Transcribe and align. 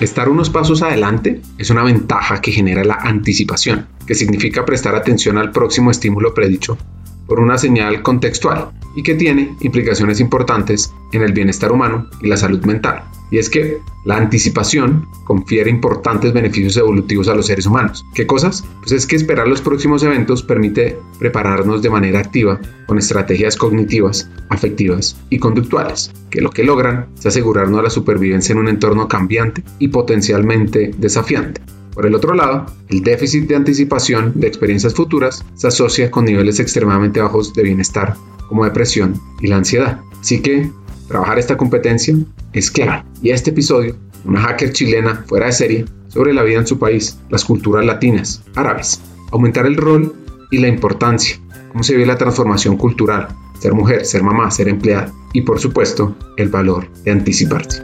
Estar 0.00 0.28
unos 0.28 0.48
pasos 0.48 0.82
adelante 0.82 1.40
es 1.58 1.70
una 1.70 1.82
ventaja 1.82 2.40
que 2.40 2.52
genera 2.52 2.84
la 2.84 2.94
anticipación, 2.94 3.88
que 4.06 4.14
significa 4.14 4.64
prestar 4.64 4.94
atención 4.94 5.38
al 5.38 5.50
próximo 5.50 5.90
estímulo 5.90 6.34
predicho 6.34 6.78
por 7.26 7.40
una 7.40 7.58
señal 7.58 8.00
contextual 8.02 8.70
y 8.94 9.02
que 9.02 9.16
tiene 9.16 9.56
implicaciones 9.60 10.20
importantes 10.20 10.94
en 11.12 11.22
el 11.22 11.32
bienestar 11.32 11.72
humano 11.72 12.06
y 12.22 12.28
la 12.28 12.36
salud 12.36 12.64
mental. 12.64 13.02
Y 13.30 13.38
es 13.38 13.50
que 13.50 13.80
la 14.04 14.16
anticipación 14.16 15.06
confiere 15.24 15.70
importantes 15.70 16.32
beneficios 16.32 16.76
evolutivos 16.76 17.28
a 17.28 17.34
los 17.34 17.46
seres 17.46 17.66
humanos. 17.66 18.06
¿Qué 18.14 18.26
cosas? 18.26 18.64
Pues 18.80 18.92
es 18.92 19.06
que 19.06 19.16
esperar 19.16 19.46
los 19.46 19.60
próximos 19.60 20.02
eventos 20.02 20.42
permite 20.42 20.98
prepararnos 21.18 21.82
de 21.82 21.90
manera 21.90 22.20
activa 22.20 22.60
con 22.86 22.98
estrategias 22.98 23.56
cognitivas, 23.56 24.30
afectivas 24.48 25.16
y 25.28 25.38
conductuales, 25.38 26.10
que 26.30 26.40
lo 26.40 26.50
que 26.50 26.64
logran 26.64 27.08
es 27.18 27.26
asegurarnos 27.26 27.82
la 27.82 27.90
supervivencia 27.90 28.52
en 28.52 28.58
un 28.58 28.68
entorno 28.68 29.08
cambiante 29.08 29.62
y 29.78 29.88
potencialmente 29.88 30.92
desafiante. 30.96 31.60
Por 31.98 32.06
el 32.06 32.14
otro 32.14 32.32
lado, 32.32 32.66
el 32.88 33.02
déficit 33.02 33.48
de 33.48 33.56
anticipación 33.56 34.32
de 34.36 34.46
experiencias 34.46 34.94
futuras 34.94 35.44
se 35.54 35.66
asocia 35.66 36.10
con 36.12 36.24
niveles 36.24 36.60
extremadamente 36.60 37.20
bajos 37.20 37.52
de 37.52 37.64
bienestar, 37.64 38.14
como 38.48 38.64
depresión 38.64 39.20
y 39.40 39.48
la 39.48 39.56
ansiedad. 39.56 40.00
Así 40.20 40.40
que 40.40 40.70
trabajar 41.08 41.40
esta 41.40 41.56
competencia 41.56 42.14
es 42.52 42.70
clave. 42.70 43.04
Y 43.22 43.30
este 43.30 43.50
episodio, 43.50 43.96
una 44.24 44.40
hacker 44.40 44.72
chilena 44.72 45.24
fuera 45.26 45.46
de 45.46 45.52
serie 45.52 45.84
sobre 46.08 46.32
la 46.32 46.42
vida 46.42 46.58
en 46.58 46.66
su 46.66 46.78
país, 46.78 47.18
las 47.30 47.44
culturas 47.44 47.84
latinas, 47.84 48.42
árabes, 48.54 49.00
aumentar 49.30 49.66
el 49.66 49.76
rol 49.76 50.14
y 50.50 50.58
la 50.58 50.68
importancia, 50.68 51.38
cómo 51.70 51.82
se 51.82 51.96
ve 51.96 52.06
la 52.06 52.16
transformación 52.16 52.76
cultural, 52.76 53.28
ser 53.60 53.74
mujer, 53.74 54.04
ser 54.04 54.22
mamá, 54.22 54.50
ser 54.50 54.68
empleada 54.68 55.12
y 55.32 55.42
por 55.42 55.60
supuesto 55.60 56.16
el 56.36 56.48
valor 56.48 56.90
de 57.04 57.12
anticiparse. 57.12 57.82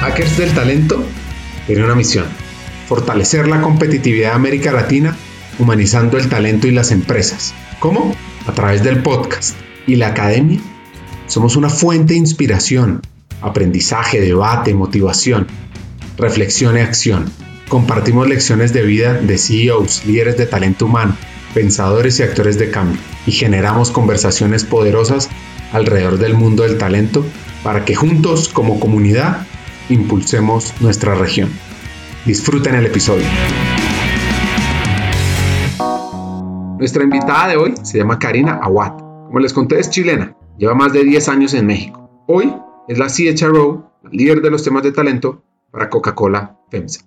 Hackers 0.00 0.38
del 0.38 0.54
Talento 0.54 1.02
tiene 1.66 1.84
una 1.84 1.96
misión, 1.96 2.26
fortalecer 2.86 3.48
la 3.48 3.60
competitividad 3.60 4.30
de 4.30 4.36
América 4.36 4.72
Latina 4.72 5.16
humanizando 5.58 6.18
el 6.18 6.28
talento 6.28 6.66
y 6.66 6.70
las 6.70 6.92
empresas. 6.92 7.54
¿Cómo? 7.80 8.14
A 8.46 8.52
través 8.52 8.82
del 8.82 9.02
podcast 9.02 9.56
y 9.86 9.96
la 9.96 10.08
academia. 10.08 10.60
Somos 11.26 11.56
una 11.56 11.68
fuente 11.68 12.14
de 12.14 12.20
inspiración, 12.20 13.02
aprendizaje, 13.40 14.20
debate, 14.20 14.74
motivación, 14.74 15.48
reflexión 16.16 16.76
y 16.76 16.80
acción. 16.80 17.24
Compartimos 17.68 18.28
lecciones 18.28 18.72
de 18.72 18.82
vida 18.82 19.14
de 19.14 19.36
CEOs, 19.36 20.06
líderes 20.06 20.36
de 20.38 20.46
talento 20.46 20.86
humano, 20.86 21.16
pensadores 21.52 22.20
y 22.20 22.22
actores 22.22 22.58
de 22.58 22.70
cambio 22.70 23.00
y 23.26 23.32
generamos 23.32 23.90
conversaciones 23.90 24.64
poderosas 24.64 25.28
alrededor 25.72 26.18
del 26.18 26.34
mundo 26.34 26.62
del 26.62 26.78
talento 26.78 27.24
para 27.64 27.84
que 27.84 27.96
juntos 27.96 28.48
como 28.48 28.78
comunidad 28.78 29.46
impulsemos 29.88 30.74
nuestra 30.80 31.16
región. 31.16 31.50
Disfruten 32.24 32.76
el 32.76 32.86
episodio. 32.86 33.26
Nuestra 36.78 37.02
invitada 37.02 37.48
de 37.48 37.56
hoy 37.56 37.74
se 37.82 37.98
llama 37.98 38.18
Karina 38.18 38.60
Awad. 38.62 38.92
Como 39.26 39.40
les 39.40 39.52
conté, 39.52 39.80
es 39.80 39.90
chilena. 39.90 40.35
Lleva 40.58 40.74
más 40.74 40.92
de 40.92 41.04
10 41.04 41.28
años 41.28 41.54
en 41.54 41.66
México. 41.66 42.10
Hoy 42.26 42.52
es 42.88 42.98
la 42.98 43.08
CHRO, 43.08 43.92
líder 44.10 44.40
de 44.40 44.50
los 44.50 44.62
temas 44.62 44.82
de 44.82 44.92
talento 44.92 45.42
para 45.70 45.90
Coca-Cola 45.90 46.56
FEMSA 46.70 47.04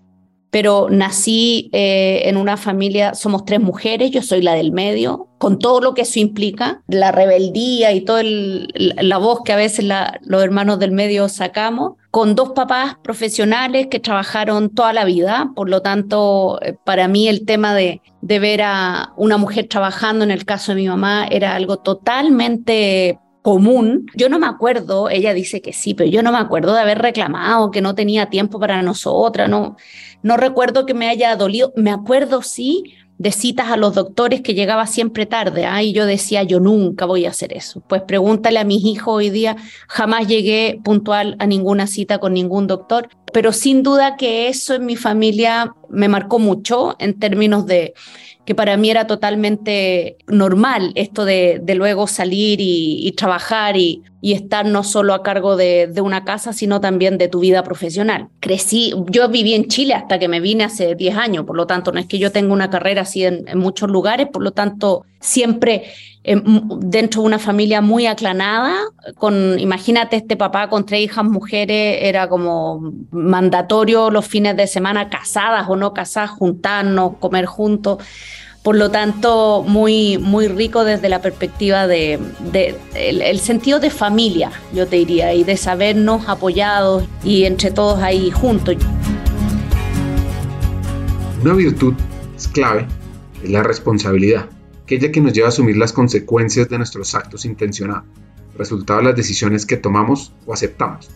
pero 0.51 0.87
nací 0.89 1.69
eh, 1.73 2.21
en 2.25 2.37
una 2.37 2.57
familia, 2.57 3.13
somos 3.13 3.45
tres 3.45 3.59
mujeres, 3.59 4.11
yo 4.11 4.21
soy 4.21 4.41
la 4.41 4.53
del 4.53 4.71
medio, 4.71 5.27
con 5.37 5.59
todo 5.59 5.79
lo 5.79 5.93
que 5.93 6.01
eso 6.01 6.19
implica, 6.19 6.81
la 6.87 7.11
rebeldía 7.11 7.91
y 7.93 8.01
toda 8.01 8.23
la 8.23 9.17
voz 9.17 9.41
que 9.45 9.53
a 9.53 9.57
veces 9.57 9.85
los 10.21 10.43
hermanos 10.43 10.79
del 10.79 10.91
medio 10.91 11.29
sacamos, 11.29 11.93
con 12.09 12.33
dos 12.33 12.53
papás 12.53 12.95
profesionales 13.03 13.87
que 13.91 13.99
trabajaron 13.99 14.69
toda 14.71 14.91
la 14.91 15.05
vida, 15.05 15.51
por 15.55 15.69
lo 15.69 15.83
tanto, 15.83 16.59
eh, 16.63 16.75
para 16.83 17.07
mí 17.07 17.27
el 17.27 17.45
tema 17.45 17.75
de, 17.75 18.01
de 18.21 18.39
ver 18.39 18.63
a 18.63 19.13
una 19.17 19.37
mujer 19.37 19.67
trabajando, 19.67 20.23
en 20.23 20.31
el 20.31 20.45
caso 20.45 20.71
de 20.71 20.81
mi 20.81 20.87
mamá, 20.87 21.27
era 21.29 21.55
algo 21.55 21.77
totalmente 21.77 23.19
común. 23.41 24.05
Yo 24.15 24.29
no 24.29 24.39
me 24.39 24.47
acuerdo, 24.47 25.09
ella 25.09 25.33
dice 25.33 25.61
que 25.61 25.73
sí, 25.73 25.93
pero 25.93 26.09
yo 26.09 26.21
no 26.23 26.31
me 26.31 26.37
acuerdo 26.37 26.73
de 26.73 26.81
haber 26.81 26.99
reclamado 26.99 27.71
que 27.71 27.81
no 27.81 27.95
tenía 27.95 28.29
tiempo 28.29 28.59
para 28.59 28.81
nosotras, 28.81 29.49
no, 29.49 29.77
no 30.21 30.37
recuerdo 30.37 30.85
que 30.85 30.93
me 30.93 31.07
haya 31.07 31.35
dolido, 31.35 31.73
me 31.75 31.91
acuerdo 31.91 32.41
sí 32.41 32.83
de 33.19 33.33
citas 33.33 33.69
a 33.69 33.75
los 33.75 33.95
doctores 33.95 34.41
que 34.41 34.53
llegaba 34.53 34.87
siempre 34.87 35.25
tarde, 35.25 35.65
¿ah? 35.65 35.83
y 35.83 35.91
yo 35.91 36.05
decía, 36.05 36.43
yo 36.43 36.61
nunca 36.61 37.05
voy 37.05 37.25
a 37.25 37.31
hacer 37.31 37.51
eso. 37.51 37.83
Pues 37.85 38.01
pregúntale 38.03 38.59
a 38.59 38.63
mis 38.63 38.83
hijos 38.85 39.13
hoy 39.13 39.29
día, 39.29 39.57
jamás 39.89 40.25
llegué 40.25 40.79
puntual 40.85 41.35
a 41.39 41.45
ninguna 41.45 41.85
cita 41.85 42.19
con 42.19 42.33
ningún 42.33 42.65
doctor, 42.65 43.09
pero 43.33 43.51
sin 43.51 43.83
duda 43.83 44.15
que 44.15 44.47
eso 44.47 44.73
en 44.73 44.85
mi 44.85 44.95
familia 44.95 45.75
me 45.89 46.07
marcó 46.07 46.39
mucho 46.39 46.95
en 46.97 47.19
términos 47.19 47.65
de 47.65 47.93
que 48.49 48.55
para 48.55 48.77
mí 48.77 48.89
era 48.89 49.05
totalmente 49.05 50.17
normal 50.25 50.91
esto 50.95 51.23
de, 51.23 51.61
luego 51.75 52.07
salir 52.07 52.57
y, 52.59 53.11
trabajar 53.15 53.77
y, 53.77 54.01
estar 54.21 54.65
no 54.65 54.83
solo 54.83 55.13
a 55.13 55.23
cargo 55.23 55.55
de, 55.55 55.93
una 56.01 56.23
casa, 56.23 56.53
sino 56.53 56.81
también 56.81 57.17
de 57.17 57.27
tu 57.27 57.39
vida 57.39 57.63
profesional. 57.63 58.29
Crecí, 58.39 58.93
yo 59.07 59.29
viví 59.29 59.53
en 59.53 59.67
Chile 59.67 59.93
hasta 59.93 60.19
que 60.19 60.27
me 60.27 60.39
vine 60.39 60.65
hace 60.65 60.95
10 60.95 61.17
años, 61.17 61.45
por 61.45 61.55
lo 61.55 61.67
tanto 61.67 61.91
no 61.91 61.99
es 61.99 62.05
que 62.05 62.19
yo 62.19 62.31
tenga 62.31 62.53
una 62.53 62.69
carrera 62.69 63.03
así 63.03 63.23
en, 63.23 63.45
muchos 63.55 63.89
lugares, 63.89 64.27
por 64.27 64.43
lo 64.43 64.51
tanto 64.51 65.05
siempre 65.19 65.83
eh, 66.23 66.41
dentro 66.79 67.21
de 67.21 67.27
una 67.27 67.39
familia 67.39 67.81
muy 67.81 68.07
aclanada, 68.07 68.75
con, 69.17 69.59
imagínate 69.59 70.17
este 70.17 70.37
papá 70.37 70.69
con 70.69 70.85
tres 70.85 71.01
hijas 71.01 71.25
mujeres, 71.25 71.99
era 72.01 72.27
como 72.27 72.93
mandatorio 73.11 74.09
los 74.09 74.25
fines 74.25 74.55
de 74.57 74.67
semana, 74.67 75.09
casadas 75.09 75.67
o 75.69 75.75
no 75.75 75.93
casadas, 75.93 76.31
juntarnos, 76.31 77.17
comer 77.19 77.45
juntos. 77.45 78.03
Por 78.63 78.75
lo 78.75 78.91
tanto, 78.91 79.63
muy, 79.65 80.17
muy 80.17 80.49
rico 80.49 80.83
desde 80.83 81.07
la 81.07 81.21
perspectiva 81.21 81.87
de, 81.87 82.19
el, 82.93 83.39
sentido 83.39 83.79
de 83.79 83.89
familia, 83.89 84.51
yo 84.73 84.85
te 84.85 84.97
diría, 84.97 85.33
y 85.33 85.45
de 85.45 85.55
sabernos 85.55 86.27
apoyados 86.27 87.05
y 87.23 87.45
entre 87.45 87.71
todos 87.71 88.01
ahí 88.01 88.31
juntos. 88.31 88.75
Una 91.41 91.53
virtud 91.53 91.93
es 92.35 92.49
clave, 92.49 92.85
es 93.41 93.49
la 93.49 93.63
responsabilidad, 93.63 94.49
aquella 94.83 95.09
que 95.09 95.21
nos 95.21 95.31
lleva 95.31 95.47
a 95.47 95.49
asumir 95.49 95.77
las 95.77 95.93
consecuencias 95.93 96.67
de 96.67 96.77
nuestros 96.79 97.15
actos 97.15 97.45
intencionados, 97.45 98.03
resultado 98.57 98.99
de 98.99 99.05
las 99.05 99.15
decisiones 99.15 99.65
que 99.65 99.77
tomamos 99.77 100.33
o 100.45 100.53
aceptamos, 100.53 101.09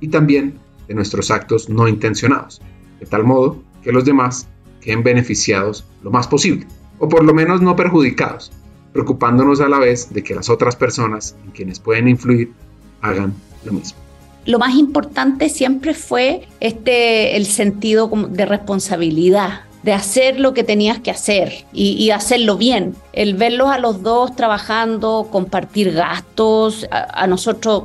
y 0.00 0.08
también 0.08 0.58
de 0.88 0.94
nuestros 0.94 1.30
actos 1.30 1.70
no 1.70 1.88
intencionados, 1.88 2.60
de 3.00 3.06
tal 3.06 3.24
modo 3.24 3.62
que 3.82 3.92
los 3.92 4.04
demás 4.04 4.46
queden 4.82 5.02
beneficiados 5.02 5.86
lo 6.02 6.10
más 6.10 6.28
posible 6.28 6.66
o 6.98 7.08
por 7.08 7.24
lo 7.24 7.34
menos 7.34 7.60
no 7.60 7.76
perjudicados, 7.76 8.52
preocupándonos 8.92 9.60
a 9.60 9.68
la 9.68 9.78
vez 9.78 10.12
de 10.12 10.22
que 10.22 10.34
las 10.34 10.48
otras 10.48 10.76
personas 10.76 11.36
en 11.44 11.50
quienes 11.50 11.80
pueden 11.80 12.08
influir 12.08 12.52
hagan 13.00 13.34
lo 13.64 13.72
mismo. 13.72 13.98
Lo 14.44 14.58
más 14.58 14.74
importante 14.74 15.48
siempre 15.48 15.94
fue 15.94 16.48
este 16.60 17.36
el 17.36 17.46
sentido 17.46 18.10
de 18.28 18.44
responsabilidad, 18.44 19.60
de 19.84 19.92
hacer 19.92 20.40
lo 20.40 20.52
que 20.52 20.64
tenías 20.64 20.98
que 20.98 21.10
hacer 21.10 21.64
y, 21.72 22.10
hacerlo 22.10 22.56
bien. 22.56 22.94
El 23.12 23.34
verlos 23.34 23.70
a 23.70 23.78
los 23.78 24.02
dos 24.02 24.34
trabajando, 24.34 25.28
compartir 25.30 25.92
gastos. 25.92 26.86
A, 26.90 27.26
nosotros 27.26 27.84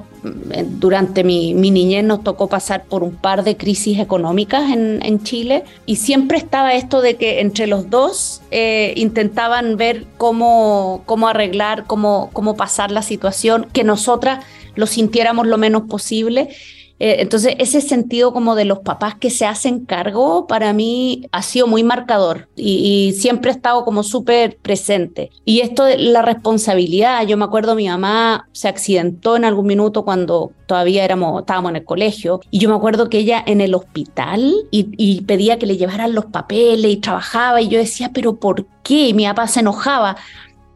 durante 0.79 1.23
mi, 1.23 1.53
niñez 1.53 2.03
nos 2.03 2.23
tocó 2.23 2.47
pasar 2.47 2.85
por 2.85 3.03
un 3.03 3.15
par 3.15 3.43
de 3.43 3.57
crisis 3.57 3.99
económicas 3.99 4.71
en, 4.71 5.23
Chile 5.23 5.63
y 5.85 5.95
siempre 5.95 6.38
estaba 6.38 6.73
esto 6.73 7.01
de 7.01 7.15
que 7.15 7.41
entre 7.41 7.65
los 7.65 7.89
dos 7.89 8.41
eh, 8.51 8.93
intentaban 8.95 9.75
ver 9.75 10.06
cómo, 10.18 11.01
cómo 11.06 11.27
arreglar, 11.27 11.85
cómo, 11.85 12.29
cómo 12.33 12.56
pasar 12.56 12.91
la 12.91 13.01
situación, 13.01 13.68
que 13.74 13.83
nosotras 13.83 14.45
lo 14.75 14.85
sintiéramos 14.85 15.47
lo 15.47 15.57
menos 15.57 15.83
posible 15.83 16.50
eh, 16.99 17.17
entonces, 17.19 17.55
ese 17.59 17.81
sentido 17.81 18.33
como 18.33 18.55
de 18.55 18.65
los 18.65 18.79
papás 18.79 19.15
que 19.15 19.29
se 19.29 19.45
hacen 19.45 19.85
cargo, 19.85 20.47
para 20.47 20.73
mí 20.73 21.27
ha 21.31 21.44
sido 21.44 21.67
muy 21.67 21.83
marcador 21.83 22.49
y, 22.55 23.13
siempre 23.17 23.51
he 23.51 23.53
estado 23.53 23.85
como 23.85 24.03
súper 24.03 24.57
presente. 24.57 25.29
Y 25.45 25.61
esto 25.61 25.83
de 25.83 25.97
la 25.97 26.21
responsabilidad, 26.21 27.25
yo 27.25 27.38
me 27.38 27.45
acuerdo 27.45 27.75
mi 27.75 27.88
mamá 27.88 28.47
se 28.51 28.67
accidentó 28.67 29.35
en 29.35 29.45
algún 29.45 29.67
minuto 29.67 30.03
cuando 30.03 30.51
todavía 30.65 31.05
éramos, 31.05 31.41
estábamos 31.41 31.69
en 31.71 31.77
el 31.77 31.85
colegio, 31.85 32.41
y 32.51 32.59
yo 32.59 32.69
me 32.69 32.75
acuerdo 32.75 33.09
que 33.09 33.19
ella 33.19 33.43
en 33.45 33.61
el 33.61 33.73
hospital 33.75 34.53
y, 34.71 35.21
pedía 35.21 35.57
que 35.59 35.65
le 35.65 35.77
llevaran 35.77 36.13
los 36.13 36.25
papeles 36.25 36.91
y 36.91 36.97
trabajaba, 36.97 37.61
y 37.61 37.67
yo 37.69 37.79
decía, 37.79 38.11
pero 38.13 38.35
¿por 38.35 38.65
qué? 38.83 39.13
Mi 39.13 39.25
papá 39.25 39.47
se 39.47 39.61
enojaba 39.61 40.17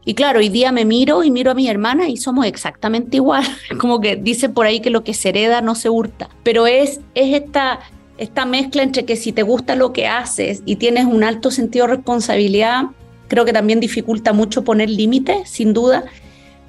y 0.04 0.14
claro, 0.14 0.40
hoy 0.40 0.48
día 0.48 0.72
me 0.72 0.84
miro 0.84 1.22
y 1.22 1.30
miro 1.30 1.52
a 1.52 1.54
mi 1.54 1.68
hermana 1.68 2.08
y 2.08 2.16
somos 2.16 2.46
exactamente 2.46 3.16
igual. 3.18 3.44
Como 3.78 4.00
que 4.00 4.16
dice 4.16 4.48
por 4.48 4.66
ahí 4.66 4.80
que 4.80 4.90
lo 4.90 5.04
que 5.04 5.14
se 5.14 5.28
hereda 5.28 5.60
no 5.60 5.74
se 5.74 5.88
hurta. 5.88 6.28
Pero 6.42 6.66
es, 6.66 7.00
es 7.14 7.34
esta, 7.34 7.80
esta 8.18 8.44
mezcla 8.44 8.82
entre 8.82 9.04
que 9.04 9.16
si 9.16 9.32
te 9.32 9.42
gusta 9.42 9.76
lo 9.76 9.92
que 9.92 10.08
haces 10.08 10.62
y 10.66 10.76
tienes 10.76 11.06
un 11.06 11.22
alto 11.22 11.50
sentido 11.50 11.86
de 11.86 11.94
responsabilidad, 11.94 12.86
creo 13.28 13.44
que 13.44 13.52
también 13.52 13.78
dificulta 13.78 14.32
mucho 14.32 14.64
poner 14.64 14.90
límites, 14.90 15.48
sin 15.48 15.72
duda. 15.72 16.04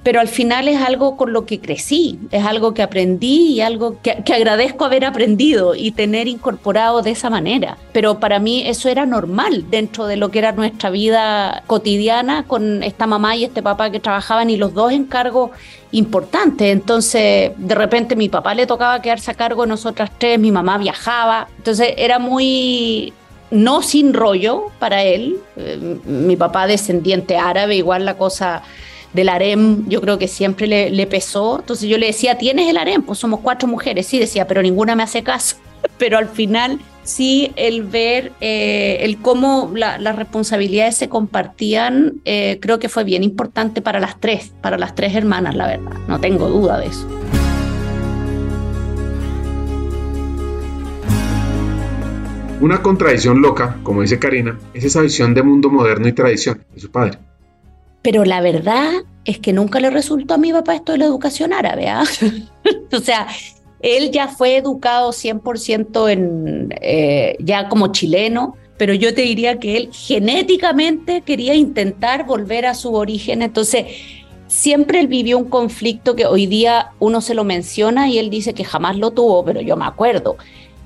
Pero 0.04 0.20
al 0.20 0.28
final 0.28 0.68
es 0.68 0.80
algo 0.82 1.16
con 1.16 1.32
lo 1.32 1.46
que 1.46 1.58
crecí, 1.60 2.18
es 2.30 2.44
algo 2.44 2.74
que 2.74 2.82
aprendí 2.82 3.54
y 3.54 3.60
algo 3.62 3.96
que, 4.02 4.22
agradezco 4.34 4.84
haber 4.84 5.06
aprendido 5.06 5.74
y 5.74 5.92
tener 5.92 6.28
incorporado 6.28 7.00
de 7.00 7.10
esa 7.12 7.30
manera. 7.30 7.78
Pero 7.92 8.20
para 8.20 8.38
mí 8.38 8.62
eso 8.66 8.90
era 8.90 9.06
normal 9.06 9.64
dentro 9.70 10.06
de 10.06 10.18
lo 10.18 10.30
que 10.30 10.40
era 10.40 10.52
nuestra 10.52 10.90
vida 10.90 11.64
cotidiana 11.66 12.44
con 12.46 12.82
esta 12.82 13.06
mamá 13.06 13.34
y 13.34 13.44
este 13.44 13.62
papá 13.62 13.90
que 13.90 13.98
trabajaban 13.98 14.50
y 14.50 14.58
los 14.58 14.74
dos 14.74 14.92
en 14.92 15.06
cargo 15.06 15.52
importantes. 15.92 16.70
Entonces, 16.70 17.52
de 17.56 17.74
repente 17.74 18.14
mi 18.14 18.28
papá 18.28 18.54
le 18.54 18.66
tocaba 18.66 19.00
quedarse 19.00 19.30
a 19.30 19.34
cargo 19.34 19.62
de 19.62 19.68
nosotras 19.68 20.10
tres, 20.18 20.38
mi 20.38 20.52
mamá 20.52 20.76
viajaba. 20.76 21.48
Entonces 21.56 21.94
era 21.96 22.18
muy 22.18 23.14
no 23.50 23.80
sin 23.80 24.12
rollo 24.12 24.66
para 24.78 25.02
él. 25.02 25.38
Eh, 25.56 25.98
mi 26.04 26.36
papá 26.36 26.66
descendiente 26.66 27.38
árabe, 27.38 27.76
igual 27.76 28.04
la 28.04 28.18
cosa 28.18 28.62
del 29.14 29.28
harem, 29.28 29.88
yo 29.88 30.00
creo 30.00 30.18
que 30.18 30.28
siempre 30.28 30.66
le, 30.66 31.06
pesó. 31.06 31.60
Entonces 31.60 31.88
yo 31.88 31.96
le 31.96 32.06
decía, 32.06 32.36
¿tienes 32.36 32.68
el 32.68 32.76
harem? 32.76 33.02
Pues 33.02 33.18
somos 33.18 33.40
cuatro 33.40 33.66
mujeres. 33.68 34.06
Sí, 34.06 34.18
decía, 34.18 34.46
pero 34.46 34.60
ninguna 34.60 34.94
me 34.94 35.04
hace 35.04 35.22
caso. 35.22 35.56
Pero 35.98 36.16
al 36.16 36.28
final 36.28 36.80
sí 37.02 37.52
el 37.56 37.82
ver 37.82 38.32
eh, 38.40 38.98
el 39.00 39.18
cómo 39.18 39.70
las 39.74 40.16
responsabilidades 40.16 40.96
se 40.96 41.10
compartían, 41.10 42.14
eh, 42.24 42.58
creo 42.60 42.78
que 42.78 42.88
fue 42.88 43.04
bien 43.04 43.22
importante 43.22 43.82
para 43.82 44.00
las 44.00 44.18
tres, 44.18 44.54
para 44.62 44.78
las 44.78 44.94
tres 44.94 45.14
hermanas, 45.14 45.54
la 45.54 45.66
verdad. 45.66 45.92
No 46.08 46.18
tengo 46.20 46.48
duda 46.48 46.78
de 46.78 46.86
eso. 46.86 47.06
Una 52.60 52.80
contradicción 52.80 53.42
loca, 53.42 53.76
como 53.82 54.00
dice 54.00 54.18
Karina, 54.18 54.58
es 54.72 54.84
esa 54.84 55.02
visión 55.02 55.34
de 55.34 55.42
mundo 55.42 55.68
moderno 55.68 56.08
y 56.08 56.12
tradición 56.12 56.64
de 56.72 56.80
su 56.80 56.90
padre. 56.90 57.18
Pero 58.04 58.26
la 58.26 58.42
verdad 58.42 58.92
es 59.24 59.38
que 59.38 59.54
nunca 59.54 59.80
le 59.80 59.88
resultó 59.88 60.34
a 60.34 60.38
mi 60.38 60.52
papá 60.52 60.74
esto 60.74 60.92
de 60.92 60.98
la 60.98 61.06
educación 61.06 61.54
árabe. 61.54 61.88
¿ah? 61.88 62.04
o 62.92 62.98
sea, 62.98 63.26
él 63.80 64.10
ya 64.10 64.28
fue 64.28 64.58
educado 64.58 65.10
100% 65.10 66.10
en, 66.10 66.74
eh, 66.82 67.34
ya 67.40 67.70
como 67.70 67.92
chileno, 67.92 68.56
pero 68.76 68.92
yo 68.92 69.14
te 69.14 69.22
diría 69.22 69.58
que 69.58 69.78
él 69.78 69.88
genéticamente 69.90 71.22
quería 71.22 71.54
intentar 71.54 72.26
volver 72.26 72.66
a 72.66 72.74
su 72.74 72.92
origen. 72.92 73.40
Entonces, 73.40 73.86
siempre 74.48 75.00
él 75.00 75.08
vivió 75.08 75.38
un 75.38 75.48
conflicto 75.48 76.14
que 76.14 76.26
hoy 76.26 76.46
día 76.46 76.90
uno 76.98 77.22
se 77.22 77.32
lo 77.32 77.44
menciona 77.44 78.10
y 78.10 78.18
él 78.18 78.28
dice 78.28 78.52
que 78.52 78.64
jamás 78.64 78.98
lo 78.98 79.12
tuvo, 79.12 79.42
pero 79.46 79.62
yo 79.62 79.78
me 79.78 79.86
acuerdo, 79.86 80.36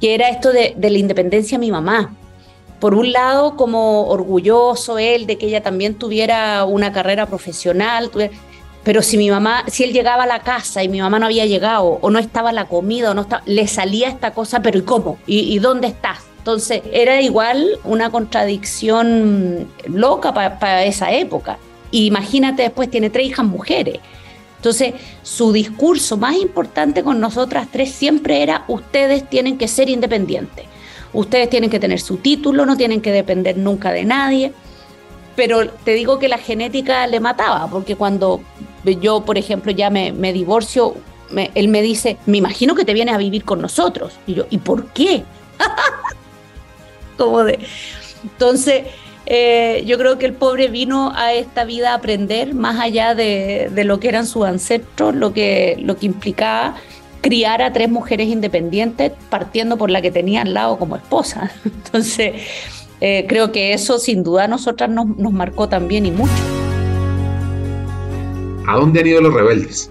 que 0.00 0.14
era 0.14 0.28
esto 0.28 0.52
de, 0.52 0.74
de 0.76 0.90
la 0.90 0.98
independencia 0.98 1.58
de 1.58 1.66
mi 1.66 1.72
mamá 1.72 2.16
por 2.80 2.94
un 2.94 3.12
lado, 3.12 3.56
como 3.56 4.06
orgulloso 4.06 4.98
él 4.98 5.26
de 5.26 5.36
que 5.36 5.46
ella 5.46 5.62
también 5.62 5.94
tuviera 5.94 6.64
una 6.64 6.92
carrera 6.92 7.26
profesional, 7.26 8.10
pero 8.84 9.02
si 9.02 9.18
mi 9.18 9.30
mamá, 9.30 9.64
si 9.66 9.84
él 9.84 9.92
llegaba 9.92 10.22
a 10.22 10.26
la 10.26 10.40
casa 10.40 10.82
y 10.82 10.88
mi 10.88 11.00
mamá 11.00 11.18
no 11.18 11.26
había 11.26 11.46
llegado, 11.46 11.98
o 12.00 12.10
no 12.10 12.18
estaba 12.18 12.52
la 12.52 12.66
comida, 12.66 13.10
o 13.10 13.14
no 13.14 13.22
estaba, 13.22 13.42
le 13.46 13.66
salía 13.66 14.08
esta 14.08 14.32
cosa, 14.32 14.62
pero 14.62 14.78
¿y 14.78 14.82
cómo? 14.82 15.18
¿Y, 15.26 15.58
dónde 15.58 15.88
estás? 15.88 16.20
Entonces 16.38 16.82
era 16.92 17.20
igual 17.20 17.78
una 17.84 18.10
contradicción 18.10 19.68
loca 19.86 20.32
para 20.32 20.84
esa 20.84 21.12
época. 21.12 21.58
imagínate 21.90 22.62
después, 22.62 22.90
tiene 22.90 23.10
tres 23.10 23.26
hijas 23.26 23.44
mujeres. 23.44 23.98
Entonces, 24.56 24.94
su 25.22 25.52
discurso 25.52 26.16
más 26.16 26.36
importante 26.36 27.02
con 27.02 27.20
nosotras 27.20 27.68
tres 27.70 27.92
siempre 27.92 28.42
era, 28.42 28.64
ustedes 28.68 29.28
tienen 29.28 29.58
que 29.58 29.68
ser 29.68 29.88
independientes 29.88 30.66
Ustedes 31.12 31.48
tienen 31.48 31.70
que 31.70 31.80
tener 31.80 32.00
su 32.00 32.18
título, 32.18 32.66
no 32.66 32.76
tienen 32.76 33.00
que 33.00 33.12
depender 33.12 33.56
nunca 33.56 33.92
de 33.92 34.04
nadie. 34.04 34.52
Pero 35.36 35.68
te 35.70 35.94
digo 35.94 36.18
que 36.18 36.28
la 36.28 36.38
genética 36.38 37.06
le 37.06 37.20
mataba, 37.20 37.68
porque 37.70 37.96
cuando 37.96 38.40
yo, 38.84 39.24
por 39.24 39.38
ejemplo, 39.38 39.70
ya 39.72 39.90
me, 39.90 40.32
divorcio, 40.32 40.96
él 41.54 41.68
me 41.68 41.82
dice, 41.82 42.16
me 42.26 42.38
imagino 42.38 42.74
que 42.74 42.84
te 42.84 42.94
vienes 42.94 43.14
a 43.14 43.18
vivir 43.18 43.44
con 43.44 43.60
nosotros. 43.60 44.14
Y 44.26 44.34
yo, 44.34 44.46
¿y 44.50 44.58
por 44.58 44.86
qué? 44.88 45.24
Como 47.16 47.44
de... 47.44 47.58
Entonces, 48.24 48.84
eh, 49.26 49.84
yo 49.86 49.96
creo 49.98 50.18
que 50.18 50.26
el 50.26 50.32
pobre 50.32 50.68
vino 50.68 51.12
a 51.14 51.32
esta 51.32 51.64
vida 51.64 51.92
a 51.92 51.94
aprender 51.94 52.54
más 52.54 52.80
allá 52.80 53.14
de, 53.14 53.70
de, 53.72 53.84
lo 53.84 54.00
que 54.00 54.08
eran 54.08 54.26
sus 54.26 54.44
ancestros, 54.44 55.14
lo 55.14 55.32
que, 55.32 55.76
lo 55.80 55.96
que 55.96 56.06
implicaba 56.06 56.76
criar 57.20 57.62
a 57.62 57.72
tres 57.72 57.88
mujeres 57.90 58.28
independientes 58.28 59.12
partiendo 59.30 59.76
por 59.76 59.90
la 59.90 60.02
que 60.02 60.10
tenía 60.10 60.42
al 60.42 60.54
lado 60.54 60.78
como 60.78 60.96
esposa. 60.96 61.50
Entonces, 61.64 62.34
eh, 63.00 63.26
creo 63.28 63.52
que 63.52 63.72
eso 63.72 63.98
sin 63.98 64.22
duda 64.22 64.48
nosotras 64.48 64.90
nos, 64.90 65.06
nos 65.16 65.32
marcó 65.32 65.68
también 65.68 66.06
y 66.06 66.10
mucho. 66.10 66.32
¿A 68.66 68.76
dónde 68.76 69.00
han 69.00 69.06
ido 69.06 69.20
los 69.20 69.32
rebeldes? 69.32 69.90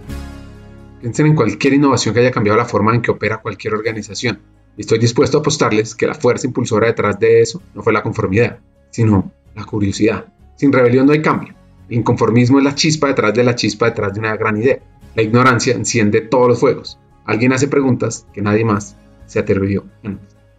Piensen 1.02 1.28
en 1.28 1.36
cualquier 1.36 1.74
innovación 1.74 2.14
que 2.14 2.22
haya 2.22 2.32
cambiado 2.32 2.58
la 2.58 2.66
forma 2.66 2.94
en 2.94 3.02
que 3.02 3.12
opera 3.12 3.42
cualquier 3.42 3.74
organización. 3.74 4.40
Y 4.76 4.82
estoy 4.82 5.00
dispuesto 5.00 5.38
a 5.38 5.40
apostarles 5.42 5.96
que 5.96 6.06
la 6.06 6.14
fuerza 6.14 6.46
impulsora 6.46 6.88
detrás 6.88 7.20
de 7.20 7.42
eso 7.42 7.62
no 7.74 7.82
fue 7.82 7.94
la 7.94 8.04
conformidad, 8.04 8.60
sino 8.92 9.32
la 9.56 9.64
curiosidad. 9.64 10.26
Sin 10.56 10.72
rebelión 10.72 11.08
no 11.08 11.14
hay 11.14 11.22
cambio. 11.22 11.56
El 11.90 11.98
inconformismo 11.98 12.60
es 12.60 12.64
la 12.64 12.76
chispa 12.76 13.08
detrás 13.08 13.34
de 13.34 13.44
la 13.44 13.56
chispa 13.56 13.88
detrás 13.88 14.14
de 14.14 14.20
una 14.20 14.36
gran 14.36 14.58
idea. 14.58 14.80
La 15.16 15.24
ignorancia 15.24 15.74
enciende 15.74 16.22
todos 16.22 16.48
los 16.48 16.60
fuegos. 16.60 17.00
Alguien 17.28 17.52
hace 17.52 17.68
preguntas 17.68 18.26
que 18.34 18.42
nadie 18.42 18.64
más 18.64 18.96
se 19.26 19.40
atrevió 19.40 19.84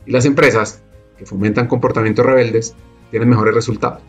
Y 0.07 0.13
las 0.13 0.27
empresas 0.27 0.83
que 1.17 1.25
fomentan 1.25 1.67
comportamientos 1.67 2.25
rebeldes 2.25 2.75
tienen 3.11 3.31
mejores 3.31 3.55
resultados. 3.55 4.03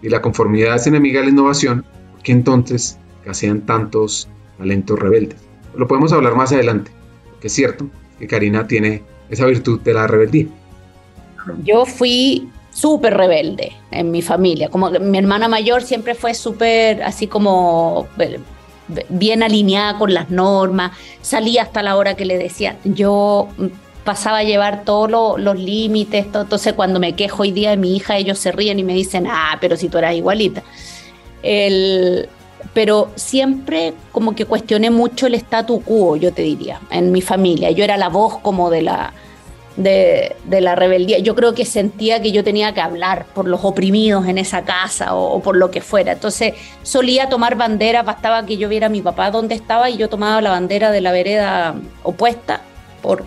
Y 0.00 0.08
la 0.08 0.22
conformidad 0.22 0.76
es 0.76 0.86
enemiga 0.86 1.20
de 1.20 1.26
la 1.26 1.32
innovación, 1.32 1.84
¿por 2.12 2.22
qué 2.22 2.32
entonces 2.32 2.98
hacían 3.28 3.62
tantos 3.62 4.28
talentos 4.58 4.98
rebeldes? 4.98 5.38
Lo 5.76 5.88
podemos 5.88 6.12
hablar 6.12 6.36
más 6.36 6.52
adelante, 6.52 6.92
porque 7.30 7.48
es 7.48 7.52
cierto 7.52 7.88
que 8.18 8.28
Karina 8.28 8.66
tiene 8.66 9.02
esa 9.28 9.46
virtud 9.46 9.80
de 9.80 9.94
la 9.94 10.06
rebeldía. 10.06 10.46
Yo 11.64 11.84
fui 11.84 12.48
súper 12.70 13.16
rebelde 13.16 13.72
en 13.90 14.10
mi 14.10 14.22
familia, 14.22 14.68
como 14.68 14.90
mi 14.90 15.18
hermana 15.18 15.48
mayor 15.48 15.82
siempre 15.82 16.14
fue 16.14 16.34
súper 16.34 17.02
así 17.02 17.26
como 17.26 18.06
bien 19.08 19.42
alineada 19.42 19.98
con 19.98 20.12
las 20.12 20.30
normas, 20.30 20.92
salía 21.22 21.62
hasta 21.62 21.82
la 21.82 21.96
hora 21.96 22.14
que 22.14 22.24
le 22.24 22.38
decía. 22.38 22.76
Yo 22.84 23.48
pasaba 24.04 24.38
a 24.38 24.44
llevar 24.44 24.84
todos 24.84 25.40
los 25.40 25.58
límites, 25.58 26.26
entonces 26.26 26.74
cuando 26.74 27.00
me 27.00 27.14
quejo 27.14 27.42
hoy 27.42 27.52
día 27.52 27.70
de 27.70 27.76
mi 27.76 27.96
hija, 27.96 28.16
ellos 28.16 28.38
se 28.38 28.52
ríen 28.52 28.78
y 28.78 28.84
me 28.84 28.94
dicen, 28.94 29.26
ah, 29.28 29.56
pero 29.60 29.76
si 29.76 29.88
tú 29.88 29.98
eras 29.98 30.14
igualita. 30.14 30.62
El, 31.42 32.28
pero 32.72 33.10
siempre 33.14 33.94
como 34.12 34.34
que 34.34 34.44
cuestioné 34.44 34.90
mucho 34.90 35.26
el 35.26 35.34
statu 35.34 35.80
quo, 35.82 36.16
yo 36.16 36.32
te 36.32 36.42
diría, 36.42 36.80
en 36.90 37.12
mi 37.12 37.22
familia. 37.22 37.70
Yo 37.70 37.84
era 37.84 37.96
la 37.96 38.08
voz 38.08 38.38
como 38.38 38.70
de 38.70 38.82
la, 38.82 39.12
de, 39.76 40.36
la 40.48 40.74
rebeldía. 40.74 41.18
Yo 41.18 41.34
creo 41.34 41.54
que 41.54 41.64
sentía 41.64 42.22
que 42.22 42.32
yo 42.32 42.44
tenía 42.44 42.72
que 42.74 42.80
hablar 42.80 43.26
por 43.34 43.46
los 43.46 43.64
oprimidos 43.64 44.26
en 44.26 44.38
esa 44.38 44.64
casa 44.64 45.14
o, 45.14 45.40
por 45.40 45.56
lo 45.56 45.70
que 45.70 45.80
fuera. 45.80 46.12
Entonces 46.12 46.54
solía 46.82 47.28
tomar 47.28 47.56
bandera, 47.56 48.02
bastaba 48.02 48.46
que 48.46 48.56
yo 48.56 48.68
viera 48.68 48.86
a 48.86 48.90
mi 48.90 49.02
papá 49.02 49.30
dónde 49.30 49.54
estaba 49.54 49.90
y 49.90 49.96
yo 49.96 50.08
tomaba 50.08 50.40
la 50.40 50.50
bandera 50.50 50.90
de 50.90 51.00
la 51.00 51.12
vereda 51.12 51.74
opuesta 52.02 52.60
por 53.02 53.24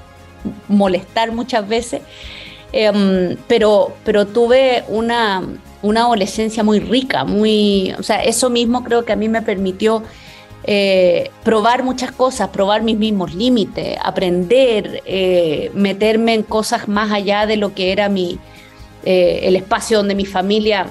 molestar 0.68 1.32
muchas 1.32 1.68
veces. 1.68 2.02
Em, 2.72 3.38
pero, 3.48 3.94
pero 4.04 4.28
tuve 4.28 4.84
una, 4.90 5.42
una 5.82 6.02
adolescencia 6.02 6.64
muy 6.64 6.80
rica, 6.80 7.24
muy, 7.24 7.94
o 7.98 8.04
sea, 8.04 8.24
eso 8.24 8.50
mismo 8.50 8.84
creo 8.84 9.06
que 9.06 9.14
a 9.14 9.16
mí 9.16 9.30
me 9.30 9.42
permitió 9.42 10.04
eh, 10.70 11.32
probar 11.46 11.84
muchas 11.84 12.12
cosas, 12.12 12.50
probar 12.50 12.84
mis 12.84 12.98
mismos 12.98 13.34
límites, 13.34 13.98
aprender, 14.04 15.02
eh, 15.06 15.72
meterme 15.74 16.34
en 16.34 16.44
cosas 16.44 16.90
más 16.90 17.10
allá 17.14 17.46
de 17.46 17.56
lo 17.56 17.74
que 17.74 17.94
era 17.94 18.10
mi, 18.10 18.38
eh, 19.06 19.40
el 19.44 19.56
espacio 19.56 20.00
donde 20.00 20.14
mi 20.14 20.26
familia 20.26 20.88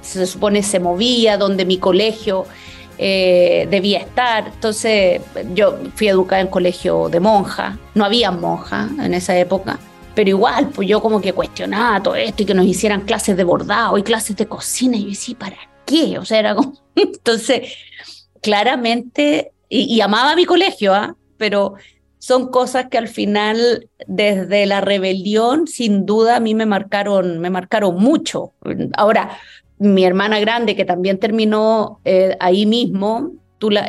se 0.00 0.26
supone 0.26 0.62
se 0.62 0.80
movía, 0.80 1.36
donde 1.36 1.66
mi 1.66 1.76
colegio 1.76 2.46
debía 2.96 3.98
estar. 3.98 4.46
Entonces 4.46 5.20
yo 5.52 5.76
fui 5.96 6.08
educada 6.08 6.40
en 6.40 6.46
colegio 6.46 7.10
de 7.10 7.20
monja, 7.20 7.76
no 7.94 8.06
había 8.06 8.30
monja 8.30 8.88
en 8.98 9.12
esa 9.12 9.36
época. 9.36 9.78
Pero 10.14 10.30
igual, 10.30 10.68
pues 10.68 10.88
yo 10.88 11.02
como 11.02 11.20
que 11.20 11.34
cuestionaba 11.34 12.02
todo 12.02 12.14
esto 12.14 12.44
y 12.44 12.46
que 12.46 12.54
nos 12.54 12.64
hicieran 12.64 13.02
clases 13.02 13.36
de 13.36 13.44
bordado 13.44 13.98
y 13.98 14.02
clases 14.02 14.36
de 14.36 14.46
cocina. 14.46 14.96
Y 14.96 15.02
yo 15.02 15.08
decía, 15.10 15.36
¿para 15.38 15.58
qué? 15.84 16.18
O 16.18 16.24
sea, 16.24 16.38
era 16.38 16.54
como... 16.54 16.72
Entonces, 16.94 17.68
claramente, 18.44 19.52
y, 19.70 20.00
amaba 20.02 20.36
mi 20.36 20.44
colegio, 20.44 20.94
¿ah? 20.94 21.16
pero 21.38 21.74
son 22.18 22.48
cosas 22.48 22.88
que 22.90 22.98
al 22.98 23.08
final, 23.08 23.88
desde 24.06 24.66
la 24.66 24.82
rebelión, 24.82 25.66
sin 25.66 26.04
duda 26.04 26.36
a 26.36 26.40
mí 26.40 26.54
me 26.54 26.66
marcaron, 26.66 27.38
me 27.38 27.48
marcaron 27.48 27.96
mucho. 27.96 28.52
Ahora, 28.96 29.38
mi 29.78 30.04
hermana 30.04 30.38
grande, 30.40 30.76
que 30.76 30.84
también 30.84 31.18
terminó 31.18 32.00
eh, 32.04 32.36
ahí 32.38 32.66
mismo, 32.66 33.32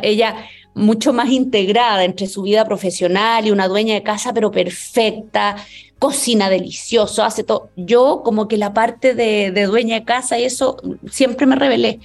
ella 0.02 0.36
mucho 0.74 1.12
más 1.12 1.30
integrada 1.30 2.04
entre 2.04 2.26
su 2.26 2.42
vida 2.42 2.64
profesional 2.64 3.46
y 3.46 3.50
una 3.50 3.68
dueña 3.68 3.94
de 3.94 4.02
casa, 4.02 4.32
pero 4.32 4.50
perfecta, 4.50 5.56
cocina 5.98 6.48
delicioso, 6.48 7.22
hace 7.22 7.44
todo. 7.44 7.70
Yo 7.76 8.22
como 8.24 8.48
que 8.48 8.56
la 8.56 8.72
parte 8.72 9.14
de, 9.14 9.50
de 9.50 9.64
dueña 9.64 9.96
de 9.96 10.04
casa 10.04 10.38
y 10.38 10.44
eso 10.44 10.76
siempre 11.10 11.46
me 11.46 11.56
rebelé. 11.56 12.00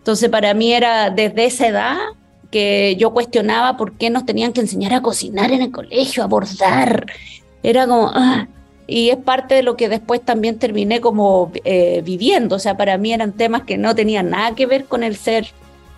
Entonces 0.00 0.30
para 0.30 0.54
mí 0.54 0.72
era 0.72 1.10
desde 1.10 1.44
esa 1.44 1.66
edad 1.68 1.96
que 2.50 2.96
yo 2.98 3.12
cuestionaba 3.12 3.76
por 3.76 3.92
qué 3.92 4.10
nos 4.10 4.26
tenían 4.26 4.52
que 4.52 4.60
enseñar 4.60 4.94
a 4.94 5.02
cocinar 5.02 5.52
en 5.52 5.62
el 5.62 5.70
colegio, 5.70 6.24
a 6.24 6.26
bordar. 6.26 7.06
Era 7.62 7.86
como, 7.86 8.10
ah, 8.12 8.48
y 8.86 9.10
es 9.10 9.18
parte 9.18 9.54
de 9.54 9.62
lo 9.62 9.76
que 9.76 9.88
después 9.88 10.20
también 10.20 10.58
terminé 10.58 11.00
como 11.00 11.52
eh, 11.64 12.02
viviendo. 12.04 12.56
O 12.56 12.58
sea, 12.58 12.76
para 12.76 12.98
mí 12.98 13.12
eran 13.12 13.32
temas 13.32 13.62
que 13.62 13.78
no 13.78 13.94
tenían 13.94 14.30
nada 14.30 14.54
que 14.54 14.66
ver 14.66 14.86
con 14.86 15.04
el 15.04 15.16
ser 15.16 15.48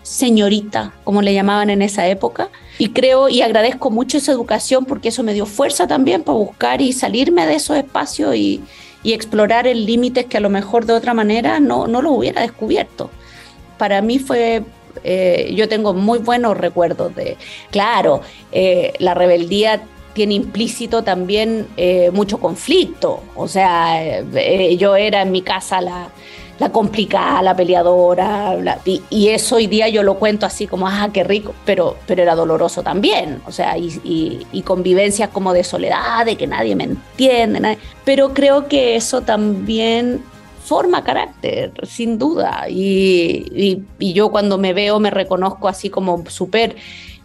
señorita, 0.02 0.92
como 1.04 1.23
le 1.23 1.32
llamaban 1.32 1.71
en 1.71 1.80
esa 1.80 2.06
época. 2.09 2.50
Y 2.78 2.90
creo 2.90 3.28
y 3.28 3.40
agradezco 3.40 3.90
mucho 3.90 4.18
esa 4.18 4.32
educación 4.32 4.85
porque 4.85 5.09
eso 5.09 5.23
me 5.23 5.32
dio 5.32 5.47
fuerza 5.47 5.87
también 5.87 6.23
para 6.23 6.37
buscar 6.37 6.82
y 6.82 6.92
salirme 6.92 7.47
de 7.47 7.54
esos 7.54 7.76
espacios 7.76 8.35
y, 8.35 8.61
y 9.02 9.12
explorar 9.12 9.66
el 9.66 9.87
límites 9.87 10.26
que 10.26 10.37
a 10.37 10.40
lo 10.40 10.50
mejor 10.50 10.85
de 10.85 10.92
otra 10.92 11.14
manera 11.14 11.61
no, 11.61 11.87
no 11.87 12.02
lo 12.02 12.12
hubiera 12.12 12.42
descubierto. 12.42 13.11
Para 13.82 14.00
mí 14.00 14.20
fue 14.20 14.62
eh, 15.02 15.52
yo 15.56 15.68
tengo 15.68 15.92
muy 15.92 16.20
buenos 16.20 16.56
recuerdos 16.56 17.16
de, 17.16 17.36
claro, 17.72 18.20
eh, 18.52 18.92
la 19.00 19.12
rebeldía 19.12 19.82
tiene 20.12 20.34
implícito 20.34 21.02
también 21.02 21.66
eh, 21.76 22.12
mucho 22.12 22.38
conflicto. 22.38 23.24
O 23.34 23.48
sea, 23.48 24.22
yo 24.78 24.94
era 24.94 25.22
en 25.22 25.32
mi 25.32 25.42
casa 25.42 25.80
la, 25.80 26.10
la 26.60 26.70
complicada, 26.70 27.42
la 27.42 27.56
peleadora, 27.56 28.56
y, 28.84 29.28
eso 29.30 29.56
hoy 29.56 29.66
día 29.66 29.88
yo 29.88 30.04
lo 30.04 30.14
cuento 30.14 30.46
así 30.46 30.68
como, 30.68 30.86
ah, 30.86 31.08
qué 31.12 31.24
rico, 31.24 31.52
pero, 31.64 31.96
pero 32.06 32.22
era 32.22 32.36
doloroso 32.36 32.84
también. 32.84 33.42
O 33.46 33.50
sea, 33.50 33.76
y, 33.76 34.46
y, 34.52 34.62
convivencias 34.62 35.28
como 35.30 35.52
de 35.52 35.64
soledad, 35.64 36.24
de 36.24 36.36
que 36.36 36.46
nadie 36.46 36.76
me 36.76 36.84
entiende. 36.84 37.78
Pero 38.04 38.32
creo 38.32 38.68
que 38.68 38.94
eso 38.94 39.22
también 39.22 40.22
forma 40.64 41.04
carácter, 41.04 41.73
sin 41.85 42.19
duda. 42.19 42.66
Y, 42.69 43.83
yo 43.99 44.31
cuando 44.31 44.59
me 44.59 44.73
veo 44.73 45.00
me 45.00 45.11
reconozco 45.11 45.69
así 45.69 45.90
como 45.90 46.25
súper 46.28 46.76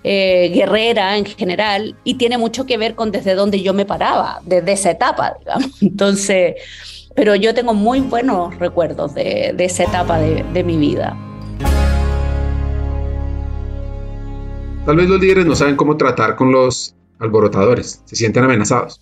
eh, 0.03 0.51
guerrera 0.53 1.17
en 1.17 1.25
general 1.25 1.95
y 2.03 2.15
tiene 2.15 2.37
mucho 2.37 2.65
que 2.65 2.77
ver 2.77 2.95
con 2.95 3.11
desde 3.11 3.35
donde 3.35 3.61
yo 3.61 3.73
me 3.73 3.85
paraba, 3.85 4.41
desde 4.45 4.71
esa 4.73 4.91
etapa, 4.91 5.35
digamos. 5.39 5.71
Entonces, 5.81 6.55
pero 7.15 7.35
yo 7.35 7.53
tengo 7.53 7.73
muy 7.73 8.01
buenos 8.01 8.57
recuerdos 8.59 9.15
de, 9.15 9.55
esa 9.57 9.83
etapa 9.83 10.19
de 10.19 10.63
mi 10.63 10.77
vida. 10.77 11.17
Tal 14.87 14.95
vez 14.95 15.09
los 15.09 15.19
líderes 15.19 15.45
no 15.45 15.53
saben 15.53 15.75
cómo 15.75 15.97
tratar 15.97 16.37
con 16.37 16.53
los 16.53 16.95
alborotadores, 17.19 18.01
se 18.05 18.15
sienten 18.15 18.45
amenazados. 18.45 19.01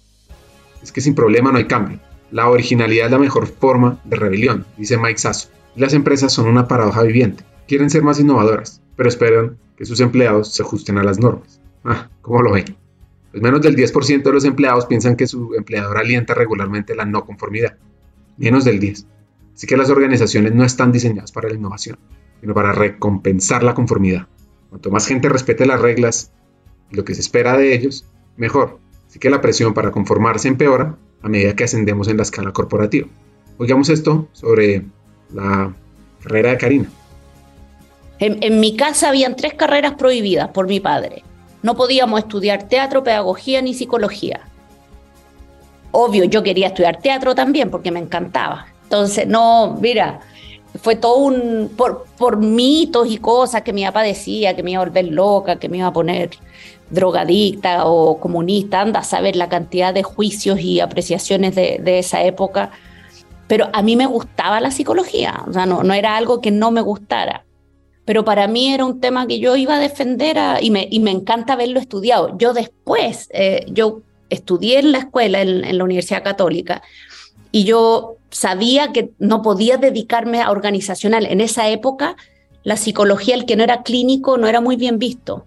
Es 0.81 0.91
que 0.91 0.99
sin 0.99 1.13
problema 1.13 1.51
no 1.51 1.59
hay 1.59 1.65
cambio. 1.65 1.99
La 2.31 2.49
originalidad 2.49 3.05
es 3.05 3.11
la 3.11 3.19
mejor 3.19 3.47
forma 3.47 3.99
de 4.03 4.15
rebelión, 4.15 4.65
dice 4.77 4.97
Mike 4.97 5.19
Sasso. 5.19 5.49
Las 5.75 5.93
empresas 5.93 6.33
son 6.33 6.47
una 6.47 6.67
paradoja 6.67 7.03
viviente. 7.03 7.43
Quieren 7.67 7.89
ser 7.89 8.01
más 8.03 8.19
innovadoras, 8.19 8.81
pero 8.95 9.09
esperan 9.09 9.57
que 9.77 9.85
sus 9.85 9.99
empleados 9.99 10.53
se 10.53 10.63
ajusten 10.63 10.97
a 10.97 11.03
las 11.03 11.19
normas. 11.19 11.61
Ah, 11.83 12.09
¿cómo 12.21 12.41
lo 12.41 12.53
ven? 12.53 12.77
Pues 13.31 13.43
menos 13.43 13.61
del 13.61 13.75
10% 13.75 14.23
de 14.23 14.31
los 14.31 14.45
empleados 14.45 14.85
piensan 14.85 15.15
que 15.15 15.27
su 15.27 15.53
empleador 15.55 15.97
alienta 15.97 16.33
regularmente 16.33 16.95
la 16.95 17.05
no 17.05 17.25
conformidad. 17.25 17.77
Menos 18.37 18.65
del 18.65 18.79
10%. 18.79 19.05
Así 19.53 19.67
que 19.67 19.77
las 19.77 19.89
organizaciones 19.89 20.53
no 20.53 20.65
están 20.65 20.91
diseñadas 20.91 21.31
para 21.31 21.49
la 21.49 21.55
innovación, 21.55 21.97
sino 22.41 22.53
para 22.53 22.71
recompensar 22.71 23.63
la 23.63 23.73
conformidad. 23.73 24.27
Cuanto 24.69 24.91
más 24.91 25.07
gente 25.07 25.29
respete 25.29 25.65
las 25.65 25.81
reglas 25.81 26.31
y 26.91 26.95
lo 26.95 27.05
que 27.05 27.13
se 27.13 27.21
espera 27.21 27.55
de 27.57 27.73
ellos, 27.73 28.05
mejor. 28.35 28.79
Así 29.07 29.19
que 29.19 29.29
la 29.29 29.41
presión 29.41 29.73
para 29.73 29.91
conformarse 29.91 30.47
empeora 30.47 30.97
a 31.25 31.29
medida 31.29 31.55
que 31.55 31.63
ascendemos 31.63 32.07
en 32.07 32.17
la 32.17 32.23
escala 32.23 32.51
corporativa. 32.51 33.07
Oigamos 33.57 33.89
esto 33.89 34.27
sobre 34.31 34.85
la 35.33 35.73
carrera 36.21 36.51
de 36.51 36.57
Karina. 36.57 36.89
En, 38.19 38.59
mi 38.59 38.77
casa 38.77 39.09
habían 39.09 39.35
tres 39.35 39.55
carreras 39.55 39.95
prohibidas 39.95 40.49
por 40.49 40.67
mi 40.67 40.79
padre. 40.79 41.23
No 41.63 41.75
podíamos 41.75 42.19
estudiar 42.19 42.69
teatro, 42.69 43.03
pedagogía 43.03 43.61
ni 43.61 43.73
psicología. 43.73 44.41
Obvio, 45.91 46.25
yo 46.25 46.43
quería 46.43 46.67
estudiar 46.67 46.99
teatro 46.99 47.33
también 47.33 47.71
porque 47.71 47.91
me 47.91 47.99
encantaba. 47.99 48.67
Entonces, 48.83 49.27
no, 49.27 49.77
mira, 49.81 50.19
fue 50.81 50.95
todo 50.95 51.17
un. 51.17 51.71
Por, 51.75 52.05
por 52.17 52.37
mitos 52.37 53.09
y 53.09 53.17
cosas 53.17 53.63
que 53.63 53.73
mi 53.73 53.83
papá 53.83 54.03
decía, 54.03 54.55
que 54.55 54.61
me 54.61 54.71
iba 54.71 54.81
a 54.81 54.85
volver 54.85 55.05
loca, 55.05 55.57
que 55.57 55.69
me 55.69 55.77
iba 55.77 55.87
a 55.87 55.93
poner 55.93 56.29
drogadicta 56.89 57.85
o 57.85 58.19
comunista. 58.19 58.81
Anda 58.81 59.01
a 59.01 59.03
saber 59.03 59.35
la 59.35 59.49
cantidad 59.49 59.93
de 59.93 60.03
juicios 60.03 60.59
y 60.59 60.79
apreciaciones 60.79 61.55
de, 61.55 61.99
esa 61.99 62.23
época. 62.23 62.71
Pero 63.47 63.69
a 63.73 63.81
mí 63.81 63.95
me 63.95 64.07
gustaba 64.07 64.59
la 64.59 64.71
psicología, 64.71 65.43
o 65.47 65.53
sea, 65.53 65.65
no, 65.65 65.83
no 65.83 65.93
era 65.93 66.17
algo 66.17 66.41
que 66.41 66.49
no 66.49 66.71
me 66.71 66.81
gustara 66.81 67.45
pero 68.05 68.23
para 68.23 68.47
mí 68.47 68.71
era 68.71 68.85
un 68.85 69.01
tema 69.01 69.25
que 69.25 69.39
yo 69.39 69.55
iba 69.55 69.75
a 69.75 69.79
defender 69.79 70.37
y, 70.61 70.69
me, 70.69 70.87
y 70.89 70.99
me 70.99 71.11
encanta 71.11 71.53
haberlo 71.53 71.79
estudiado. 71.79 72.37
Yo 72.37 72.53
después, 72.53 73.27
eh, 73.33 73.65
yo 73.67 74.01
estudié 74.29 74.79
en 74.79 74.91
la 74.91 74.99
escuela, 74.99 75.41
en, 75.41 75.77
la 75.77 75.83
Universidad 75.83 76.23
Católica, 76.23 76.83
y 77.51 77.63
yo 77.63 78.17
sabía 78.29 78.91
que 78.91 79.11
no 79.17 79.41
podía 79.41 79.77
dedicarme 79.77 80.41
a 80.41 80.51
organizacional. 80.51 81.25
En 81.25 81.41
esa 81.41 81.67
época, 81.69 82.15
la 82.63 82.77
psicología, 82.77 83.33
el 83.33 83.45
que 83.45 83.55
no 83.55 83.63
era 83.63 83.81
clínico, 83.81 84.37
no 84.37 84.47
era 84.47 84.61
muy 84.61 84.75
bien 84.75 84.99
visto. 84.99 85.45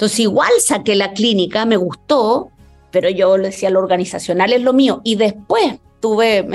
Entonces, 0.00 0.20
igual 0.20 0.50
saqué 0.60 0.94
la 0.94 1.12
clínica, 1.12 1.66
me 1.66 1.76
gustó, 1.76 2.48
pero 2.90 3.10
yo 3.10 3.36
le 3.36 3.48
decía, 3.48 3.68
lo 3.68 3.80
organizacional 3.80 4.50
es 4.50 4.62
lo 4.62 4.72
mío. 4.72 5.02
Y 5.04 5.16
después 5.16 5.74
tuve, 6.00 6.46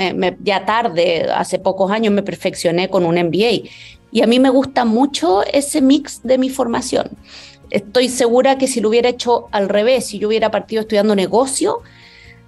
ya 0.42 0.64
tarde, 0.64 1.28
hace 1.32 1.60
pocos 1.60 1.92
años, 1.92 2.12
me 2.12 2.24
perfeccioné 2.24 2.90
con 2.90 3.06
un 3.06 3.14
MBA 3.14 3.68
y 4.10 4.22
a 4.22 4.26
mí 4.26 4.40
me 4.40 4.50
gusta 4.50 4.84
mucho 4.84 5.44
ese 5.44 5.80
mix 5.80 6.24
de 6.24 6.38
mi 6.38 6.50
formación. 6.50 7.10
Estoy 7.70 8.08
segura 8.08 8.58
que 8.58 8.66
si 8.66 8.80
lo 8.80 8.88
hubiera 8.88 9.10
hecho 9.10 9.46
al 9.52 9.68
revés, 9.68 10.06
si 10.06 10.18
yo 10.18 10.26
hubiera 10.26 10.50
partido 10.50 10.80
estudiando 10.80 11.14
negocio, 11.14 11.82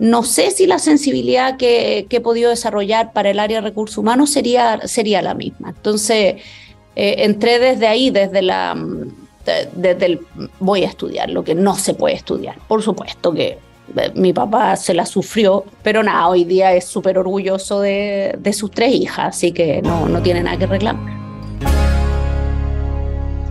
no 0.01 0.25
sé 0.25 0.51
si 0.51 0.67
la 0.67 0.81
sensibilidad 0.81 1.59
que, 1.59 2.09
he 2.11 2.21
podido 2.21 2.51
desarrollar 2.51 3.13
para 3.13 3.31
el 3.31 3.39
área 3.39 3.59
de 3.59 3.69
recursos 3.69 3.99
humanos 3.99 4.31
sería, 4.31 4.81
sería 4.89 5.23
la 5.23 5.35
misma. 5.35 5.69
Entonces, 5.69 6.43
eh, 6.97 7.15
entré 7.19 7.61
desde 7.61 7.87
ahí, 7.87 8.11
desde 8.11 8.43
la... 8.43 8.77
Desde 9.75 10.07
el 10.07 10.21
voy 10.61 10.85
a 10.85 10.89
estudiar 10.89 11.31
lo 11.31 11.45
que 11.45 11.55
no 11.55 11.75
se 11.75 11.95
puede 11.95 12.15
estudiar. 12.15 12.59
Por 12.69 12.83
supuesto 12.83 13.33
que 13.33 13.59
eh, 13.97 14.13
mi 14.15 14.33
papá 14.33 14.77
se 14.77 14.95
la 14.95 15.07
sufrió, 15.07 15.65
pero 15.83 16.03
nada, 16.03 16.29
hoy 16.29 16.45
día 16.45 16.75
es 16.75 16.85
súper 16.85 17.19
orgulloso 17.19 17.81
de, 17.81 18.39
sus 18.53 18.71
tres 18.71 18.95
hijas, 18.95 19.37
así 19.37 19.53
que 19.53 19.81
no, 19.83 20.09
no 20.09 20.23
tiene 20.23 20.43
nada 20.43 20.59
que 20.59 20.67
reclamar. 20.67 21.19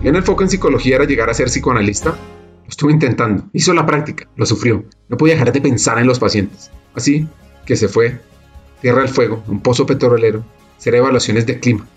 El 0.04 0.24
foco 0.24 0.44
en 0.44 0.50
psicología 0.50 0.98
era 0.98 1.06
llegar 1.06 1.30
a 1.30 1.34
ser 1.34 1.48
psicoanalista, 1.48 2.12
lo 2.12 2.70
estuvo 2.70 2.90
intentando, 2.90 3.46
hizo 3.54 3.74
la 3.74 3.86
práctica, 3.86 4.28
lo 4.36 4.46
sufrió, 4.46 4.86
no 5.10 5.18
podía 5.18 5.34
dejar 5.34 5.52
de 5.52 5.62
pensar 5.62 5.98
en 6.00 6.08
los 6.08 6.20
pacientes. 6.20 6.72
Así 6.94 7.28
que 7.66 7.76
se 7.76 7.88
fue, 7.88 8.20
tierra 8.82 9.02
al 9.02 9.10
fuego, 9.10 9.44
un 9.48 9.60
pozo 9.62 9.86
petrolero, 9.86 10.44
hacer 10.78 10.96
evaluaciones 10.96 11.46
de 11.46 11.60
clima, 11.60 11.88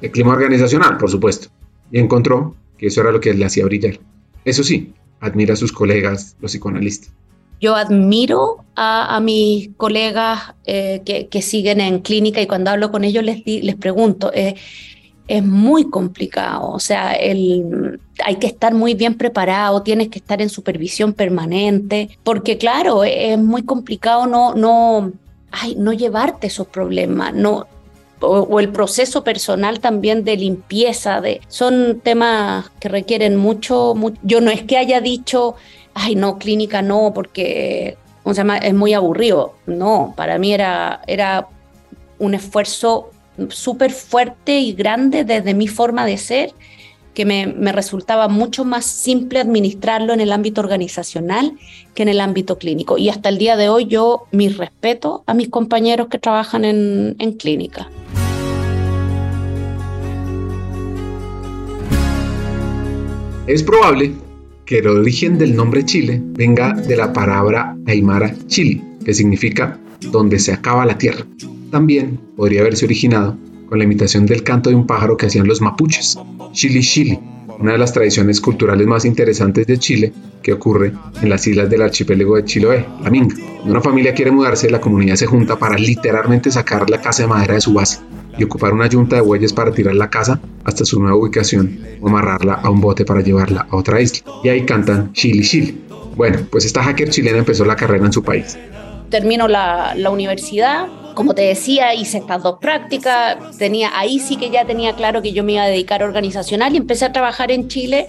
de 0.00 0.10
clima 0.10 0.32
organizacional, 0.32 0.96
por 0.96 1.10
supuesto, 1.10 1.48
y 1.92 2.00
encontró 2.00 2.56
que 2.80 2.86
eso 2.86 3.02
era 3.02 3.12
lo 3.12 3.20
que 3.20 3.34
le 3.34 3.44
hacía 3.44 3.66
brillar. 3.66 4.00
Eso 4.46 4.64
sí, 4.64 4.94
admira 5.20 5.52
a 5.52 5.56
sus 5.56 5.70
colegas, 5.70 6.34
los 6.40 6.52
psicoanalistas. 6.52 7.12
Yo 7.60 7.76
admiro 7.76 8.64
a, 8.74 9.20
mis 9.20 9.68
colegas 9.76 10.54
eh, 10.64 11.02
que, 11.04 11.42
siguen 11.42 11.82
en 11.82 11.98
clínica 11.98 12.40
y 12.40 12.46
cuando 12.46 12.70
hablo 12.70 12.90
con 12.90 13.04
ellos 13.04 13.22
les, 13.22 13.42
les 13.44 13.76
pregunto, 13.76 14.32
eh, 14.32 14.54
es 15.28 15.44
muy 15.44 15.90
complicado. 15.90 16.70
O 16.70 16.78
sea, 16.78 17.12
el, 17.12 18.00
hay 18.24 18.36
que 18.36 18.46
estar 18.46 18.72
muy 18.72 18.94
bien 18.94 19.12
preparado, 19.18 19.82
tienes 19.82 20.08
que 20.08 20.18
estar 20.18 20.40
en 20.40 20.48
supervisión 20.48 21.12
permanente, 21.12 22.08
porque 22.24 22.56
claro, 22.56 23.04
es 23.04 23.36
muy 23.36 23.62
complicado 23.62 24.26
no, 24.26 24.54
no, 24.54 25.12
ay, 25.50 25.74
no 25.76 25.92
llevarte 25.92 26.46
esos 26.46 26.66
problemas, 26.66 27.34
no, 27.34 27.66
o, 28.20 28.60
el 28.60 28.70
proceso 28.70 29.24
personal 29.24 29.80
también 29.80 30.24
de 30.24 30.36
limpieza, 30.36 31.20
de, 31.20 31.40
son 31.48 32.00
temas 32.02 32.70
que 32.80 32.88
requieren 32.88 33.36
mucho, 33.36 33.94
yo 34.22 34.40
no 34.40 34.50
es 34.50 34.62
que 34.62 34.76
haya 34.76 35.00
dicho, 35.00 35.54
ay, 35.94 36.14
no, 36.14 36.38
clínica 36.38 36.82
no, 36.82 37.12
porque 37.14 37.96
o 38.22 38.34
sea, 38.34 38.44
es 38.58 38.74
muy 38.74 38.94
aburrido. 38.94 39.54
No, 39.66 40.14
para 40.16 40.38
mí 40.38 40.52
era, 40.52 41.00
era 41.06 41.48
un 42.18 42.34
esfuerzo 42.34 43.10
súper 43.48 43.92
fuerte 43.92 44.58
y 44.60 44.72
grande 44.72 45.24
desde 45.24 45.54
mi 45.54 45.68
forma 45.68 46.04
de 46.04 46.18
ser, 46.18 46.52
que 47.14 47.24
me, 47.24 47.72
resultaba 47.72 48.28
mucho 48.28 48.64
más 48.64 48.84
simple 48.86 49.40
administrarlo 49.40 50.12
en 50.12 50.20
el 50.20 50.32
ámbito 50.32 50.60
organizacional 50.60 51.52
que 51.94 52.02
en 52.02 52.08
el 52.08 52.20
ámbito 52.20 52.58
clínico. 52.58 52.98
Y 52.98 53.08
hasta 53.08 53.28
el 53.28 53.38
día 53.38 53.56
de 53.56 53.68
hoy 53.68 53.86
yo 53.86 54.24
mi 54.32 54.48
respeto 54.48 55.24
a 55.26 55.34
mis 55.34 55.48
compañeros 55.48 56.08
que 56.08 56.18
trabajan 56.18 56.64
en, 56.64 57.16
en 57.18 57.32
clínica. 57.32 57.88
Es 63.46 63.62
probable 63.62 64.12
que 64.64 64.78
el 64.78 64.86
origen 64.86 65.36
del 65.36 65.56
nombre 65.56 65.84
Chile 65.84 66.22
venga 66.22 66.72
de 66.72 66.96
la 66.96 67.12
palabra 67.12 67.76
aymara 67.86 68.32
chili, 68.46 68.80
que 69.04 69.12
significa 69.12 69.76
donde 70.12 70.38
se 70.38 70.52
acaba 70.52 70.86
la 70.86 70.96
tierra. 70.96 71.26
También 71.72 72.20
podría 72.36 72.60
haberse 72.60 72.84
originado 72.84 73.36
con 73.70 73.78
la 73.78 73.84
imitación 73.84 74.26
del 74.26 74.42
canto 74.42 74.68
de 74.68 74.76
un 74.76 74.86
pájaro 74.86 75.16
que 75.16 75.26
hacían 75.26 75.46
los 75.46 75.60
mapuches, 75.60 76.18
chili 76.52 76.80
chili, 76.80 77.18
una 77.60 77.72
de 77.72 77.78
las 77.78 77.92
tradiciones 77.92 78.40
culturales 78.40 78.86
más 78.86 79.04
interesantes 79.04 79.66
de 79.66 79.78
Chile, 79.78 80.12
que 80.42 80.54
ocurre 80.54 80.92
en 81.20 81.28
las 81.28 81.46
islas 81.46 81.68
del 81.68 81.82
archipiélago 81.82 82.36
de 82.36 82.44
Chiloé, 82.44 82.86
la 83.02 83.10
Minga. 83.10 83.36
Cuando 83.36 83.70
una 83.70 83.80
familia 83.80 84.14
quiere 84.14 84.30
mudarse, 84.30 84.70
la 84.70 84.80
comunidad 84.80 85.16
se 85.16 85.26
junta 85.26 85.58
para 85.58 85.76
literalmente 85.76 86.50
sacar 86.50 86.88
la 86.88 87.00
casa 87.00 87.22
de 87.22 87.28
madera 87.28 87.54
de 87.54 87.60
su 87.60 87.74
base 87.74 88.00
y 88.38 88.44
ocupar 88.44 88.72
una 88.72 88.88
yunta 88.88 89.16
de 89.16 89.22
bueyes 89.22 89.52
para 89.52 89.72
tirar 89.72 89.94
la 89.94 90.08
casa 90.08 90.40
hasta 90.64 90.86
su 90.86 90.98
nueva 90.98 91.16
ubicación 91.16 91.78
o 92.00 92.08
amarrarla 92.08 92.54
a 92.54 92.70
un 92.70 92.80
bote 92.80 93.04
para 93.04 93.20
llevarla 93.20 93.66
a 93.70 93.76
otra 93.76 94.00
isla. 94.00 94.32
Y 94.42 94.48
ahí 94.48 94.64
cantan 94.64 95.12
Chili 95.12 95.42
Chili. 95.42 95.84
Bueno, 96.16 96.38
pues 96.50 96.64
esta 96.64 96.82
hacker 96.82 97.10
chilena 97.10 97.38
empezó 97.38 97.64
la 97.64 97.76
carrera 97.76 98.06
en 98.06 98.12
su 98.12 98.22
país. 98.22 98.56
Termino 99.10 99.48
la, 99.48 99.94
universidad, 100.10 100.86
como 101.14 101.34
te 101.34 101.42
decía, 101.42 101.94
hice 101.94 102.18
estas 102.18 102.42
dos 102.42 102.58
prácticas, 102.60 103.56
tenía, 103.58 103.90
ahí 103.98 104.20
sí 104.20 104.36
que 104.36 104.50
ya 104.50 104.64
tenía 104.64 104.94
claro 104.94 105.20
que 105.20 105.32
yo 105.32 105.42
me 105.44 105.52
iba 105.52 105.62
a 105.64 105.68
dedicar 105.68 106.02
a 106.02 106.06
organizacional 106.06 106.74
y 106.74 106.76
empecé 106.76 107.04
a 107.06 107.12
trabajar 107.12 107.50
en 107.50 107.68
Chile, 107.68 108.06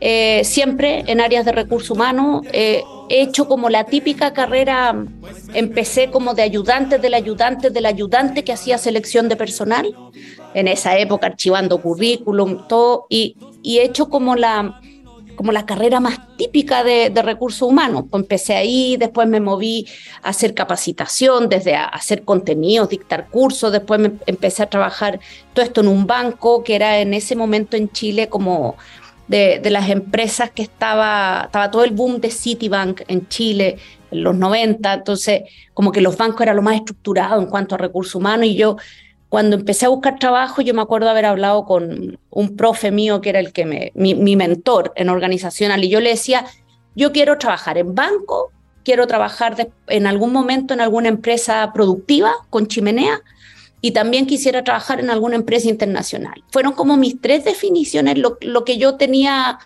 eh, 0.00 0.42
siempre 0.44 1.04
en 1.06 1.20
áreas 1.20 1.44
de 1.44 1.52
recursos 1.52 1.90
humanos. 1.90 2.46
Eh, 2.52 2.82
he 3.10 3.22
hecho 3.22 3.46
como 3.48 3.68
la 3.68 3.84
típica 3.84 4.32
carrera, 4.32 5.04
empecé 5.52 6.10
como 6.10 6.32
de 6.32 6.42
ayudante 6.42 6.98
del 6.98 7.14
ayudante 7.14 7.70
del 7.70 7.86
ayudante 7.86 8.44
que 8.44 8.52
hacía 8.52 8.78
selección 8.78 9.28
de 9.28 9.36
personal, 9.36 9.94
en 10.54 10.68
esa 10.68 10.96
época 10.98 11.26
archivando 11.26 11.82
currículum, 11.82 12.66
todo, 12.66 13.06
y, 13.08 13.36
y 13.62 13.78
he 13.78 13.84
hecho 13.84 14.08
como 14.08 14.36
la 14.36 14.80
como 15.40 15.52
la 15.52 15.64
carrera 15.64 16.00
más 16.00 16.18
típica 16.36 16.84
de, 16.84 17.10
recursos 17.22 17.62
humanos. 17.62 18.04
Pues 18.10 18.24
empecé 18.24 18.56
ahí, 18.56 18.98
después 18.98 19.26
me 19.26 19.40
moví 19.40 19.88
a 20.22 20.28
hacer 20.28 20.52
capacitación, 20.52 21.48
desde 21.48 21.74
hacer 21.76 22.24
contenidos, 22.24 22.90
dictar 22.90 23.26
cursos, 23.30 23.72
después 23.72 23.98
me 24.00 24.12
empecé 24.26 24.64
a 24.64 24.66
trabajar 24.68 25.18
todo 25.54 25.64
esto 25.64 25.80
en 25.80 25.88
un 25.88 26.06
banco 26.06 26.62
que 26.62 26.74
era 26.74 26.98
en 26.98 27.14
ese 27.14 27.36
momento 27.36 27.78
en 27.78 27.90
Chile 27.90 28.28
como 28.28 28.76
de, 29.28 29.62
las 29.70 29.88
empresas 29.88 30.50
que 30.50 30.60
estaba, 30.60 31.44
estaba 31.46 31.70
todo 31.70 31.84
el 31.84 31.92
boom 31.92 32.20
de 32.20 32.30
Citibank 32.30 33.00
en 33.08 33.26
Chile 33.28 33.78
en 34.10 34.22
los 34.22 34.36
90, 34.36 34.92
entonces 34.92 35.44
como 35.72 35.90
que 35.90 36.02
los 36.02 36.18
bancos 36.18 36.42
eran 36.42 36.56
lo 36.56 36.62
más 36.62 36.76
estructurado 36.76 37.40
en 37.40 37.46
cuanto 37.46 37.76
a 37.76 37.78
recursos 37.78 38.14
humanos 38.14 38.44
y 38.44 38.56
yo 38.56 38.76
cuando 39.30 39.54
empecé 39.54 39.86
a 39.86 39.90
buscar 39.90 40.18
trabajo, 40.18 40.60
yo 40.60 40.74
me 40.74 40.82
acuerdo 40.82 41.08
haber 41.08 41.24
hablado 41.24 41.64
con 41.64 42.18
un 42.30 42.56
profe 42.56 42.90
mío 42.90 43.20
que 43.20 43.30
era 43.30 43.38
el 43.38 43.52
que 43.52 43.64
me, 43.64 43.92
mi, 43.94 44.34
mentor 44.34 44.92
en 44.96 45.08
organizacional, 45.08 45.84
y 45.84 45.88
yo 45.88 46.00
le 46.00 46.10
decía, 46.10 46.44
yo 46.96 47.12
quiero 47.12 47.38
trabajar 47.38 47.78
en 47.78 47.94
banco, 47.94 48.50
quiero 48.84 49.06
trabajar 49.06 49.70
en 49.86 50.06
algún 50.08 50.32
momento 50.32 50.74
en 50.74 50.80
alguna 50.80 51.08
empresa 51.08 51.70
productiva 51.72 52.32
con 52.50 52.66
chimenea, 52.66 53.20
y 53.80 53.92
también 53.92 54.26
quisiera 54.26 54.64
trabajar 54.64 54.98
en 54.98 55.10
alguna 55.10 55.36
empresa 55.36 55.68
internacional. 55.68 56.42
Fueron 56.50 56.72
como 56.72 56.96
mis 56.96 57.20
tres 57.20 57.44
definiciones, 57.44 58.18
lo, 58.18 58.36
lo 58.40 58.64
que 58.64 58.78
yo 58.78 58.96
tenía 58.96 59.60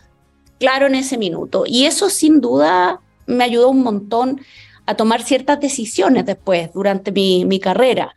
claro 0.60 0.86
en 0.86 0.94
ese 0.94 1.16
minuto. 1.16 1.64
Y 1.66 1.86
eso 1.86 2.10
sin 2.10 2.42
duda 2.42 3.00
me 3.26 3.44
ayudó 3.44 3.70
un 3.70 3.82
montón 3.82 4.42
a 4.84 4.94
tomar 4.94 5.22
ciertas 5.22 5.58
decisiones 5.58 6.26
después, 6.26 6.70
durante 6.74 7.10
mi, 7.12 7.46
mi 7.46 7.58
carrera. 7.58 8.14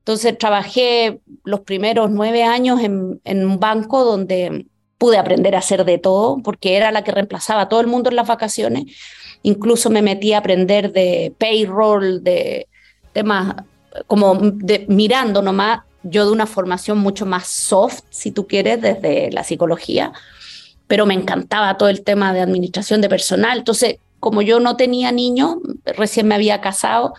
Entonces 0.00 0.36
trabajé 0.38 1.20
los 1.44 1.60
primeros 1.60 2.10
nueve 2.10 2.42
años 2.42 2.80
en, 2.80 3.20
un 3.24 3.60
banco 3.60 4.04
donde 4.04 4.66
pude 4.98 5.18
aprender 5.18 5.54
a 5.54 5.60
hacer 5.60 5.84
de 5.84 5.98
todo, 5.98 6.38
porque 6.42 6.76
era 6.76 6.90
la 6.90 7.04
que 7.04 7.12
reemplazaba 7.12 7.62
a 7.62 7.68
todo 7.68 7.80
el 7.80 7.86
mundo 7.86 8.10
en 8.10 8.16
las 8.16 8.28
vacaciones. 8.28 8.84
Incluso 9.42 9.88
me 9.88 10.02
metí 10.02 10.32
a 10.32 10.38
aprender 10.38 10.92
de 10.92 11.32
payroll, 11.38 12.22
de 12.22 12.66
temas 13.12 13.56
como 14.06 14.34
de, 14.36 14.86
mirando 14.88 15.42
nomás, 15.42 15.80
yo 16.02 16.24
de 16.24 16.32
una 16.32 16.46
formación 16.46 16.98
mucho 16.98 17.26
más 17.26 17.46
soft, 17.46 18.02
si 18.10 18.30
tú 18.30 18.46
quieres, 18.46 18.80
desde 18.80 19.30
la 19.32 19.44
psicología, 19.44 20.12
pero 20.86 21.06
me 21.06 21.14
encantaba 21.14 21.76
todo 21.76 21.88
el 21.88 22.02
tema 22.02 22.32
de 22.32 22.40
administración 22.40 23.00
de 23.00 23.08
personal. 23.08 23.58
Entonces, 23.58 23.96
como 24.18 24.42
yo 24.42 24.60
no 24.60 24.76
tenía 24.76 25.12
niños, 25.12 25.56
recién 25.84 26.26
me 26.26 26.34
había 26.34 26.60
casado, 26.60 27.14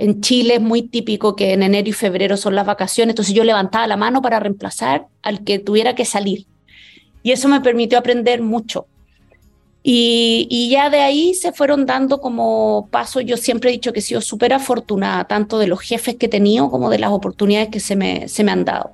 en 0.00 0.22
Chile 0.22 0.54
es 0.54 0.60
muy 0.62 0.80
típico 0.80 1.36
que 1.36 1.52
en 1.52 1.62
enero 1.62 1.90
y 1.90 1.92
febrero 1.92 2.38
son 2.38 2.54
las 2.54 2.64
vacaciones, 2.64 3.12
entonces 3.12 3.34
yo 3.34 3.44
levantaba 3.44 3.86
la 3.86 3.98
mano 3.98 4.22
para 4.22 4.40
reemplazar 4.40 5.06
al 5.22 5.44
que 5.44 5.58
tuviera 5.58 5.94
que 5.94 6.06
salir. 6.06 6.46
Y 7.22 7.32
eso 7.32 7.48
me 7.48 7.60
permitió 7.60 7.98
aprender 7.98 8.40
mucho. 8.40 8.86
Y, 9.82 10.68
ya 10.70 10.88
de 10.88 11.00
ahí 11.00 11.34
se 11.34 11.52
fueron 11.52 11.84
dando 11.84 12.18
como 12.20 12.88
pasos. 12.90 13.24
Yo 13.26 13.36
siempre 13.36 13.68
he 13.68 13.72
dicho 13.74 13.92
que 13.92 13.98
he 13.98 14.02
sido 14.02 14.22
súper 14.22 14.54
afortunada, 14.54 15.24
tanto 15.24 15.58
de 15.58 15.66
los 15.66 15.80
jefes 15.80 16.16
que 16.16 16.26
he 16.26 16.30
tenido 16.30 16.70
como 16.70 16.88
de 16.88 16.98
las 16.98 17.10
oportunidades 17.10 17.68
que 17.68 17.80
se 17.80 17.94
me, 17.94 18.26
se 18.26 18.42
me 18.42 18.52
han 18.52 18.64
dado. 18.64 18.92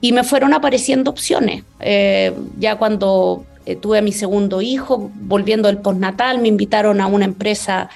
Y 0.00 0.12
me 0.12 0.24
fueron 0.24 0.54
apareciendo 0.54 1.10
opciones. 1.10 1.62
Eh, 1.80 2.34
ya 2.58 2.76
cuando 2.76 3.44
eh, 3.66 3.76
tuve 3.76 3.98
a 3.98 4.02
mi 4.02 4.12
segundo 4.12 4.62
hijo, 4.62 5.10
volviendo 5.14 5.68
del 5.68 5.78
postnatal, 5.78 6.40
me 6.40 6.48
invitaron 6.48 7.02
a 7.02 7.06
una 7.06 7.26
empresa 7.26 7.90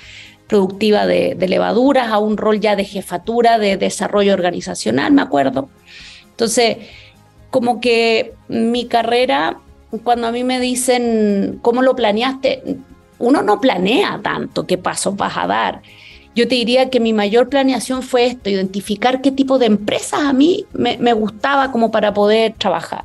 productiva 0.46 1.06
de, 1.06 1.37
levaduras 1.48 2.09
a 2.09 2.18
un 2.18 2.37
rol 2.37 2.61
ya 2.61 2.76
de 2.76 2.85
jefatura 2.85 3.59
de 3.59 3.76
desarrollo 3.76 4.32
organizacional, 4.35 5.12
me 5.12 5.22
acuerdo. 5.22 5.68
Entonces, 6.30 6.78
como 7.50 7.80
que 7.80 8.35
mi 8.48 8.87
carrera, 8.87 9.59
cuando 10.04 10.26
a 10.26 10.32
mí 10.32 10.44
me 10.44 10.61
dicen, 10.61 11.59
¿cómo 11.62 11.82
lo 11.82 11.96
planeaste? 11.96 12.78
Uno 13.18 13.42
no 13.42 13.61
planea 13.61 14.20
tanto 14.22 14.66
qué 14.66 14.78
pasos 14.78 15.16
vas 15.16 15.37
a 15.37 15.46
dar. 15.46 15.82
Yo 16.35 16.46
te 16.46 16.54
diría 16.54 16.90
que 16.90 17.00
mi 17.00 17.14
mayor 17.14 17.48
planeación 17.48 18.02
fue 18.02 18.26
esto, 18.26 18.50
identificar 18.50 19.22
qué 19.22 19.32
tipo 19.32 19.59
de 19.59 19.66
empresas 19.66 20.20
a 20.20 20.35
mí 20.35 20.66
me, 20.74 20.98
me 20.98 21.14
gustaba 21.14 21.72
como 21.72 21.90
para 21.90 22.12
poder 22.12 22.54
trabajar. 22.59 23.04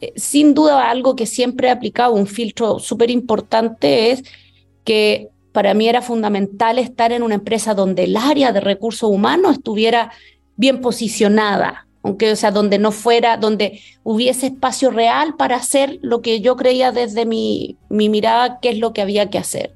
Eh, 0.00 0.14
sin 0.16 0.54
duda, 0.54 0.90
algo 0.90 1.14
que 1.14 1.26
siempre 1.26 1.68
he 1.68 1.70
aplicado, 1.70 2.14
un 2.14 2.26
filtro 2.26 2.78
súper 2.78 3.10
importante 3.10 4.10
es 4.10 4.24
que 4.84 5.28
para 5.52 5.74
mí 5.74 5.88
era 5.88 6.02
fundamental 6.02 6.78
estar 6.78 7.12
en 7.12 7.22
una 7.22 7.34
empresa 7.36 7.74
donde 7.74 8.04
el 8.04 8.16
área 8.16 8.52
de 8.52 8.60
recursos 8.60 9.10
humanos 9.10 9.56
estuviera 9.56 10.12
bien 10.56 10.80
posicionada, 10.80 11.86
aunque, 12.02 12.32
o 12.32 12.36
sea, 12.36 12.50
donde 12.50 12.78
no 12.78 12.92
fuera, 12.92 13.36
donde 13.36 13.80
hubiese 14.02 14.46
espacio 14.46 14.90
real 14.90 15.34
para 15.36 15.56
hacer 15.56 15.98
lo 16.02 16.22
que 16.22 16.40
yo 16.40 16.56
creía 16.56 16.92
desde 16.92 17.26
mi, 17.26 17.76
mi 17.88 18.08
mirada 18.08 18.58
qué 18.60 18.70
es 18.70 18.78
lo 18.78 18.92
que 18.92 19.02
había 19.02 19.30
que 19.30 19.38
hacer. 19.38 19.74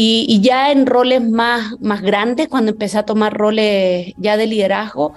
Y, 0.00 0.40
ya 0.42 0.70
en 0.70 0.86
roles 0.86 1.28
más, 1.28 1.74
más 1.80 2.02
grandes, 2.02 2.46
cuando 2.46 2.70
empecé 2.70 2.98
a 2.98 3.02
tomar 3.02 3.36
roles 3.36 4.14
ya 4.16 4.36
de 4.36 4.46
liderazgo, 4.46 5.14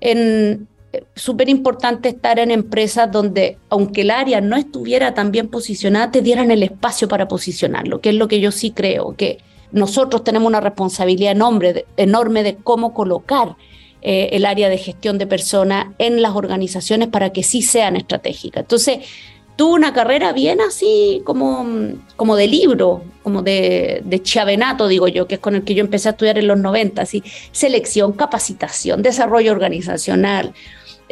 en, 0.00 0.68
súper 1.14 1.48
importante 1.48 2.08
estar 2.08 2.38
en 2.38 2.50
empresas 2.50 3.10
donde, 3.10 3.58
aunque 3.68 4.02
el 4.02 4.10
área 4.10 4.40
no 4.40 4.56
estuviera 4.56 5.14
tan 5.14 5.30
bien 5.30 5.48
posicionada, 5.48 6.10
te 6.10 6.22
dieran 6.22 6.50
el 6.50 6.62
espacio 6.62 7.08
para 7.08 7.28
posicionarlo, 7.28 8.00
que 8.00 8.10
es 8.10 8.14
lo 8.14 8.28
que 8.28 8.40
yo 8.40 8.50
sí 8.50 8.70
creo, 8.72 9.14
que 9.16 9.38
nosotros 9.72 10.24
tenemos 10.24 10.48
una 10.48 10.60
responsabilidad 10.60 11.32
enorme 11.32 11.72
de, 11.72 11.86
enorme 11.96 12.42
de 12.42 12.56
cómo 12.56 12.92
colocar 12.92 13.56
eh, 14.02 14.30
el 14.32 14.46
área 14.46 14.68
de 14.68 14.78
gestión 14.78 15.18
de 15.18 15.26
personas 15.26 15.88
en 15.98 16.22
las 16.22 16.34
organizaciones 16.34 17.08
para 17.08 17.30
que 17.30 17.42
sí 17.42 17.62
sean 17.62 17.96
estratégicas. 17.96 18.62
Entonces, 18.62 18.98
tuve 19.56 19.74
una 19.74 19.92
carrera 19.92 20.32
bien 20.32 20.60
así 20.62 21.20
como, 21.24 21.66
como 22.16 22.34
de 22.34 22.46
libro, 22.46 23.02
como 23.22 23.42
de, 23.42 24.00
de 24.04 24.22
chavenato, 24.22 24.88
digo 24.88 25.06
yo, 25.06 25.26
que 25.26 25.34
es 25.34 25.40
con 25.40 25.54
el 25.54 25.64
que 25.64 25.74
yo 25.74 25.82
empecé 25.82 26.08
a 26.08 26.12
estudiar 26.12 26.38
en 26.38 26.46
los 26.46 26.58
90, 26.58 27.02
así, 27.02 27.22
selección, 27.52 28.12
capacitación, 28.12 29.02
desarrollo 29.02 29.52
organizacional, 29.52 30.54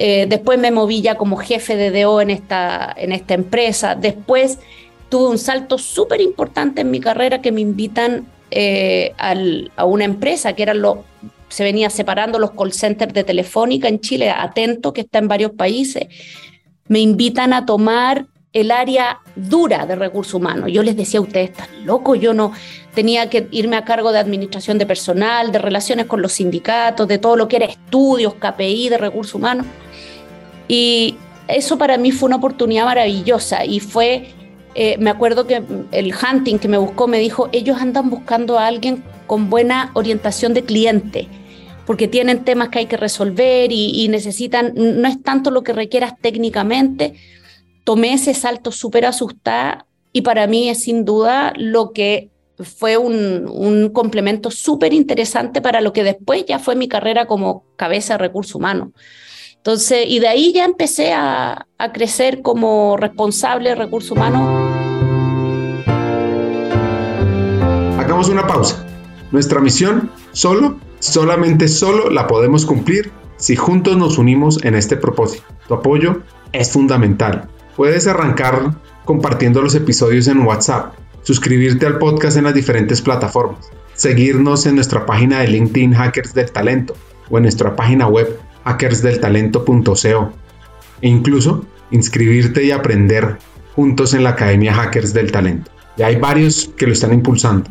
eh, 0.00 0.26
después 0.28 0.60
me 0.60 0.70
moví 0.70 1.02
ya 1.02 1.16
como 1.16 1.36
jefe 1.38 1.74
de 1.74 1.90
DO 1.90 2.20
en 2.20 2.30
esta, 2.30 2.94
en 2.96 3.10
esta 3.10 3.34
empresa. 3.34 3.96
Después 3.96 4.60
tuve 5.08 5.28
un 5.28 5.38
salto 5.38 5.76
súper 5.76 6.20
importante 6.20 6.82
en 6.82 6.90
mi 6.92 7.00
carrera 7.00 7.42
que 7.42 7.50
me 7.50 7.60
invitan 7.60 8.28
eh, 8.52 9.12
a 9.18 9.84
una 9.84 10.04
empresa 10.04 10.52
que 10.52 10.62
era 10.62 10.72
lo, 10.72 11.04
se 11.48 11.64
venía 11.64 11.90
separando 11.90 12.38
los 12.38 12.52
call 12.52 12.72
centers 12.72 13.12
de 13.12 13.24
Telefónica 13.24 13.88
en 13.88 13.98
Chile, 13.98 14.30
Atento, 14.30 14.92
que 14.92 15.00
está 15.00 15.18
en 15.18 15.26
varios 15.26 15.50
países. 15.50 16.06
Me 16.86 17.00
invitan 17.00 17.52
a 17.52 17.66
tomar 17.66 18.26
el 18.52 18.70
área 18.70 19.18
dura 19.34 19.84
de 19.84 19.96
recursos 19.96 20.34
humanos. 20.34 20.70
Yo 20.70 20.84
les 20.84 20.96
decía 20.96 21.18
a 21.18 21.24
ustedes, 21.24 21.50
están 21.50 21.84
locos, 21.84 22.20
yo 22.20 22.34
no 22.34 22.52
tenía 22.94 23.28
que 23.28 23.48
irme 23.50 23.74
a 23.74 23.84
cargo 23.84 24.12
de 24.12 24.20
administración 24.20 24.78
de 24.78 24.86
personal, 24.86 25.50
de 25.50 25.58
relaciones 25.58 26.06
con 26.06 26.22
los 26.22 26.34
sindicatos, 26.34 27.08
de 27.08 27.18
todo 27.18 27.34
lo 27.34 27.48
que 27.48 27.56
era 27.56 27.66
estudios, 27.66 28.34
KPI 28.34 28.90
de 28.90 28.98
recursos 28.98 29.34
humanos. 29.34 29.66
Y 30.68 31.16
eso 31.48 31.78
para 31.78 31.96
mí 31.96 32.12
fue 32.12 32.26
una 32.28 32.36
oportunidad 32.36 32.84
maravillosa 32.84 33.64
y 33.64 33.80
fue, 33.80 34.28
eh, 34.74 34.96
me 34.98 35.10
acuerdo 35.10 35.46
que 35.46 35.62
el 35.92 36.14
hunting 36.14 36.58
que 36.58 36.68
me 36.68 36.76
buscó 36.76 37.08
me 37.08 37.18
dijo, 37.18 37.48
ellos 37.52 37.78
andan 37.80 38.10
buscando 38.10 38.58
a 38.58 38.66
alguien 38.66 39.02
con 39.26 39.48
buena 39.48 39.90
orientación 39.94 40.52
de 40.52 40.62
cliente, 40.62 41.26
porque 41.86 42.06
tienen 42.06 42.44
temas 42.44 42.68
que 42.68 42.80
hay 42.80 42.86
que 42.86 42.98
resolver 42.98 43.72
y, 43.72 44.06
necesitan, 44.08 44.74
no 44.76 45.08
es 45.08 45.22
tanto 45.22 45.50
lo 45.50 45.62
que 45.62 45.72
requieras 45.72 46.14
técnicamente. 46.20 47.14
Tomé 47.84 48.12
ese 48.12 48.34
salto 48.34 48.70
súper 48.70 49.06
asustada 49.06 49.86
y 50.12 50.20
para 50.20 50.46
mí 50.46 50.68
es 50.68 50.82
sin 50.82 51.06
duda 51.06 51.54
lo 51.56 51.92
que 51.94 52.30
fue 52.58 52.98
un, 52.98 53.48
un 53.48 53.88
complemento 53.88 54.50
súper 54.50 54.92
interesante 54.92 55.62
para 55.62 55.80
lo 55.80 55.94
que 55.94 56.04
después 56.04 56.44
ya 56.44 56.58
fue 56.58 56.76
mi 56.76 56.88
carrera 56.88 57.26
como 57.26 57.64
cabeza 57.76 58.14
de 58.14 58.18
recursos 58.18 58.54
humanos 58.54 58.90
Entonces, 59.58 60.06
y 60.08 60.20
de 60.20 60.28
ahí 60.28 60.52
ya 60.52 60.64
empecé 60.64 61.12
a, 61.12 61.66
crecer 61.92 62.42
como 62.42 62.96
responsable 62.96 63.70
de 63.70 63.74
recursos 63.74 64.12
humanos. 64.12 64.40
Hagamos 67.98 68.28
una 68.28 68.46
pausa. 68.46 68.84
Nuestra 69.30 69.60
misión 69.60 70.10
solo, 70.32 70.78
solamente 71.00 71.68
solo 71.68 72.10
la 72.10 72.26
podemos 72.26 72.64
cumplir 72.66 73.12
si 73.36 73.56
juntos 73.56 73.96
nos 73.96 74.18
unimos 74.18 74.64
en 74.64 74.74
este 74.74 74.96
propósito. 74.96 75.44
Tu 75.66 75.74
apoyo 75.74 76.22
es 76.52 76.70
fundamental. 76.70 77.48
Puedes 77.76 78.06
arrancar 78.06 78.74
compartiendo 79.04 79.60
los 79.60 79.74
episodios 79.74 80.28
en 80.28 80.40
WhatsApp, 80.40 80.94
suscribirte 81.22 81.86
al 81.86 81.98
podcast 81.98 82.36
en 82.36 82.44
las 82.44 82.54
diferentes 82.54 83.02
plataformas, 83.02 83.70
seguirnos 83.94 84.66
en 84.66 84.76
nuestra 84.76 85.04
página 85.06 85.40
de 85.40 85.48
LinkedIn 85.48 85.94
Hackers 85.94 86.34
del 86.34 86.50
Talento 86.50 86.94
o 87.30 87.36
en 87.36 87.42
nuestra 87.42 87.76
página 87.76 88.08
web 88.08 88.38
hackersdeltalento.co 88.68 90.32
e 91.00 91.08
incluso 91.08 91.64
inscribirte 91.90 92.64
y 92.64 92.70
aprender 92.70 93.38
juntos 93.74 94.12
en 94.12 94.24
la 94.24 94.30
Academia 94.30 94.74
Hackers 94.74 95.14
del 95.14 95.32
Talento. 95.32 95.70
Ya 95.96 96.06
hay 96.06 96.16
varios 96.16 96.70
que 96.76 96.86
lo 96.86 96.92
están 96.92 97.14
impulsando. 97.14 97.70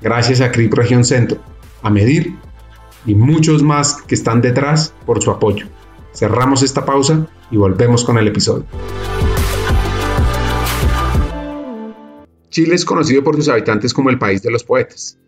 Gracias 0.00 0.40
a 0.40 0.52
CRIP 0.52 0.72
Región 0.74 1.04
Centro, 1.04 1.38
a 1.82 1.90
Medir 1.90 2.34
y 3.06 3.14
muchos 3.14 3.62
más 3.62 4.02
que 4.02 4.14
están 4.14 4.40
detrás 4.40 4.94
por 5.04 5.22
su 5.22 5.30
apoyo. 5.30 5.66
Cerramos 6.14 6.62
esta 6.62 6.84
pausa 6.84 7.26
y 7.50 7.56
volvemos 7.56 8.04
con 8.04 8.18
el 8.18 8.28
episodio. 8.28 8.66
Chile 12.50 12.74
es 12.74 12.84
conocido 12.84 13.22
por 13.22 13.36
sus 13.36 13.48
habitantes 13.48 13.92
como 13.92 14.10
el 14.10 14.18
país 14.18 14.42
de 14.42 14.50
los 14.50 14.64
poetas. 14.64 15.18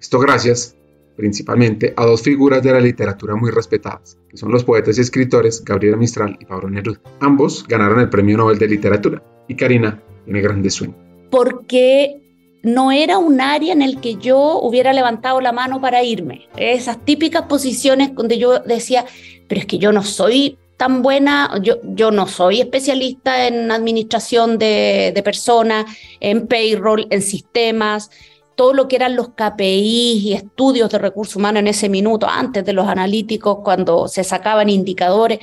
Esto 0.00 0.18
gracias 0.18 0.74
principalmente 1.16 1.94
a 1.96 2.04
dos 2.04 2.22
figuras 2.22 2.62
de 2.62 2.72
la 2.72 2.80
literatura 2.80 3.34
muy 3.34 3.50
respetadas, 3.50 4.18
que 4.28 4.36
son 4.36 4.52
los 4.52 4.64
poetas 4.64 4.98
y 4.98 5.00
escritores 5.00 5.64
Gabriela 5.64 5.96
Mistral 5.96 6.36
y 6.40 6.44
Pablo 6.44 6.68
Neruda. 6.70 7.00
Ambos 7.20 7.66
ganaron 7.66 8.00
el 8.00 8.10
Premio 8.10 8.36
Nobel 8.36 8.58
de 8.58 8.68
Literatura 8.68 9.22
y 9.48 9.56
Karina 9.56 10.02
tiene 10.24 10.40
grandes 10.40 10.74
sueños. 10.74 10.96
Porque 11.30 12.20
no 12.62 12.92
era 12.92 13.18
un 13.18 13.40
área 13.40 13.72
en 13.72 13.82
el 13.82 14.00
que 14.00 14.16
yo 14.16 14.58
hubiera 14.60 14.92
levantado 14.92 15.40
la 15.40 15.52
mano 15.52 15.80
para 15.80 16.02
irme. 16.02 16.48
Esas 16.56 17.04
típicas 17.04 17.42
posiciones 17.42 18.14
donde 18.14 18.38
yo 18.38 18.58
decía, 18.60 19.06
pero 19.48 19.60
es 19.60 19.66
que 19.66 19.78
yo 19.78 19.92
no 19.92 20.02
soy 20.02 20.58
tan 20.76 21.00
buena, 21.00 21.58
yo, 21.62 21.76
yo 21.84 22.10
no 22.10 22.26
soy 22.26 22.60
especialista 22.60 23.46
en 23.46 23.70
administración 23.70 24.58
de, 24.58 25.12
de 25.14 25.22
personas, 25.22 25.86
en 26.20 26.46
payroll, 26.46 27.06
en 27.10 27.22
sistemas, 27.22 28.10
todo 28.56 28.72
lo 28.72 28.88
que 28.88 28.96
eran 28.96 29.14
los 29.14 29.28
KPIs 29.28 30.24
y 30.24 30.32
estudios 30.32 30.90
de 30.90 30.98
recursos 30.98 31.36
humanos 31.36 31.60
en 31.60 31.68
ese 31.68 31.88
minuto, 31.88 32.26
antes 32.28 32.64
de 32.64 32.72
los 32.72 32.88
analíticos, 32.88 33.58
cuando 33.62 34.08
se 34.08 34.24
sacaban 34.24 34.68
indicadores. 34.68 35.38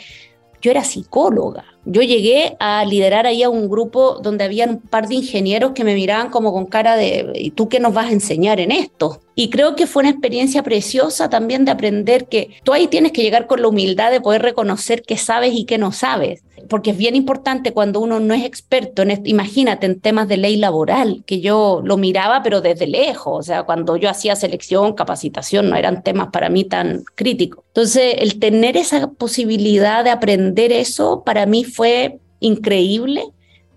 Yo 0.62 0.72
era 0.72 0.84
psicóloga. 0.84 1.66
Yo 1.86 2.02
llegué 2.02 2.56
a 2.60 2.86
liderar 2.86 3.28
ahí 3.28 3.44
a 3.44 3.50
un 3.50 3.70
grupo 3.70 4.20
donde 4.24 4.46
había 4.46 4.66
un 4.66 4.80
par 4.80 5.10
de 5.10 5.16
ingenieros 5.16 5.74
que 5.74 5.84
me 5.84 5.94
miraban 5.94 6.30
como 6.30 6.54
con 6.54 6.66
cara 6.66 6.96
de, 6.96 7.34
¿y 7.36 7.52
tú 7.52 7.68
qué 7.68 7.82
nos 7.82 7.94
vas 7.94 8.08
a 8.08 8.14
enseñar 8.14 8.62
en 8.62 8.72
esto? 8.72 9.20
Y 9.36 9.50
creo 9.50 9.76
que 9.76 9.88
fue 9.88 10.04
una 10.04 10.12
experiencia 10.12 10.64
preciosa 10.64 11.30
también 11.30 11.66
de 11.66 11.72
aprender 11.72 12.28
que 12.30 12.56
tú 12.64 12.72
ahí 12.72 12.88
tienes 12.88 13.12
que 13.12 13.22
llegar 13.22 13.46
con 13.46 13.62
la 13.62 13.68
humildad 13.68 14.12
de 14.12 14.22
poder 14.22 14.42
reconocer 14.42 15.04
qué 15.04 15.18
sabes 15.18 15.54
y 15.54 15.66
qué 15.66 15.78
no 15.78 15.92
sabes 15.92 16.44
porque 16.70 16.92
es 16.92 16.98
bien 16.98 17.16
importante 17.16 17.74
cuando 17.74 18.00
uno 18.00 18.20
no 18.20 18.34
es 18.34 18.44
experto 18.44 19.02
en 19.02 19.12
esto, 19.12 19.30
imagínate 19.30 19.86
en 19.86 20.00
temas 20.00 20.28
de 20.28 20.38
ley 20.38 20.58
laboral, 20.58 21.24
que 21.26 21.42
yo 21.42 21.82
lo 21.84 21.98
miraba 21.98 22.44
pero 22.44 22.62
desde 22.62 22.88
lejos, 22.88 23.40
o 23.40 23.44
sea, 23.44 23.64
cuando 23.64 23.98
yo 23.98 24.10
hacía 24.10 24.36
selección, 24.36 24.94
capacitación, 24.94 25.70
no 25.70 25.76
eran 25.76 26.04
temas 26.04 26.30
para 26.32 26.50
mí 26.50 26.64
tan 26.64 27.04
críticos. 27.16 27.64
Entonces, 27.68 28.16
el 28.20 28.40
tener 28.40 28.78
esa 28.78 29.12
posibilidad 29.12 30.04
de 30.04 30.12
aprender 30.12 30.72
eso 30.72 31.24
para 31.26 31.46
mí 31.46 31.64
fue 31.64 32.20
increíble 32.40 33.26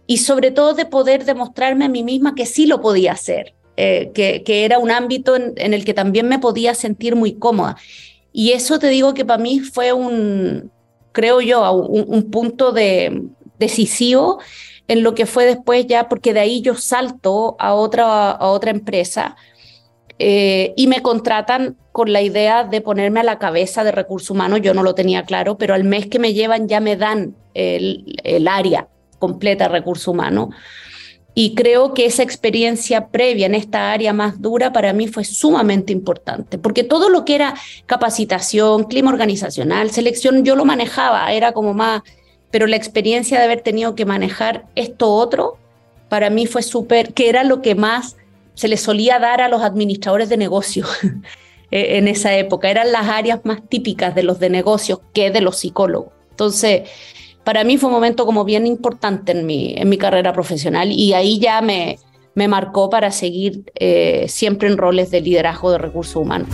y 0.06 0.18
sobre 0.18 0.50
todo 0.50 0.74
de 0.74 0.86
poder 0.86 1.24
demostrarme 1.24 1.84
a 1.84 1.88
mí 1.88 2.02
misma 2.02 2.34
que 2.34 2.46
sí 2.46 2.66
lo 2.66 2.80
podía 2.80 3.12
hacer, 3.12 3.54
eh, 3.76 4.10
que, 4.14 4.42
que, 4.44 4.64
era 4.64 4.78
un 4.78 4.90
ámbito 4.90 5.36
en, 5.36 5.52
en 5.56 5.74
el 5.74 5.84
que 5.84 5.94
también 5.94 6.28
me 6.28 6.38
podía 6.38 6.74
sentir 6.74 7.16
muy 7.16 7.34
cómoda. 7.34 7.76
Y 8.32 8.52
eso 8.52 8.78
te 8.78 8.88
digo 8.88 9.14
que 9.14 9.24
para 9.24 9.42
mí 9.42 9.60
fue 9.60 9.92
un, 9.92 10.70
creo 11.16 11.40
yo, 11.40 11.72
un, 11.72 12.04
un 12.06 12.30
punto 12.30 12.72
de, 12.72 13.22
decisivo 13.58 14.38
en 14.86 15.02
lo 15.02 15.14
que 15.14 15.24
fue 15.24 15.46
después 15.46 15.86
ya, 15.86 16.08
porque 16.08 16.34
de 16.34 16.40
ahí 16.40 16.60
yo 16.60 16.74
salto 16.74 17.56
a 17.58 17.72
otra, 17.74 18.30
a 18.30 18.48
otra 18.48 18.70
empresa 18.70 19.34
eh, 20.18 20.74
y 20.76 20.86
me 20.86 21.00
contratan 21.02 21.76
con 21.92 22.12
la 22.12 22.20
idea 22.20 22.64
de 22.64 22.82
ponerme 22.82 23.20
a 23.20 23.24
la 23.24 23.38
cabeza 23.38 23.82
de 23.82 23.92
recursos 23.92 24.30
humanos, 24.30 24.60
yo 24.62 24.74
no 24.74 24.82
lo 24.82 24.94
tenía 24.94 25.24
claro, 25.24 25.56
pero 25.56 25.74
al 25.74 25.84
mes 25.84 26.06
que 26.06 26.18
me 26.18 26.34
llevan 26.34 26.68
ya 26.68 26.80
me 26.80 26.96
dan 26.96 27.34
el, 27.54 28.20
el 28.22 28.46
área 28.46 28.88
completa 29.18 29.64
de 29.64 29.70
recursos 29.70 30.08
humanos. 30.08 30.50
Y 31.38 31.54
creo 31.54 31.92
que 31.92 32.06
esa 32.06 32.22
experiencia 32.22 33.08
previa 33.08 33.44
en 33.44 33.54
esta 33.54 33.92
área 33.92 34.14
más 34.14 34.40
dura 34.40 34.72
para 34.72 34.94
mí 34.94 35.06
fue 35.06 35.22
sumamente 35.22 35.92
importante, 35.92 36.56
porque 36.56 36.82
todo 36.82 37.10
lo 37.10 37.26
que 37.26 37.34
era 37.34 37.54
capacitación, 37.84 38.84
clima 38.84 39.10
organizacional, 39.10 39.90
selección, 39.90 40.46
yo 40.46 40.56
lo 40.56 40.64
manejaba, 40.64 41.30
era 41.34 41.52
como 41.52 41.74
más, 41.74 42.00
pero 42.50 42.66
la 42.66 42.76
experiencia 42.76 43.36
de 43.38 43.44
haber 43.44 43.60
tenido 43.60 43.94
que 43.94 44.06
manejar 44.06 44.64
esto 44.76 45.12
otro, 45.12 45.58
para 46.08 46.30
mí 46.30 46.46
fue 46.46 46.62
súper, 46.62 47.12
que 47.12 47.28
era 47.28 47.44
lo 47.44 47.60
que 47.60 47.74
más 47.74 48.16
se 48.54 48.68
le 48.68 48.78
solía 48.78 49.18
dar 49.18 49.42
a 49.42 49.48
los 49.48 49.60
administradores 49.60 50.30
de 50.30 50.38
negocios 50.38 50.88
en 51.70 52.08
esa 52.08 52.34
época, 52.34 52.70
eran 52.70 52.92
las 52.92 53.08
áreas 53.08 53.40
más 53.44 53.60
típicas 53.68 54.14
de 54.14 54.22
los 54.22 54.40
de 54.40 54.48
negocios 54.48 55.00
que 55.12 55.30
de 55.30 55.42
los 55.42 55.58
psicólogos. 55.58 56.14
Entonces, 56.30 56.88
para 57.46 57.62
mí 57.62 57.78
fue 57.78 57.90
un 57.90 57.94
momento 57.94 58.26
como 58.26 58.44
bien 58.44 58.66
importante 58.66 59.30
en 59.30 59.46
mi, 59.46 59.72
en 59.76 59.88
mi 59.88 59.98
carrera 59.98 60.32
profesional 60.32 60.90
y 60.90 61.12
ahí 61.12 61.38
ya 61.38 61.62
me, 61.62 61.96
me 62.34 62.48
marcó 62.48 62.90
para 62.90 63.12
seguir 63.12 63.70
eh, 63.76 64.26
siempre 64.28 64.66
en 64.66 64.76
roles 64.76 65.12
de 65.12 65.20
liderazgo 65.20 65.70
de 65.70 65.78
recursos 65.78 66.16
humanos. 66.16 66.48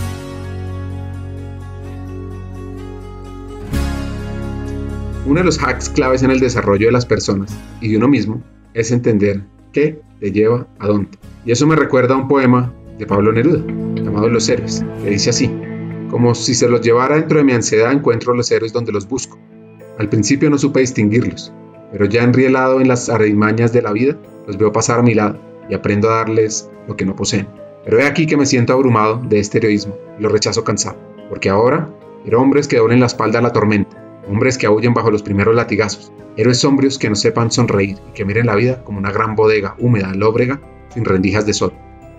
Uno 5.24 5.40
de 5.40 5.44
los 5.44 5.58
hacks 5.62 5.88
claves 5.88 6.22
en 6.24 6.30
el 6.30 6.40
desarrollo 6.40 6.88
de 6.88 6.92
las 6.92 7.06
personas 7.06 7.56
y 7.80 7.88
de 7.88 7.96
uno 7.96 8.08
mismo 8.08 8.42
es 8.74 8.92
entender 8.92 9.40
qué 9.72 9.98
te 10.20 10.30
lleva 10.30 10.66
a 10.78 10.88
dónde. 10.88 11.16
Y 11.46 11.52
eso 11.52 11.66
me 11.66 11.74
recuerda 11.74 12.12
a 12.12 12.18
un 12.18 12.28
poema 12.28 12.70
de 12.98 13.06
Pablo 13.06 13.32
Neruda, 13.32 13.64
llamado 13.94 14.28
Los 14.28 14.46
Héroes, 14.46 14.84
que 15.02 15.08
dice 15.08 15.30
así, 15.30 15.50
como 16.10 16.34
si 16.34 16.54
se 16.54 16.68
los 16.68 16.82
llevara 16.82 17.16
dentro 17.16 17.38
de 17.38 17.44
mi 17.44 17.52
ansiedad 17.52 17.90
encuentro 17.92 18.34
los 18.34 18.50
héroes 18.50 18.74
donde 18.74 18.92
los 18.92 19.08
busco 19.08 19.38
al 19.98 20.08
principio 20.08 20.50
no 20.50 20.58
supe 20.58 20.80
distinguirlos, 20.80 21.52
pero 21.90 22.06
ya 22.06 22.22
enrielado 22.22 22.80
en 22.80 22.88
las 22.88 23.08
artimañas 23.08 23.72
de 23.72 23.82
la 23.82 23.92
vida, 23.92 24.16
los 24.46 24.56
veo 24.56 24.72
pasar 24.72 25.00
a 25.00 25.02
mi 25.02 25.14
lado 25.14 25.38
y 25.68 25.74
aprendo 25.74 26.10
a 26.10 26.16
darles 26.16 26.70
lo 26.88 26.96
que 26.96 27.04
no 27.04 27.14
poseen. 27.14 27.46
Pero 27.84 27.98
he 27.98 28.06
aquí 28.06 28.26
que 28.26 28.36
me 28.36 28.46
siento 28.46 28.72
abrumado 28.72 29.20
de 29.28 29.38
este 29.38 29.58
heroísmo 29.58 29.96
y 30.18 30.22
lo 30.22 30.28
rechazo 30.28 30.64
cansado, 30.64 30.96
porque 31.28 31.50
ahora 31.50 31.88
quiero 32.22 32.40
hombres 32.40 32.68
que 32.68 32.78
doblen 32.78 33.00
la 33.00 33.06
espalda 33.06 33.40
a 33.40 33.42
la 33.42 33.52
tormenta, 33.52 34.22
hombres 34.28 34.56
que 34.56 34.66
aúllen 34.66 34.94
bajo 34.94 35.10
los 35.10 35.22
primeros 35.22 35.54
latigazos, 35.54 36.12
héroes 36.36 36.58
sombrios 36.58 36.98
que 36.98 37.10
no 37.10 37.16
sepan 37.16 37.50
sonreír 37.50 37.98
y 38.08 38.12
que 38.12 38.24
miren 38.24 38.46
la 38.46 38.56
vida 38.56 38.82
como 38.84 38.98
una 38.98 39.12
gran 39.12 39.34
bodega 39.34 39.74
húmeda, 39.78 40.14
lóbrega, 40.14 40.60
sin 40.94 41.04
rendijas 41.04 41.46
de 41.46 41.54
sol. 41.54 41.72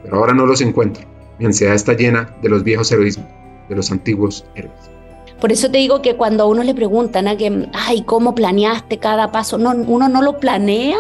Pero 0.04 0.18
ahora 0.18 0.34
no 0.34 0.46
los 0.46 0.62
encuentro. 0.62 1.06
Mi 1.40 1.46
ansiedad 1.46 1.74
está 1.74 1.94
llena 1.94 2.36
de 2.42 2.50
los 2.50 2.64
viejos 2.64 2.92
heroísmos, 2.92 3.28
de 3.70 3.76
los 3.76 3.92
antiguos 3.92 4.46
héroes. 4.56 4.93
Por 5.44 5.52
eso 5.52 5.70
te 5.70 5.78
digo 5.78 6.02
que 6.02 6.16
cuando 6.16 6.44
a 6.44 6.48
uno 6.48 6.64
le 6.64 6.74
preguntan 6.74 7.28
a 7.28 7.36
que, 7.36 7.68
ay, 7.74 8.04
¿cómo 8.04 8.34
planeaste 8.34 8.98
cada 8.98 9.34
paso? 9.34 9.58
No, 9.58 9.72
uno 9.72 10.08
no 10.08 10.22
lo 10.22 10.40
planea, 10.40 10.96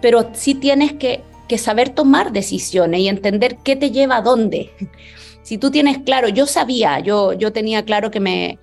pero 0.00 0.30
sí 0.32 0.54
tienes 0.54 0.94
que, 0.94 1.22
saber 1.58 1.90
tomar 1.90 2.32
decisiones 2.32 3.00
y 3.00 3.08
entender 3.08 3.58
qué 3.62 3.76
te 3.76 3.90
lleva 3.90 4.16
a 4.16 4.22
dónde. 4.22 4.70
Si 5.42 5.58
tú 5.58 5.70
tienes 5.70 5.98
claro, 5.98 6.28
yo 6.28 6.46
sabía, 6.46 7.00
yo, 7.00 7.34
yo 7.34 7.52
tenía 7.52 7.84
claro 7.84 8.10
que 8.10 8.20
me, 8.20 8.58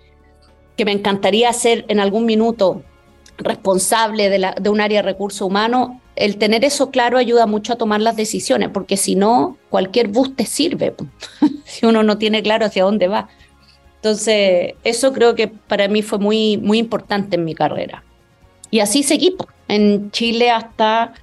que 0.76 0.86
me 0.86 0.94
encantaría 0.94 1.54
ser 1.54 1.86
en 1.90 2.00
algún 2.00 2.26
minuto 2.26 2.82
responsable 3.38 4.30
de, 4.32 4.40
la, 4.40 4.56
de 4.60 4.70
un 4.70 4.82
área 4.82 5.04
de 5.04 5.08
recursos 5.08 5.42
humanos, 5.42 5.90
el 6.16 6.38
tener 6.38 6.66
eso 6.66 6.90
claro 6.90 7.20
ayuda 7.20 7.46
mucho 7.46 7.74
a 7.74 7.76
tomar 7.76 8.02
las 8.02 8.16
decisiones, 8.16 8.70
porque 8.70 8.98
si 8.98 9.14
no, 9.14 9.58
cualquier 9.70 10.08
bus 10.08 10.36
te 10.36 10.48
sirve, 10.48 10.96
si 11.66 11.86
uno 11.86 12.02
no 12.02 12.18
tiene 12.18 12.42
claro 12.42 12.66
hacia 12.66 12.84
dónde 12.84 13.08
va. 13.08 13.30
Entonces, 14.08 14.76
eso 14.86 15.12
creo 15.12 15.36
que 15.36 15.50
para 15.50 15.90
mí 15.90 16.02
fue 16.02 16.18
muy, 16.18 16.56
muy 16.56 16.78
importante 16.78 17.36
en 17.36 17.44
mi 17.44 17.54
carrera. 17.54 18.06
Y 18.72 18.80
así 18.80 19.04
seguí 19.04 19.36
en 19.68 20.12
Chile 20.12 20.50
hasta 20.50 21.14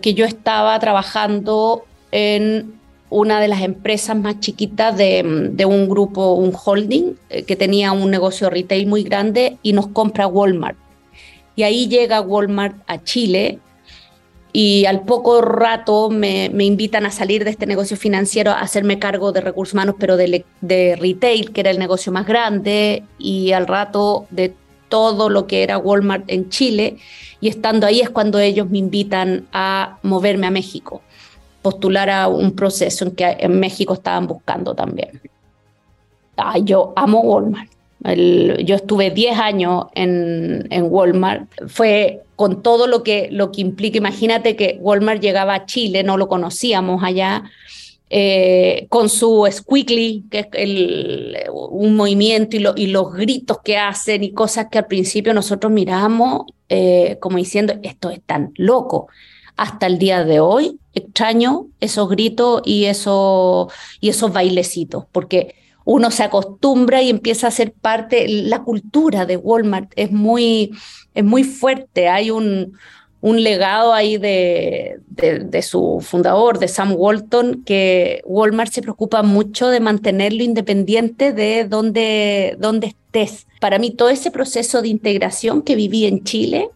que 0.00 0.14
yo 0.14 0.24
estaba 0.24 0.78
trabajando 0.78 1.84
en 2.10 2.80
una 3.10 3.42
de 3.42 3.48
las 3.48 3.60
empresas 3.60 4.16
más 4.16 4.40
chiquitas 4.40 4.96
de, 4.96 5.50
de, 5.52 5.66
un 5.66 5.86
grupo, 5.86 6.32
un 6.32 6.54
holding, 6.54 7.12
eh, 7.28 7.42
que 7.42 7.56
tenía 7.56 7.92
un 7.92 8.10
negocio 8.10 8.48
retail 8.48 8.86
muy 8.86 9.02
grande 9.02 9.58
y 9.62 9.74
nos 9.74 9.88
compra 9.88 10.26
Walmart. 10.26 10.78
Y 11.56 11.64
ahí 11.64 11.88
llega 11.88 12.22
Walmart 12.22 12.76
a 12.86 13.04
Chile 13.04 13.58
y 14.52 14.86
al 14.86 15.02
poco 15.02 15.40
rato 15.42 16.10
me, 16.10 16.50
me, 16.52 16.64
invitan 16.64 17.04
a 17.06 17.10
salir 17.10 17.44
de 17.44 17.50
este 17.50 17.66
negocio 17.66 17.96
financiero 17.96 18.50
a 18.50 18.60
hacerme 18.60 18.98
cargo 18.98 19.32
de 19.32 19.40
recursos 19.40 19.74
humanos, 19.74 19.96
pero 19.98 20.16
de, 20.16 20.44
de, 20.60 20.96
retail, 20.96 21.52
que 21.52 21.60
era 21.60 21.70
el 21.70 21.78
negocio 21.78 22.12
más 22.12 22.26
grande, 22.26 23.04
y 23.18 23.52
al 23.52 23.66
rato 23.66 24.26
de 24.30 24.54
todo 24.88 25.28
lo 25.28 25.46
que 25.46 25.62
era 25.62 25.78
Walmart 25.78 26.24
en 26.28 26.48
Chile 26.48 26.96
y 27.40 27.48
estando 27.48 27.86
ahí 27.86 28.00
es 28.00 28.10
cuando 28.10 28.38
ellos 28.38 28.68
me 28.68 28.78
invitan 28.78 29.46
a 29.52 29.98
moverme 30.02 30.46
a 30.46 30.50
México, 30.50 31.02
postular 31.62 32.10
a 32.10 32.28
un 32.28 32.52
proceso 32.52 33.04
en 33.04 33.12
que 33.12 33.36
en 33.38 33.60
México 33.60 33.94
estaban 33.94 34.26
buscando 34.26 34.74
también. 34.74 35.20
yo 36.64 36.92
amo 36.96 37.20
Walmart. 37.20 37.70
Yo 38.00 38.76
estuve 38.76 39.10
10 39.10 39.38
años 39.38 39.86
en, 39.94 40.68
Walmart. 40.82 41.48
Fue 41.66 42.22
con 42.36 42.62
todo 42.62 42.86
lo 42.86 43.02
que, 43.02 43.28
lo 43.30 43.50
que 43.50 43.60
implica. 43.60 43.98
Imagínate 43.98 44.56
que 44.56 44.78
Walmart 44.80 45.20
llegaba 45.20 45.54
a 45.54 45.66
Chile, 45.66 46.02
no 46.02 46.16
lo 46.16 46.28
conocíamos 46.28 47.02
allá. 47.02 47.44
Eh, 48.10 48.86
con 48.88 49.10
su 49.10 49.46
squiggly, 49.50 50.24
que 50.30 50.38
es 50.38 50.46
el, 50.52 51.36
un 51.52 51.94
movimiento 51.94 52.56
y, 52.56 52.64
y, 52.76 52.86
los 52.86 53.12
gritos 53.12 53.58
que 53.62 53.76
hacen 53.76 54.24
y 54.24 54.32
cosas 54.32 54.68
que 54.70 54.78
al 54.78 54.86
principio 54.86 55.34
nosotros 55.34 55.70
miramos 55.70 56.46
eh, 56.68 57.16
como 57.20 57.38
diciendo, 57.38 57.74
esto 57.82 58.10
es 58.10 58.20
tan 58.22 58.52
loco. 58.56 59.08
Hasta 59.56 59.86
el 59.86 59.98
día 59.98 60.24
de 60.24 60.40
hoy 60.40 60.78
extraño 60.94 61.66
esos 61.80 62.08
gritos 62.08 62.62
y, 62.64 62.84
eso, 62.84 63.70
y 64.00 64.10
esos 64.10 64.32
bailecitos, 64.32 65.04
porque 65.10 65.54
uno 65.90 66.10
se 66.10 66.22
acostumbra 66.22 67.00
y 67.00 67.08
empieza 67.08 67.46
a 67.46 67.50
ser 67.50 67.72
parte, 67.72 68.28
la 68.28 68.62
cultura 68.62 69.24
de 69.24 69.38
Walmart 69.38 69.90
es 69.96 70.12
muy, 70.12 70.72
es 71.14 71.24
muy 71.24 71.44
fuerte, 71.44 72.10
hay 72.10 72.30
un, 72.30 72.74
un 73.22 73.42
legado 73.42 73.94
ahí 73.94 74.18
de, 74.18 75.00
de, 75.08 75.62
su 75.62 76.04
fundador, 76.06 76.58
de 76.58 76.68
Sam 76.68 76.92
Walton, 76.94 77.62
que 77.64 78.20
Walmart 78.26 78.70
se 78.70 78.82
preocupa 78.82 79.22
mucho 79.22 79.68
de 79.68 79.80
mantenerlo 79.80 80.42
independiente 80.42 81.32
de 81.32 81.64
donde, 81.64 82.56
donde 82.58 82.88
estés. 82.88 83.46
Para 83.58 83.78
mí 83.78 83.90
todo 83.90 84.10
ese 84.10 84.30
proceso 84.30 84.82
de 84.82 84.88
integración 84.88 85.62
que 85.62 85.74
viví 85.74 86.04
en 86.04 86.22
Chile 86.22 86.68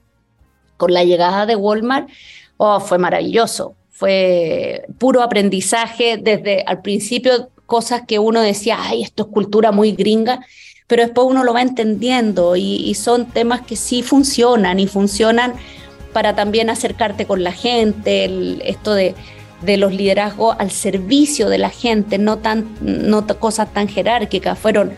con 0.79 0.94
la 0.94 1.05
llegada 1.05 1.44
de 1.44 1.55
Walmart 1.55 2.09
oh, 2.57 2.81
fue 2.81 2.96
maravilloso. 2.96 3.75
Fue 3.90 4.87
puro 4.98 5.20
aprendizaje 5.20 6.16
desde 6.16 6.62
al 6.66 6.81
principio 6.81 7.51
cosas 7.66 8.03
que 8.07 8.18
uno 8.18 8.40
decía, 8.40 8.79
ay, 8.81 9.03
esto 9.03 9.25
es 9.25 9.29
cultura 9.31 9.72
muy 9.72 9.92
gringa, 9.92 10.40
pero 10.87 11.05
después 11.05 11.27
uno 11.29 11.44
lo 11.44 11.55
va 11.55 11.62
entendiendo 11.62 12.57
y, 12.57 12.77
y 12.77 12.94
son 12.94 13.27
temas 13.27 13.62
que 13.62 13.77
sí 13.77 14.03
funcionan 14.03 14.79
y 14.81 14.87
funcionan 14.87 15.55
para 16.12 16.35
también 16.35 16.70
acercarte 16.70 17.27
con 17.27 17.42
la 17.42 17.53
gente, 17.53 18.59
esto 18.68 18.94
de, 18.94 19.14
de, 19.62 19.77
los 19.77 19.92
liderazgos 19.92 20.57
al 20.59 20.70
servicio 20.70 21.48
de 21.48 21.59
la 21.59 21.70
gente, 21.70 22.18
no, 22.18 22.38
tan, 22.38 22.68
no 22.81 23.27
cosas 23.38 23.72
tan 23.72 23.88
jerárquicas. 23.88 24.59
Fueron, 24.59 24.92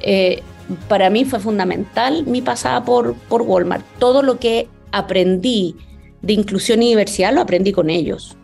eh, 0.00 0.42
para 0.88 1.10
mí 1.10 1.24
fue 1.24 1.38
fundamental 1.38 2.24
mi 2.26 2.40
pasada 2.40 2.84
por, 2.84 3.14
por 3.14 3.42
Walmart. 3.42 3.84
Todo 3.98 4.22
lo 4.22 4.38
que 4.38 4.68
aprendí 4.92 5.76
de 6.22 6.32
inclusión 6.32 6.82
y 6.82 6.88
diversidad 6.88 7.32
lo 7.32 7.42
aprendí 7.42 7.72
con 7.72 7.90
ellos. 7.90 8.36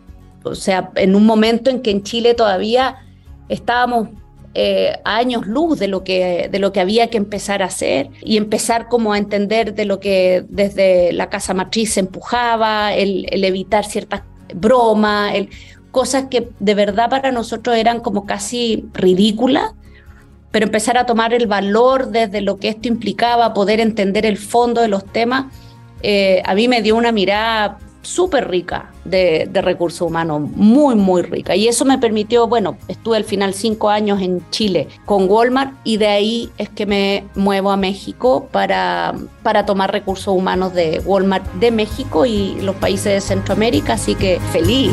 O 0.43 0.55
sea, 0.55 0.91
en 0.95 1.15
un 1.15 1.25
momento 1.25 1.69
en 1.69 1.81
que 1.81 1.91
en 1.91 2.03
Chile 2.03 2.33
todavía 2.33 2.97
estábamos 3.49 4.09
eh, 4.55 4.99
años 5.03 5.47
luz 5.47 5.79
de 5.79 5.87
lo, 5.87 6.03
que, 6.03 6.47
de 6.51 6.59
lo 6.59 6.71
que 6.71 6.79
había 6.79 7.09
que 7.09 7.17
empezar 7.17 7.63
a 7.63 7.65
hacer 7.65 8.09
y 8.21 8.37
empezar 8.37 8.87
como 8.87 9.11
a 9.11 9.17
entender 9.17 9.73
de 9.73 9.85
lo 9.85 9.99
que 9.99 10.45
desde 10.47 11.11
la 11.11 11.29
casa 11.29 11.55
matriz 11.55 11.93
se 11.93 12.01
empujaba, 12.01 12.93
el, 12.93 13.25
evitar 13.43 13.83
ciertas 13.83 14.21
bromas, 14.53 15.33
el, 15.33 15.49
cosas 15.89 16.25
que 16.29 16.49
de 16.59 16.75
verdad 16.75 17.09
para 17.09 17.31
nosotros 17.31 17.75
eran 17.77 17.99
como 17.99 18.27
casi 18.27 18.85
ridículas, 18.93 19.73
pero 20.51 20.67
empezar 20.67 20.99
a 20.99 21.07
tomar 21.07 21.33
el 21.33 21.47
valor 21.47 22.09
desde 22.09 22.41
lo 22.41 22.57
que 22.57 22.69
esto 22.69 22.87
implicaba, 22.87 23.55
poder 23.55 23.79
entender 23.79 24.23
el 24.23 24.37
fondo 24.37 24.81
de 24.81 24.87
los 24.87 25.03
temas, 25.03 25.51
eh, 26.03 26.43
a 26.45 26.53
mí 26.53 26.67
me 26.67 26.83
dio 26.83 26.95
una 26.95 27.11
mirada 27.11 27.79
súper 28.03 28.49
rica 28.49 28.91
de, 29.05 29.49
recursos 29.53 30.01
humanos, 30.01 30.41
muy, 30.55 30.95
muy 30.95 31.21
rica. 31.23 31.55
Y 31.55 31.67
eso 31.67 31.85
me 31.85 31.97
permitió, 31.97 32.47
bueno, 32.47 32.77
estuve 32.87 33.17
al 33.17 33.23
final 33.23 33.53
cinco 33.53 33.89
años 33.89 34.21
en 34.21 34.47
Chile 34.51 34.87
con 35.05 35.29
Walmart 35.29 35.73
y 35.83 35.97
de 35.97 36.07
ahí 36.07 36.51
es 36.57 36.69
que 36.69 36.85
me 36.85 37.25
muevo 37.35 37.71
a 37.71 37.77
México 37.77 38.47
para, 38.51 39.15
para 39.41 39.65
tomar 39.65 39.91
recursos 39.91 40.35
humanos 40.35 40.73
de 40.73 41.01
Walmart 41.05 41.45
de 41.53 41.71
México 41.71 42.25
y 42.25 42.55
los 42.61 42.75
países 42.75 43.13
de 43.13 43.21
Centroamérica, 43.21 43.93
así 43.93 44.15
que 44.15 44.39
feliz. 44.51 44.91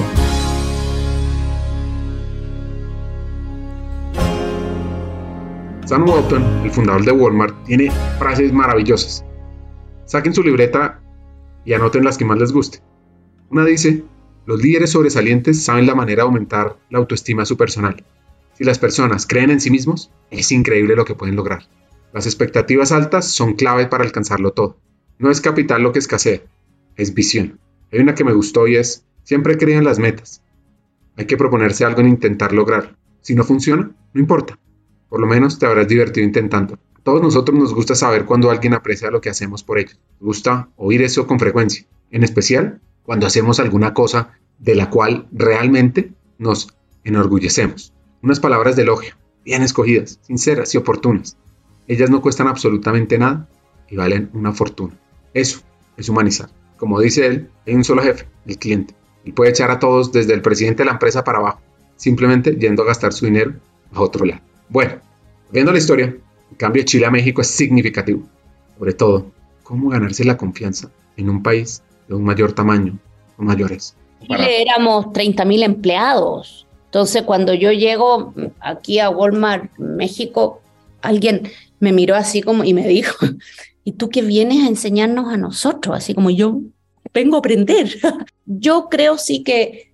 Sam 5.90 6.08
Walton, 6.08 6.44
el 6.62 6.70
fundador 6.70 7.04
de 7.04 7.10
Walmart, 7.10 7.64
tiene 7.64 7.90
frases 8.20 8.52
maravillosas. 8.52 9.24
Saquen 10.04 10.32
su 10.32 10.40
libreta 10.44 11.00
y 11.64 11.72
anoten 11.72 12.04
las 12.04 12.16
que 12.16 12.24
más 12.24 12.38
les 12.38 12.52
guste. 12.52 12.80
Una 13.50 13.64
dice, 13.64 14.04
los 14.46 14.62
líderes 14.62 14.90
sobresalientes 14.90 15.64
saben 15.64 15.84
la 15.84 15.96
manera 15.96 16.22
de 16.22 16.28
aumentar 16.28 16.78
la 16.88 16.98
autoestima 16.98 17.42
de 17.42 17.46
su 17.46 17.56
personal. 17.56 18.04
Si 18.54 18.62
las 18.62 18.78
personas 18.78 19.26
creen 19.26 19.50
en 19.50 19.60
sí 19.60 19.72
mismos, 19.72 20.12
es 20.30 20.52
increíble 20.52 20.94
lo 20.94 21.04
que 21.04 21.16
pueden 21.16 21.34
lograr. 21.34 21.64
Las 22.12 22.26
expectativas 22.26 22.92
altas 22.92 23.26
son 23.26 23.54
clave 23.54 23.88
para 23.88 24.04
alcanzarlo 24.04 24.52
todo. 24.52 24.78
No 25.18 25.32
es 25.32 25.40
capital 25.40 25.82
lo 25.82 25.90
que 25.90 25.98
escasea, 25.98 26.42
es 26.94 27.12
visión. 27.12 27.58
Hay 27.90 27.98
una 27.98 28.14
que 28.14 28.22
me 28.22 28.32
gustó 28.32 28.68
y 28.68 28.76
es, 28.76 29.04
siempre 29.24 29.58
creen 29.58 29.78
en 29.78 29.84
las 29.84 29.98
metas. 29.98 30.42
Hay 31.16 31.26
que 31.26 31.36
proponerse 31.36 31.84
algo 31.84 32.02
en 32.02 32.08
intentar 32.08 32.52
lograr. 32.52 32.96
Si 33.20 33.34
no 33.34 33.42
funciona, 33.42 33.90
no 34.14 34.20
importa. 34.20 34.60
Por 35.08 35.20
lo 35.20 35.26
menos 35.26 35.58
te 35.58 35.66
habrás 35.66 35.88
divertido 35.88 36.24
intentando. 36.24 36.78
Todos 37.02 37.20
nosotros 37.20 37.58
nos 37.58 37.74
gusta 37.74 37.96
saber 37.96 38.26
cuando 38.26 38.48
alguien 38.48 38.74
aprecia 38.74 39.10
lo 39.10 39.20
que 39.20 39.30
hacemos 39.30 39.64
por 39.64 39.80
ellos. 39.80 39.98
Nos 40.20 40.26
gusta 40.28 40.68
oír 40.76 41.02
eso 41.02 41.26
con 41.26 41.40
frecuencia. 41.40 41.84
En 42.12 42.22
especial 42.22 42.80
cuando 43.10 43.26
hacemos 43.26 43.58
alguna 43.58 43.92
cosa 43.92 44.38
de 44.60 44.76
la 44.76 44.88
cual 44.88 45.26
realmente 45.32 46.12
nos 46.38 46.72
enorgullecemos. 47.02 47.92
Unas 48.22 48.38
palabras 48.38 48.76
de 48.76 48.82
elogio, 48.82 49.16
bien 49.44 49.64
escogidas, 49.64 50.20
sinceras 50.22 50.72
y 50.76 50.78
oportunas. 50.78 51.36
Ellas 51.88 52.08
no 52.08 52.22
cuestan 52.22 52.46
absolutamente 52.46 53.18
nada 53.18 53.48
y 53.88 53.96
valen 53.96 54.30
una 54.32 54.52
fortuna. 54.52 54.96
Eso 55.34 55.58
es 55.96 56.08
humanizar. 56.08 56.50
Como 56.76 57.00
dice 57.00 57.26
él, 57.26 57.50
hay 57.66 57.74
un 57.74 57.82
solo 57.82 58.00
jefe, 58.00 58.28
el 58.46 58.58
cliente. 58.58 58.94
Y 59.24 59.32
puede 59.32 59.50
echar 59.50 59.72
a 59.72 59.80
todos 59.80 60.12
desde 60.12 60.32
el 60.32 60.40
presidente 60.40 60.84
de 60.84 60.86
la 60.86 60.92
empresa 60.92 61.24
para 61.24 61.38
abajo, 61.38 61.60
simplemente 61.96 62.54
yendo 62.54 62.84
a 62.84 62.86
gastar 62.86 63.12
su 63.12 63.24
dinero 63.24 63.54
a 63.92 64.02
otro 64.02 64.24
lado. 64.24 64.42
Bueno, 64.68 65.00
viendo 65.50 65.72
la 65.72 65.78
historia, 65.78 66.16
el 66.48 66.56
cambio 66.56 66.82
de 66.82 66.86
Chile 66.86 67.06
a 67.06 67.10
México 67.10 67.40
es 67.40 67.48
significativo. 67.48 68.22
Sobre 68.78 68.92
todo, 68.92 69.32
cómo 69.64 69.88
ganarse 69.88 70.22
la 70.24 70.36
confianza 70.36 70.92
en 71.16 71.28
un 71.28 71.42
país 71.42 71.82
de 72.10 72.16
un 72.16 72.24
mayor 72.24 72.52
tamaño 72.52 72.98
o 73.38 73.42
mayores. 73.42 73.94
Chile 74.20 74.62
éramos 74.62 75.06
30.000 75.06 75.62
empleados. 75.62 76.66
Entonces, 76.86 77.22
cuando 77.22 77.54
yo 77.54 77.70
llego 77.70 78.34
aquí 78.58 78.98
a 78.98 79.10
Walmart, 79.10 79.70
México, 79.78 80.60
alguien 81.02 81.48
me 81.78 81.92
miró 81.92 82.16
así 82.16 82.42
como 82.42 82.64
y 82.64 82.74
me 82.74 82.86
dijo, 82.86 83.16
¿y 83.84 83.92
tú 83.92 84.10
qué 84.10 84.22
vienes 84.22 84.64
a 84.64 84.68
enseñarnos 84.68 85.32
a 85.32 85.36
nosotros? 85.36 85.96
Así 85.96 86.12
como 86.12 86.30
yo 86.30 86.58
vengo 87.14 87.36
a 87.36 87.38
aprender. 87.38 87.96
yo 88.44 88.88
creo 88.90 89.16
sí 89.16 89.44
que, 89.44 89.92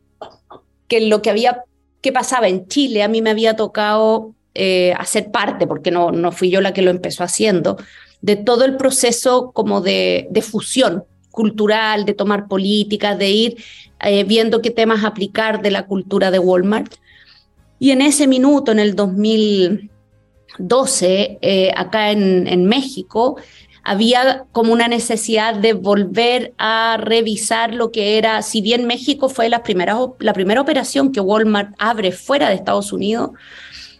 que 0.89 1.03
lo 1.03 1.21
que 1.21 1.29
había, 1.29 1.65
que 2.01 2.13
pasaba 2.13 2.49
en 2.49 2.67
Chile, 2.67 3.03
a 3.03 3.09
mí 3.09 3.21
me 3.21 3.31
había 3.31 3.57
tocado 3.57 4.33
eh, 4.55 4.95
hacer 4.99 5.31
parte, 5.31 5.67
porque 5.67 5.91
no, 5.91 6.13
no 6.13 6.33
fui 6.33 6.49
yo 6.49 6.63
la 6.63 6.73
que 6.73 6.81
lo 6.81 6.91
empezó 6.91 7.25
haciendo, 7.25 7.77
de 8.23 8.37
todo 8.37 8.65
el 8.65 8.79
proceso 8.79 9.53
como 9.53 9.83
de, 9.83 10.29
de 10.31 10.41
fusión 10.41 11.05
cultural, 11.37 12.05
de 12.07 12.15
tomar 12.15 12.49
políticas, 12.49 13.19
de 13.19 13.31
ir 13.31 13.63
eh, 14.01 14.25
viendo 14.25 14.63
qué 14.63 14.71
temas 14.71 15.05
aplicar 15.05 15.61
de 15.63 15.71
la 15.71 15.87
cultura 15.87 16.33
de 16.33 16.41
Walmart. 16.41 16.95
Y 17.79 17.91
en 17.91 18.01
ese 18.01 18.27
minuto, 18.27 18.73
en 18.73 18.79
el 18.79 18.97
2012, 18.97 21.39
eh, 21.43 21.71
acá 21.77 22.11
en, 22.11 22.65
México, 22.65 23.37
había 23.85 24.47
como 24.51 24.73
una 24.73 24.89
necesidad 24.89 25.55
de 25.55 25.75
volver 25.75 26.55
a 26.57 26.97
revisar 26.99 27.75
lo 27.75 27.93
que 27.93 28.17
era, 28.17 28.41
si 28.41 28.63
bien 28.63 28.87
México 28.87 29.29
fue 29.29 29.51
la 29.51 29.63
primera, 29.63 29.95
la 30.19 30.33
primera 30.33 30.63
operación 30.63 31.13
que 31.13 31.21
Walmart 31.21 31.75
abre 31.79 32.13
fuera 32.13 32.49
de 32.49 32.55
Estados 32.55 32.95
Unidos, 32.95 33.33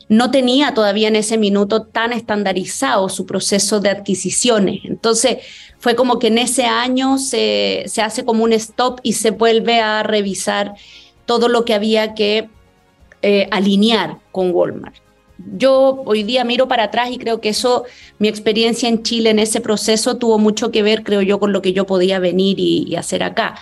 no 0.09 0.31
tenía 0.31 0.73
todavía 0.73 1.09
en 1.09 1.17
ese 1.17 1.37
minuto 1.37 1.83
tan 1.83 2.13
estandarizado 2.13 3.09
su 3.09 3.27
proceso 3.27 3.81
de 3.81 3.91
adquisiciones. 3.91 4.83
Entonces, 4.85 5.39
fue 5.79 5.95
como 5.95 6.19
que 6.19 6.29
en 6.29 6.39
ese 6.39 6.65
año 6.65 7.19
se, 7.19 7.85
se 7.87 8.03
hace 8.03 8.25
como 8.25 8.45
un 8.45 8.53
stop 8.53 9.01
y 9.03 9.13
se 9.15 9.31
vuelve 9.31 9.81
a 9.81 10.03
revisar 10.03 10.75
todo 11.27 11.49
lo 11.49 11.65
que 11.65 11.75
había 11.75 12.15
que 12.15 12.49
eh, 13.23 13.49
alinear 13.51 14.19
con 14.33 14.53
Walmart. 14.53 14.97
Yo 15.59 16.03
hoy 16.07 16.23
día 16.23 16.45
miro 16.45 16.67
para 16.67 16.85
atrás 16.85 17.11
y 17.11 17.19
creo 17.19 17.41
que 17.41 17.51
eso, 17.51 17.85
mi 18.19 18.29
experiencia 18.29 18.89
en 18.89 19.03
Chile 19.03 19.31
en 19.31 19.39
ese 19.39 19.61
proceso 19.61 20.17
tuvo 20.17 20.39
mucho 20.39 20.71
que 20.71 20.83
ver, 20.83 21.03
creo 21.03 21.21
yo, 21.21 21.39
con 21.39 21.53
lo 21.53 21.61
que 21.61 21.73
yo 21.73 21.87
podía 21.87 22.19
venir 22.19 22.59
y, 22.59 22.97
hacer 22.97 23.23
acá 23.23 23.57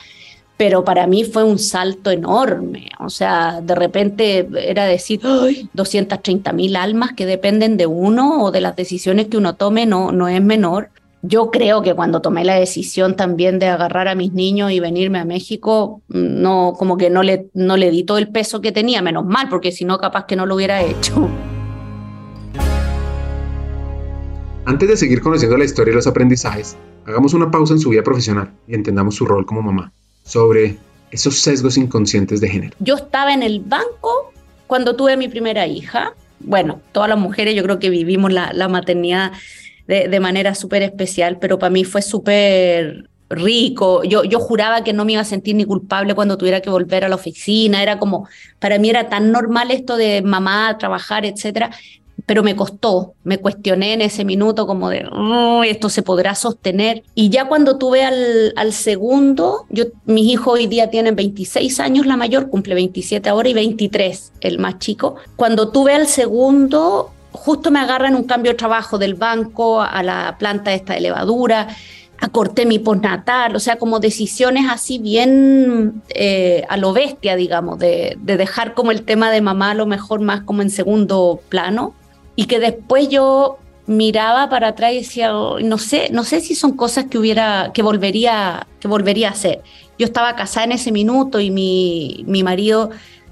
pero 0.56 0.84
para 0.84 1.08
mí 1.08 1.24
fue 1.24 1.42
un 1.42 1.58
salto 1.58 2.12
enorme. 2.12 2.88
O 3.00 3.10
sea, 3.10 3.60
de 3.60 3.74
repente 3.74 4.48
era 4.56 4.86
decir, 4.86 5.20
¡ay! 5.24 5.68
230 5.72 6.52
mil 6.52 6.76
almas 6.76 7.12
que 7.12 7.26
dependen 7.26 7.76
de 7.76 7.86
uno 7.86 8.40
o 8.40 8.52
de 8.52 8.60
las 8.60 8.76
decisiones 8.76 9.26
que 9.26 9.36
uno 9.36 9.56
tome, 9.56 9.84
no, 9.84 10.12
no 10.12 10.28
es 10.28 10.40
menor 10.40 10.90
yo 11.26 11.50
creo 11.50 11.80
que 11.80 11.94
cuando 11.94 12.20
tomé 12.20 12.44
la 12.44 12.54
decisión 12.54 13.16
también 13.16 13.58
de 13.58 13.66
agarrar 13.66 14.08
a 14.08 14.14
mis 14.14 14.34
niños 14.34 14.70
y 14.72 14.80
venirme 14.80 15.18
a 15.18 15.24
México, 15.24 16.02
no, 16.08 16.74
como 16.78 16.98
que 16.98 17.08
no 17.08 17.22
le, 17.22 17.48
no 17.54 17.78
le 17.78 17.90
di 17.90 18.04
todo 18.04 18.18
el 18.18 18.28
peso 18.28 18.60
que 18.60 18.72
tenía, 18.72 19.00
menos 19.00 19.24
mal, 19.24 19.48
porque 19.48 19.72
si 19.72 19.86
no, 19.86 19.96
capaz 19.96 20.26
que 20.26 20.36
no 20.36 20.44
lo 20.44 20.54
hubiera 20.54 20.82
hecho. 20.82 21.28
Antes 24.66 24.88
de 24.88 24.96
seguir 24.98 25.22
conociendo 25.22 25.56
la 25.56 25.64
historia 25.64 25.92
y 25.92 25.94
los 25.94 26.06
aprendizajes, 26.06 26.76
hagamos 27.06 27.32
una 27.32 27.50
pausa 27.50 27.72
en 27.72 27.80
su 27.80 27.88
vida 27.88 28.02
profesional 28.02 28.50
y 28.68 28.74
entendamos 28.74 29.14
su 29.14 29.24
rol 29.24 29.46
como 29.46 29.62
mamá 29.62 29.92
sobre 30.24 30.76
esos 31.10 31.38
sesgos 31.38 31.78
inconscientes 31.78 32.42
de 32.42 32.48
género. 32.48 32.76
Yo 32.80 32.96
estaba 32.96 33.32
en 33.32 33.42
el 33.42 33.60
banco 33.60 34.32
cuando 34.66 34.94
tuve 34.94 35.16
mi 35.16 35.28
primera 35.28 35.66
hija. 35.66 36.12
Bueno, 36.40 36.80
todas 36.92 37.08
las 37.08 37.18
mujeres 37.18 37.54
yo 37.54 37.62
creo 37.62 37.78
que 37.78 37.88
vivimos 37.88 38.30
la, 38.30 38.52
la 38.52 38.68
maternidad 38.68 39.32
de, 39.86 40.08
de 40.08 40.20
manera 40.20 40.54
súper 40.54 40.82
especial, 40.82 41.38
pero 41.38 41.58
para 41.58 41.70
mí 41.70 41.84
fue 41.84 42.02
súper 42.02 43.08
rico. 43.30 44.04
Yo, 44.04 44.24
yo 44.24 44.38
juraba 44.38 44.84
que 44.84 44.92
no 44.92 45.04
me 45.04 45.12
iba 45.12 45.22
a 45.22 45.24
sentir 45.24 45.54
ni 45.54 45.64
culpable 45.64 46.14
cuando 46.14 46.38
tuviera 46.38 46.60
que 46.60 46.70
volver 46.70 47.04
a 47.04 47.08
la 47.08 47.16
oficina. 47.16 47.82
Era 47.82 47.98
como, 47.98 48.28
para 48.58 48.78
mí 48.78 48.90
era 48.90 49.08
tan 49.08 49.32
normal 49.32 49.70
esto 49.70 49.96
de 49.96 50.22
mamá, 50.22 50.76
trabajar, 50.78 51.24
etcétera 51.24 51.70
pero 52.26 52.42
me 52.42 52.56
costó, 52.56 53.14
me 53.22 53.38
cuestioné 53.38 53.92
en 53.92 54.00
ese 54.00 54.24
minuto 54.24 54.66
como 54.66 54.88
de, 54.88 55.06
esto 55.66 55.88
se 55.90 56.02
podrá 56.02 56.34
sostener. 56.34 57.02
Y 57.14 57.28
ya 57.28 57.46
cuando 57.46 57.76
tuve 57.76 58.02
al, 58.02 58.52
al, 58.56 58.72
segundo, 58.72 59.66
yo, 59.68 59.84
mis 60.06 60.32
hijos 60.32 60.54
hoy 60.54 60.66
día 60.66 60.90
tienen 60.90 61.16
26 61.16 61.80
años, 61.80 62.06
la 62.06 62.16
mayor 62.16 62.48
cumple 62.48 62.74
27 62.74 63.28
ahora 63.28 63.48
y 63.48 63.54
23, 63.54 64.32
el 64.40 64.58
más 64.58 64.78
chico. 64.78 65.16
Cuando 65.36 65.70
tuve 65.70 65.92
al 65.92 66.06
segundo, 66.06 67.10
justo 67.34 67.72
me 67.72 67.80
agarran 67.80 68.14
un 68.14 68.24
cambio 68.24 68.52
de 68.52 68.58
trabajo 68.58 68.96
del 68.96 69.14
banco 69.14 69.82
a 69.82 70.02
la 70.04 70.36
planta 70.38 70.72
esta 70.72 70.94
de 70.94 71.00
levadura, 71.00 71.66
acorté 72.20 72.64
mi 72.64 72.78
postnatal, 72.78 73.56
o 73.56 73.60
sea, 73.60 73.76
como 73.76 73.98
decisiones 73.98 74.66
así 74.70 74.98
bien 74.98 76.02
eh, 76.10 76.64
a 76.68 76.76
lo 76.76 76.92
bestia, 76.92 77.34
digamos, 77.34 77.80
de, 77.80 78.16
de 78.20 78.36
dejar 78.36 78.74
como 78.74 78.92
el 78.92 79.02
tema 79.02 79.32
de 79.32 79.40
mamá 79.40 79.72
a 79.72 79.74
lo 79.74 79.84
mejor 79.84 80.20
más 80.20 80.42
como 80.42 80.62
en 80.62 80.70
segundo 80.70 81.40
plano 81.48 81.92
y 82.36 82.44
que 82.44 82.60
después 82.60 83.08
yo 83.08 83.58
miraba 83.86 84.48
para 84.48 84.68
atrás 84.68 84.92
y 84.92 84.98
decía, 84.98 85.32
no 85.32 85.78
sé, 85.78 86.08
no 86.12 86.22
sé 86.22 86.40
si 86.40 86.54
son 86.54 86.72
cosas 86.76 87.06
que 87.06 87.18
hubiera, 87.18 87.72
que 87.74 87.82
volvería, 87.82 88.66
que 88.78 88.88
volvería 88.88 89.28
a 89.28 89.32
hacer. 89.32 89.62
Yo 89.98 90.06
estaba 90.06 90.36
casada 90.36 90.66
en 90.66 90.72
ese 90.72 90.92
minuto 90.92 91.40
y 91.40 91.50
mi, 91.50 92.24
mi 92.26 92.42
marido 92.42 92.90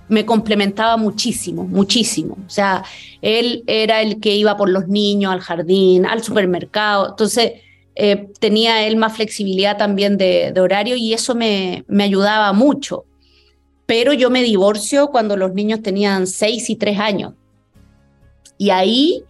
me 0.09 0.27
complementaba 0.27 0.97
muchísimo, 0.97 1.65
muchísimo. 1.65 2.37
O 2.47 2.51
sea, 2.51 2.85
él 3.21 3.65
era 3.67 4.03
el 4.03 4.21
que 4.21 4.35
iba 4.35 4.57
por 4.57 4.69
los 4.69 4.89
niños 4.89 5.33
al 5.33 5.41
jardín, 5.41 6.07
al 6.07 6.23
supermercado. 6.23 7.11
Entonces, 7.11 7.53
eh, 7.95 8.29
tenía 8.39 8.87
él 8.87 8.97
más 8.97 9.15
flexibilidad 9.15 9.77
también 9.77 10.17
de, 10.17 10.53
horario 10.59 10.97
y 10.97 11.13
eso 11.13 11.35
me, 11.35 11.85
me, 11.89 12.05
ayudaba 12.05 12.53
mucho. 12.53 13.05
Pero 13.87 14.13
yo 14.13 14.31
me 14.31 14.43
divorcio 14.43 15.09
cuando 15.09 15.37
los 15.37 15.55
niños 15.55 15.83
tenían 15.83 16.27
seis 16.27 16.71
y 16.71 16.77
tres 16.77 16.99
años. 16.99 17.35
Y 18.59 18.71
ahí 18.71 19.25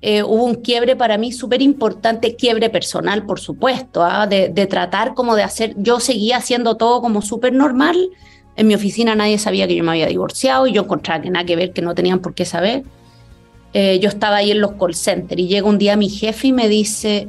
eh, 0.00 0.22
hubo 0.22 0.44
un 0.44 0.56
quiebre 0.56 0.94
para 0.94 1.18
mí 1.18 1.32
súper 1.32 1.62
importante, 1.62 2.36
quiebre 2.36 2.70
personal, 2.70 3.24
por 3.26 3.40
supuesto, 3.40 4.04
¿ah? 4.04 4.26
de, 4.26 4.50
de, 4.50 4.66
tratar 4.66 5.14
como 5.14 5.34
de 5.34 5.42
hacer, 5.42 5.74
yo 5.78 6.00
seguía 6.00 6.36
haciendo 6.36 6.76
todo 6.76 7.00
como 7.00 7.22
súper 7.22 7.52
normal. 7.52 7.96
En 8.56 8.66
mi 8.66 8.74
oficina 8.74 9.14
nadie 9.14 9.38
sabía 9.38 9.68
que 9.68 9.76
yo 9.76 9.84
me 9.84 9.90
había 9.92 10.06
divorciado 10.06 10.66
y 10.66 10.72
yo 10.72 10.82
encontraba 10.82 11.22
que 11.22 11.30
nada 11.30 11.44
que 11.44 11.56
ver, 11.56 11.72
que 11.72 11.82
no 11.82 11.94
tenían 11.94 12.20
por 12.20 12.34
qué 12.34 12.44
saber. 12.44 12.84
Eh, 13.72 13.98
yo 14.00 14.08
estaba 14.08 14.36
ahí 14.36 14.50
en 14.50 14.60
los 14.60 14.72
call 14.72 14.94
centers 14.94 15.40
y 15.40 15.48
llega 15.48 15.66
un 15.66 15.78
día 15.78 15.96
mi 15.96 16.08
jefe 16.08 16.48
y 16.48 16.52
me 16.52 16.68
dice, 16.68 17.28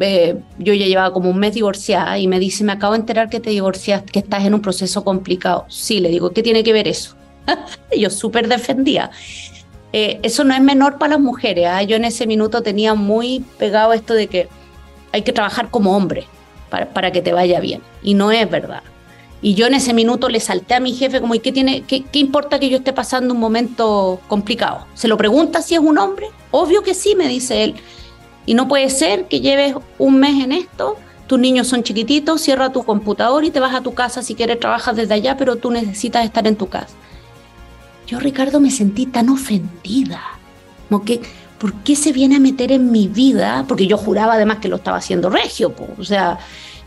eh, 0.00 0.36
yo 0.58 0.74
ya 0.74 0.86
llevaba 0.86 1.12
como 1.12 1.30
un 1.30 1.38
mes 1.38 1.54
divorciada 1.54 2.18
y 2.18 2.28
me 2.28 2.38
dice, 2.38 2.62
me 2.62 2.72
acabo 2.72 2.92
de 2.92 3.00
enterar 3.00 3.28
que 3.28 3.40
te 3.40 3.50
divorciaste, 3.50 4.12
que 4.12 4.18
estás 4.20 4.44
en 4.44 4.54
un 4.54 4.60
proceso 4.60 5.02
complicado. 5.04 5.64
Sí, 5.68 6.00
le 6.00 6.10
digo, 6.10 6.30
¿qué 6.30 6.42
tiene 6.42 6.62
que 6.62 6.72
ver 6.72 6.86
eso? 6.86 7.16
yo 7.96 8.10
súper 8.10 8.48
defendía. 8.48 9.10
Eh, 9.92 10.20
eso 10.22 10.44
no 10.44 10.54
es 10.54 10.60
menor 10.60 10.98
para 10.98 11.14
las 11.14 11.20
mujeres. 11.20 11.66
¿eh? 11.66 11.86
Yo 11.86 11.96
en 11.96 12.04
ese 12.04 12.26
minuto 12.26 12.62
tenía 12.62 12.94
muy 12.94 13.44
pegado 13.58 13.92
esto 13.92 14.14
de 14.14 14.26
que 14.26 14.48
hay 15.12 15.22
que 15.22 15.32
trabajar 15.32 15.70
como 15.70 15.96
hombre 15.96 16.26
para, 16.70 16.86
para, 16.90 17.10
que 17.10 17.22
te 17.22 17.32
vaya 17.32 17.58
bien. 17.60 17.80
Y 18.02 18.14
no 18.14 18.30
es 18.30 18.48
verdad. 18.48 18.82
Y 19.40 19.54
yo 19.54 19.66
en 19.66 19.74
ese 19.74 19.94
minuto 19.94 20.28
le 20.28 20.40
salté 20.40 20.74
a 20.74 20.80
mi 20.80 20.94
jefe 20.94 21.20
como, 21.20 21.34
¿y 21.34 21.38
qué, 21.40 21.52
tiene, 21.52 21.82
qué, 21.82 22.02
qué 22.02 22.18
importa 22.18 22.58
que 22.58 22.68
yo 22.68 22.78
esté 22.78 22.92
pasando 22.92 23.34
un 23.34 23.40
momento 23.40 24.20
complicado? 24.26 24.86
¿Se 24.94 25.06
lo 25.06 25.16
pregunta 25.16 25.62
si 25.62 25.74
es 25.74 25.80
un 25.80 25.98
hombre? 25.98 26.28
Obvio 26.50 26.82
que 26.82 26.94
sí, 26.94 27.14
me 27.14 27.28
dice 27.28 27.62
él. 27.64 27.74
Y 28.46 28.54
no 28.54 28.66
puede 28.66 28.90
ser 28.90 29.28
que 29.28 29.40
lleves 29.40 29.74
un 29.98 30.18
mes 30.18 30.42
en 30.42 30.52
esto, 30.52 30.96
tus 31.28 31.38
niños 31.38 31.68
son 31.68 31.82
chiquititos, 31.82 32.40
cierra 32.40 32.72
tu 32.72 32.82
computador 32.82 33.44
y 33.44 33.50
te 33.50 33.60
vas 33.60 33.74
a 33.74 33.82
tu 33.82 33.92
casa 33.92 34.22
si 34.22 34.34
quieres 34.34 34.58
trabajar 34.58 34.94
desde 34.94 35.12
allá, 35.12 35.36
pero 35.36 35.56
tú 35.56 35.70
necesitas 35.70 36.24
estar 36.24 36.46
en 36.46 36.56
tu 36.56 36.68
casa. 36.68 36.96
Yo, 38.06 38.18
Ricardo, 38.18 38.58
me 38.58 38.70
sentí 38.70 39.04
tan 39.04 39.28
ofendida. 39.28 40.22
Como 40.88 41.04
que, 41.04 41.20
¿por 41.58 41.74
qué 41.82 41.94
se 41.94 42.12
viene 42.12 42.36
a 42.36 42.40
meter 42.40 42.72
en 42.72 42.90
mi 42.90 43.06
vida? 43.06 43.66
Porque 43.68 43.86
yo 43.86 43.98
juraba 43.98 44.34
además 44.34 44.56
que 44.58 44.68
lo 44.68 44.76
estaba 44.76 44.96
haciendo 44.96 45.28
regio, 45.28 45.74
po. 45.74 45.86
o 45.98 46.04
sea, 46.04 46.38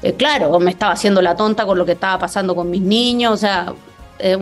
eh, 0.01 0.13
claro, 0.13 0.59
me 0.59 0.71
estaba 0.71 0.93
haciendo 0.93 1.21
la 1.21 1.35
tonta 1.35 1.65
con 1.65 1.77
lo 1.77 1.85
que 1.85 1.93
estaba 1.93 2.17
pasando 2.19 2.55
con 2.55 2.69
mis 2.69 2.81
niños, 2.81 3.33
o 3.33 3.37
sea, 3.37 3.73
eh, 4.19 4.37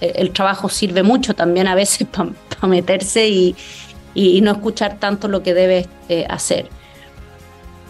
el 0.00 0.30
trabajo 0.32 0.68
sirve 0.68 1.02
mucho 1.02 1.34
también 1.34 1.66
a 1.66 1.74
veces 1.74 2.06
para 2.12 2.30
pa 2.60 2.66
meterse 2.66 3.28
y, 3.28 3.56
no 4.42 4.52
escuchar 4.52 4.98
tanto 5.00 5.26
lo 5.26 5.42
que 5.42 5.54
debes 5.54 5.88
eh, 6.08 6.26
hacer. 6.28 6.68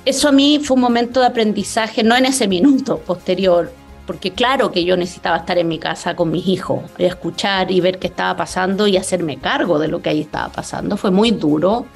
Eso 0.07 0.29
a 0.29 0.33
mí 0.33 0.61
fue 0.63 0.75
un 0.75 0.81
momento 0.81 1.21
de 1.21 1.27
aprendizaje, 1.27 2.03
no 2.03 2.17
en 2.17 2.27
ese 2.27 2.49
minuto 2.49 2.99
posterior, 2.99 3.73
porque 4.07 4.33
claro 4.33 4.71
que 4.71 4.85
yo 4.85 4.97
necesitaba 4.97 5.39
estar 5.39 5.59
en 5.59 5.69
mi 5.69 5.79
casa 5.79 6.15
con 6.15 6.31
mis 6.31 6.47
hijos, 6.47 6.83
escuchar 6.99 7.71
y 7.71 7.81
ver 7.81 7.99
qué 7.99 8.07
estaba 8.07 8.37
pasando 8.37 8.87
y 8.87 8.97
hacerme 8.97 9.39
cargo 9.39 9.79
de 9.79 9.89
lo 9.89 10.03
que 10.03 10.11
ahí 10.11 10.21
estaba 10.21 10.51
pasando. 10.51 10.97
Fue 10.97 11.11
muy 11.11 11.31
duro. 11.31 11.87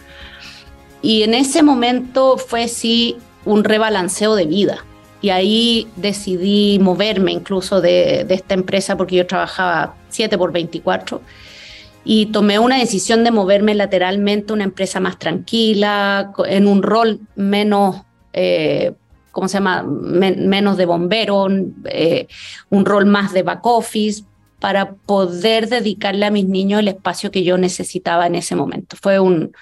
Y 1.03 1.23
en 1.23 1.35
ese 1.35 1.63
momento 1.63 2.39
fue 2.39 2.67
sí 2.69 3.19
un 3.45 3.63
rebalanceo 3.63 4.35
de 4.35 4.47
vida. 4.47 4.85
Y 5.21 5.31
ahí 5.31 5.89
decidí 5.97 6.79
moverme 6.79 7.33
incluso 7.33 7.81
de, 7.81 8.25
de 8.25 8.35
esta 8.35 8.55
empresa 8.55 8.97
porque 8.97 9.17
yo 9.17 9.27
trabajaba 9.27 9.97
7 10.11 10.39
por 10.39 10.53
24 10.53 11.21
y 12.05 12.27
tomé 12.27 12.59
una 12.59 12.79
decisión 12.79 13.25
de 13.25 13.31
moverme 13.31 13.75
lateralmente 13.75 14.53
a 14.53 14.55
una 14.55 14.65
empresa 14.65 15.01
más 15.01 15.19
tranquila, 15.19 16.33
en 16.47 16.67
un 16.67 16.83
rol 16.83 17.21
menos... 17.37 18.03
Eh, 18.33 18.93
¿cómo 19.31 19.47
se 19.47 19.59
llama? 19.59 19.85
Men 19.85 20.49
menos 20.49 20.77
de 20.77 20.87
bombero, 20.87 21.47
eh, 21.85 22.27
un 22.71 22.85
rol 22.85 23.07
más 23.07 23.33
de 23.33 23.45
back 23.45 23.65
office, 23.65 24.25
para 24.59 24.95
poder 24.95 25.69
dedicarle 25.69 26.27
a 26.27 26.31
mis 26.31 26.49
niños 26.49 26.81
el 26.81 26.89
espacio 26.89 27.31
que 27.31 27.45
yo 27.45 27.57
necesitaba 27.59 28.27
en 28.27 28.35
ese 28.35 28.57
momento. 28.57 28.97
Fue 29.01 29.21
un, 29.21 29.53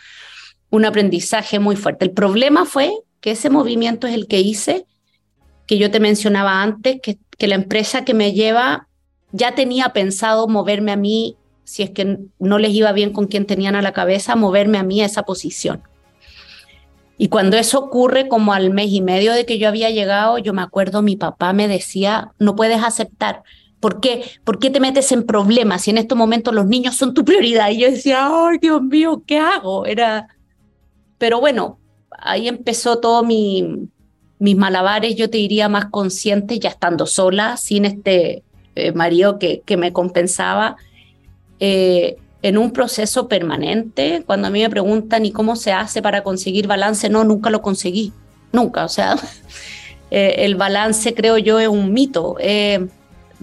un 0.71 0.85
aprendizaje 0.87 1.59
muy 1.59 1.77
fuerte. 1.77 2.07
El 2.07 2.13
problema 2.13 2.65
fue 2.65 2.91
que 3.21 3.33
ese 3.33 3.51
movimiento 3.51 4.07
es 4.07 4.15
el 4.15 4.27
que 4.27 4.41
hice, 4.41 4.87
que 5.67 5.79
yo 5.79 5.91
te 5.91 6.01
mencionaba 6.01 6.63
antes, 6.63 7.01
que, 7.03 7.19
que 7.39 7.49
la 7.49 7.57
empresa 7.57 8.05
que 8.05 8.15
me 8.15 8.33
lleva 8.33 8.89
ya 9.33 9.55
tenía 9.55 9.91
pensado 9.91 10.49
moverme 10.49 10.93
a 10.93 10.97
mí, 10.97 11.37
si 11.65 11.83
es 11.83 11.91
que 11.91 12.19
no 12.39 12.59
les 12.59 12.73
iba 12.73 12.93
bien 12.93 13.13
con 13.13 13.27
quien 13.27 13.47
tenían 13.47 13.75
a 13.77 13.83
la 13.83 13.93
cabeza, 13.93 14.37
moverme 14.37 14.79
a 14.79 14.83
mí 14.83 15.01
a 15.01 15.07
esa 15.07 15.25
posición. 15.25 15.83
Y 17.19 17.29
cuando 17.29 17.57
eso 17.57 17.79
ocurre, 17.79 18.29
como 18.29 18.53
al 18.53 18.71
mes 18.71 18.91
y 18.91 19.01
medio 19.01 19.33
de 19.33 19.47
que 19.47 19.59
yo 19.59 19.69
había 19.69 19.91
llegado, 19.91 20.39
yo 20.39 20.53
me 20.53 20.63
acuerdo, 20.63 21.03
mi 21.03 21.17
papá 21.17 21.53
me 21.53 21.67
decía, 21.67 22.33
no 22.39 22.55
puedes 22.57 22.83
aceptar. 22.83 23.43
¿Por 23.81 24.01
qué? 24.01 24.25
¿Por 24.45 24.59
qué 24.59 24.71
te 24.71 24.81
metes 24.81 25.13
en 25.13 25.25
problemas 25.25 25.83
si 25.83 25.91
en 25.91 25.99
estos 25.99 26.17
momentos 26.17 26.55
los 26.55 26.67
niños 26.67 26.97
son 26.97 27.15
tu 27.15 27.25
prioridad? 27.25 27.71
Y 27.71 27.79
yo 27.81 27.91
decía, 27.91 28.29
ay, 28.31 28.59
Dios 28.61 28.83
mío, 28.83 29.23
¿qué 29.27 29.39
hago? 29.39 29.87
Era... 29.87 30.29
Pero 31.19 31.41
bueno, 31.41 31.79
ahí 32.11 32.49
empezó 32.49 32.99
todo 32.99 33.23
mi, 33.25 33.89
mis 34.39 34.57
malabares, 34.57 35.17
yo 35.17 35.31
te 35.31 35.39
diría 35.39 35.69
más 35.69 35.87
consciente, 35.87 36.59
ya 36.59 36.69
estando 36.69 37.07
sola, 37.07 37.57
sin 37.57 37.85
este 37.85 38.43
eh, 38.75 38.93
marido 38.93 39.39
que, 39.39 39.63
que 39.65 39.77
me 39.77 39.93
compensaba. 39.93 40.77
Eh, 41.59 42.17
en 42.47 42.59
un 42.59 42.71
proceso 42.71 43.27
permanente. 43.27 44.23
Cuando 44.25 44.47
a 44.47 44.51
mí 44.51 44.63
me 44.63 44.71
preguntan, 44.71 45.27
¿y 45.27 45.33
cómo 45.33 45.57
se 45.57 45.73
hace 45.73 46.01
para 46.01 46.23
conseguir 46.23 46.69
balance? 46.69 47.09
No, 47.09 47.25
nunca 47.25 47.51
lo 47.51 47.61
conseguí, 47.61 48.13
nunca. 48.53 48.85
O 48.85 48.89
sea, 48.89 49.17
eh, 50.13 50.37
el 50.39 50.55
balance 50.55 51.13
creo 51.13 51.39
yo 51.39 51.59
es 51.59 51.67
un 51.67 51.93
mito. 51.93 52.37
Eh, 52.39 52.87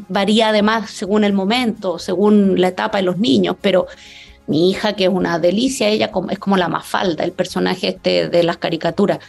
varía 0.08 0.50
además 0.50 0.89
según 0.89 1.26
el 1.26 1.34
momento, 1.34 2.00
según 2.00 2.62
la 2.62 2.70
etapa 2.70 3.00
de 3.00 3.04
los 3.04 3.18
niños, 3.18 3.58
pero 3.60 3.88
mi 4.48 4.70
hija, 4.70 4.94
que 4.94 5.04
es 5.06 5.10
una 5.10 5.38
delicia, 5.38 5.89
ella 5.89 6.10
es 6.30 6.39
como 6.39 6.58
la 6.58 6.70
mafalda, 6.70 7.26
el 7.26 7.34
personaje 7.34 7.89
este 7.89 8.30
de 8.30 8.44
las 8.44 8.58
caricaturas. 8.58 9.20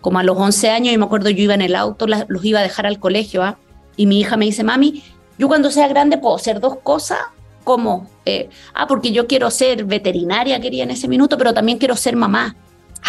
Como 0.00 0.18
a 0.18 0.22
los 0.22 0.36
11 0.36 0.70
años, 0.70 0.94
y 0.94 0.98
me 0.98 1.04
acuerdo, 1.04 1.30
yo 1.30 1.42
iba 1.42 1.54
en 1.54 1.62
el 1.62 1.74
auto, 1.74 2.06
los 2.06 2.44
iba 2.44 2.60
a 2.60 2.62
dejar 2.62 2.86
al 2.86 2.98
colegio, 3.00 3.42
¿ah? 3.42 3.58
y 3.96 4.06
mi 4.06 4.20
hija 4.20 4.36
me 4.36 4.44
dice, 4.44 4.62
mami, 4.62 5.02
yo 5.38 5.48
cuando 5.48 5.70
sea 5.70 5.88
grande 5.88 6.18
puedo 6.18 6.36
hacer 6.36 6.60
dos 6.60 6.76
cosas 6.82 7.18
¿Cómo? 7.66 8.08
Eh, 8.24 8.48
ah, 8.74 8.86
porque 8.86 9.10
yo 9.10 9.26
quiero 9.26 9.50
ser 9.50 9.84
veterinaria, 9.86 10.60
quería 10.60 10.84
en 10.84 10.92
ese 10.92 11.08
minuto, 11.08 11.36
pero 11.36 11.52
también 11.52 11.78
quiero 11.78 11.96
ser 11.96 12.14
mamá. 12.14 12.54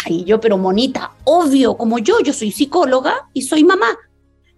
Ay, 0.04 0.24
yo, 0.24 0.40
pero 0.40 0.58
monita, 0.58 1.12
obvio, 1.22 1.76
como 1.76 2.00
yo, 2.00 2.18
yo 2.24 2.32
soy 2.32 2.50
psicóloga 2.50 3.28
y 3.32 3.42
soy 3.42 3.62
mamá. 3.62 3.96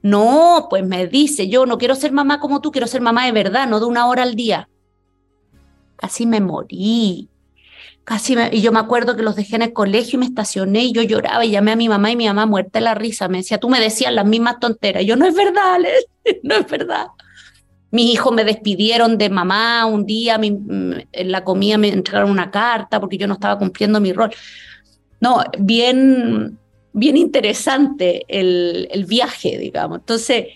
No, 0.00 0.68
pues 0.70 0.86
me 0.86 1.06
dice, 1.06 1.50
yo 1.50 1.66
no 1.66 1.76
quiero 1.76 1.94
ser 1.96 2.12
mamá 2.12 2.40
como 2.40 2.62
tú, 2.62 2.72
quiero 2.72 2.86
ser 2.86 3.02
mamá 3.02 3.26
de 3.26 3.32
verdad, 3.32 3.68
no 3.68 3.78
de 3.78 3.84
una 3.84 4.06
hora 4.06 4.22
al 4.22 4.36
día. 4.36 4.70
Casi 5.96 6.24
me 6.24 6.40
morí. 6.40 7.28
Casi 8.04 8.34
y 8.52 8.60
yo 8.60 8.72
me 8.72 8.80
acuerdo 8.80 9.16
que 9.16 9.22
los 9.22 9.36
dejé 9.36 9.56
en 9.56 9.62
el 9.62 9.72
colegio 9.72 10.16
y 10.16 10.20
me 10.20 10.26
estacioné 10.26 10.84
y 10.84 10.92
yo 10.92 11.02
lloraba 11.02 11.44
y 11.44 11.50
llamé 11.50 11.72
a 11.72 11.76
mi 11.76 11.88
mamá 11.88 12.10
y 12.10 12.16
mi 12.16 12.26
mamá 12.26 12.46
muerta 12.46 12.78
de 12.78 12.84
la 12.84 12.94
risa 12.94 13.28
me 13.28 13.38
decía, 13.38 13.58
tú 13.58 13.68
me 13.68 13.78
decías 13.78 14.12
las 14.12 14.26
mismas 14.26 14.58
tonteras. 14.58 15.04
yo 15.04 15.16
no 15.16 15.26
es 15.26 15.34
verdad, 15.34 15.78
no 16.42 16.54
es 16.56 16.66
verdad. 16.66 17.06
Mis 17.92 18.14
hijos 18.14 18.32
me 18.32 18.44
despidieron 18.44 19.18
de 19.18 19.30
mamá 19.30 19.84
un 19.86 20.06
día, 20.06 20.38
en 20.40 21.06
la 21.12 21.44
comida 21.44 21.76
me 21.76 21.88
entregaron 21.88 22.30
una 22.30 22.50
carta 22.50 23.00
porque 23.00 23.18
yo 23.18 23.26
no 23.26 23.34
estaba 23.34 23.58
cumpliendo 23.58 24.00
mi 24.00 24.12
rol. 24.12 24.30
No, 25.20 25.42
bien, 25.58 26.58
bien 26.92 27.16
interesante 27.16 28.24
el, 28.28 28.88
el 28.90 29.04
viaje, 29.04 29.58
digamos. 29.58 29.98
Entonces, 29.98 30.46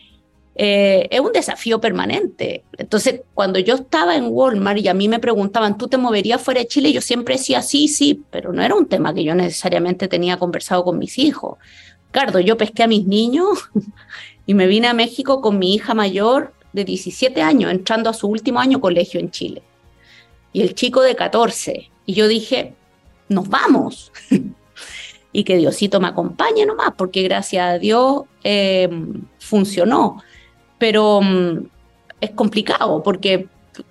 eh, 0.56 1.08
es 1.10 1.20
un 1.20 1.32
desafío 1.32 1.80
permanente. 1.80 2.64
Entonces, 2.78 3.22
cuando 3.34 3.58
yo 3.58 3.74
estaba 3.74 4.16
en 4.16 4.26
Walmart 4.28 4.78
y 4.78 4.88
a 4.88 4.94
mí 4.94 5.08
me 5.08 5.18
preguntaban, 5.18 5.76
¿tú 5.76 5.88
te 5.88 5.96
moverías 5.96 6.40
fuera 6.40 6.60
de 6.60 6.68
Chile? 6.68 6.92
Yo 6.92 7.00
siempre 7.00 7.36
decía 7.36 7.60
sí, 7.62 7.88
sí, 7.88 8.22
pero 8.30 8.52
no 8.52 8.62
era 8.62 8.74
un 8.74 8.86
tema 8.86 9.12
que 9.12 9.24
yo 9.24 9.34
necesariamente 9.34 10.06
tenía 10.06 10.36
conversado 10.36 10.84
con 10.84 10.98
mis 10.98 11.18
hijos. 11.18 11.58
Ricardo, 12.06 12.38
yo 12.38 12.56
pesqué 12.56 12.84
a 12.84 12.88
mis 12.88 13.06
niños 13.06 13.70
y 14.46 14.54
me 14.54 14.66
vine 14.66 14.86
a 14.86 14.94
México 14.94 15.40
con 15.40 15.58
mi 15.58 15.74
hija 15.74 15.94
mayor 15.94 16.52
de 16.72 16.84
17 16.84 17.42
años, 17.42 17.72
entrando 17.72 18.10
a 18.10 18.14
su 18.14 18.28
último 18.28 18.60
año 18.60 18.80
colegio 18.80 19.18
en 19.18 19.30
Chile. 19.30 19.62
Y 20.52 20.62
el 20.62 20.74
chico 20.74 21.02
de 21.02 21.16
14. 21.16 21.90
Y 22.06 22.14
yo 22.14 22.28
dije, 22.28 22.74
nos 23.28 23.48
vamos. 23.48 24.12
y 25.32 25.42
que 25.42 25.56
Diosito 25.56 25.98
me 25.98 26.06
acompañe 26.06 26.64
nomás, 26.64 26.92
porque 26.96 27.22
gracias 27.24 27.66
a 27.66 27.78
Dios 27.78 28.22
eh, 28.44 28.88
funcionó 29.40 30.22
pero 30.84 31.22
mm, 31.22 31.66
es 32.20 32.30
complicado 32.32 33.02
porque, 33.02 33.46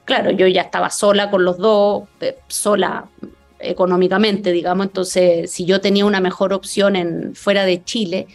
claro, 0.05 0.29
yo 0.29 0.45
ya 0.45 0.61
estaba 0.61 0.91
sola 0.91 1.31
con 1.31 1.43
los 1.43 1.57
dos, 1.57 2.03
eh, 2.21 2.37
sola 2.47 3.09
económicamente, 3.57 4.51
digamos, 4.51 4.85
entonces 4.85 5.49
si 5.49 5.65
yo 5.65 5.81
tenía 5.81 6.05
una 6.05 6.19
mejor 6.19 6.53
opción 6.53 6.95
en 6.95 7.33
fuera 7.33 7.65
de 7.65 7.83
Chile, 7.83 8.27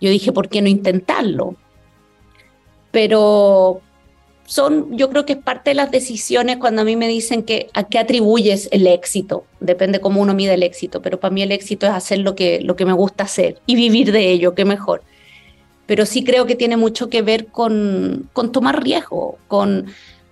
yo 0.00 0.08
dije, 0.08 0.30
¿por 0.30 0.48
qué 0.48 0.62
no 0.62 0.68
intentarlo? 0.68 1.56
Pero 2.92 3.80
son, 4.44 4.96
yo 4.96 5.10
creo 5.10 5.26
que 5.26 5.32
es 5.32 5.40
parte 5.40 5.70
de 5.70 5.74
las 5.74 5.90
decisiones 5.90 6.58
cuando 6.58 6.82
a 6.82 6.84
mí 6.84 6.94
me 6.94 7.08
dicen 7.08 7.42
que 7.42 7.70
a 7.74 7.88
qué 7.88 7.98
atribuyes 7.98 8.68
el 8.70 8.86
éxito, 8.86 9.46
depende 9.58 10.00
cómo 10.00 10.20
uno 10.20 10.32
mide 10.32 10.54
el 10.54 10.62
éxito, 10.62 11.02
pero 11.02 11.18
para 11.18 11.34
mí 11.34 11.42
el 11.42 11.50
éxito 11.50 11.86
es 11.86 11.92
hacer 11.92 12.20
lo 12.20 12.36
que, 12.36 12.60
lo 12.60 12.76
que 12.76 12.84
me 12.84 12.92
gusta 12.92 13.24
hacer 13.24 13.60
y 13.66 13.74
vivir 13.74 14.12
de 14.12 14.30
ello, 14.30 14.54
qué 14.54 14.64
mejor 14.64 15.02
pero 15.86 16.04
sí 16.04 16.24
creo 16.24 16.46
que 16.46 16.56
tiene 16.56 16.76
mucho 16.76 17.08
que 17.08 17.22
ver 17.22 17.46
con, 17.46 18.28
con 18.32 18.52
tomar 18.52 18.82
riesgo, 18.82 19.38
con 19.48 19.86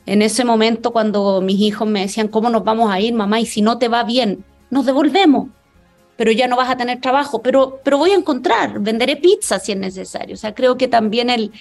en 0.07 0.23
ese 0.23 0.45
momento 0.45 0.93
cuando 0.93 1.41
mis 1.41 1.61
hijos 1.61 1.89
me 1.89 2.01
decían, 2.01 2.29
¿cómo 2.29 2.51
nos 2.51 2.65
vamos 2.65 2.93
a 2.93 3.01
ir, 3.01 3.15
mamá? 3.15 3.41
Y 3.41 3.47
si 3.47 3.63
no 3.63 3.79
te 3.79 3.89
va 3.89 4.05
bien, 4.05 4.45
nos 4.71 4.85
devolvemos, 4.85 5.49
pero 6.17 6.31
ya 6.33 6.47
no 6.47 6.57
vas 6.57 6.71
a 6.71 6.77
tener 6.77 7.01
trabajo, 7.01 7.41
pero, 7.41 7.81
pero 7.85 7.99
voy 7.99 8.11
a 8.11 8.17
encontrar, 8.17 8.81
venderé 8.81 9.17
pizza 9.17 9.59
si 9.59 9.73
es 9.73 9.79
necesario. 9.79 10.35
O 10.35 10.37
sea, 10.37 10.55
creo 10.55 10.77
que 10.77 10.89
también 10.89 11.31
el, 11.31 11.53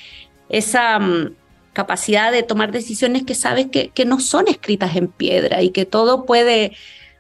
esa 0.50 1.00
mm, 1.00 1.36
capacidad 1.72 2.32
de 2.32 2.44
tomar 2.44 2.72
decisiones 2.72 3.24
que 3.24 3.36
sabes 3.36 3.68
que, 3.68 3.90
que 3.90 4.06
no 4.06 4.20
son 4.20 4.48
escritas 4.48 4.96
en 4.96 5.08
piedra 5.08 5.62
y 5.62 5.70
que 5.70 5.86
todo 5.86 6.26
puede 6.26 6.74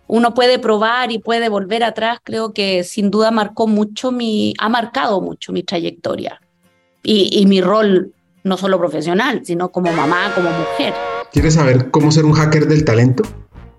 uno 0.05 0.33
puede 0.33 0.59
probar 0.59 1.13
y 1.13 1.19
puede 1.19 1.47
volver 1.47 1.83
atrás, 1.83 2.19
creo 2.23 2.53
que 2.53 2.83
sin 2.83 3.09
duda 3.09 3.31
marcó 3.31 3.67
mucho 3.67 4.11
mi, 4.11 4.53
ha 4.59 4.67
marcado 4.67 5.21
mucho 5.21 5.53
mi 5.53 5.63
trayectoria 5.63 6.42
y, 7.03 7.45
mi 7.45 7.61
rol 7.61 8.13
no 8.43 8.57
solo 8.57 8.79
profesional, 8.79 9.41
sino 9.45 9.69
como 9.69 9.91
mamá, 9.91 10.33
como 10.33 10.49
mujer. 10.49 10.93
¿Quieres 11.31 11.55
saber 11.55 11.91
cómo 11.91 12.11
ser 12.11 12.25
un 12.25 12.33
hacker 12.33 12.67
del 12.67 12.85
talento? 12.85 13.23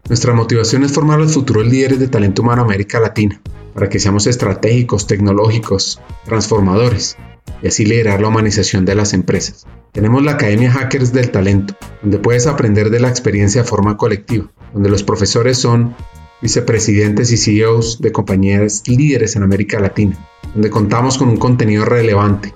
Nuestra 0.08 0.34
motivación 0.34 0.84
es 0.84 0.92
formar 0.92 1.18
los 1.18 1.32
futuros 1.32 1.66
líderes 1.66 1.98
de 1.98 2.08
talento 2.08 2.42
humano 2.42 2.62
en 2.62 2.68
América 2.68 3.00
Latina, 3.00 3.40
para 3.72 3.88
que 3.88 3.98
seamos 3.98 4.26
estratégicos, 4.26 5.06
tecnológicos, 5.06 6.00
transformadores, 6.26 7.16
y 7.62 7.68
así 7.68 7.86
liderar 7.86 8.20
la 8.20 8.28
humanización 8.28 8.84
de 8.84 8.94
las 8.94 9.14
empresas. 9.14 9.66
Tenemos 9.92 10.22
la 10.22 10.32
Academia 10.32 10.70
Hackers 10.72 11.12
del 11.12 11.30
Talento, 11.30 11.74
donde 12.02 12.18
puedes 12.18 12.46
aprender 12.46 12.90
de 12.90 13.00
la 13.00 13.08
experiencia 13.08 13.62
de 13.62 13.68
forma 13.68 13.96
colectiva, 13.96 14.50
donde 14.74 14.90
los 14.90 15.02
profesores 15.02 15.56
son 15.56 15.94
vicepresidentes 16.42 17.32
y 17.32 17.38
CEOs 17.38 18.02
de 18.02 18.12
compañías 18.12 18.82
líderes 18.86 19.36
en 19.36 19.42
América 19.44 19.80
Latina, 19.80 20.18
donde 20.52 20.68
contamos 20.68 21.16
con 21.16 21.28
un 21.28 21.38
contenido 21.38 21.86
relevante 21.86 22.54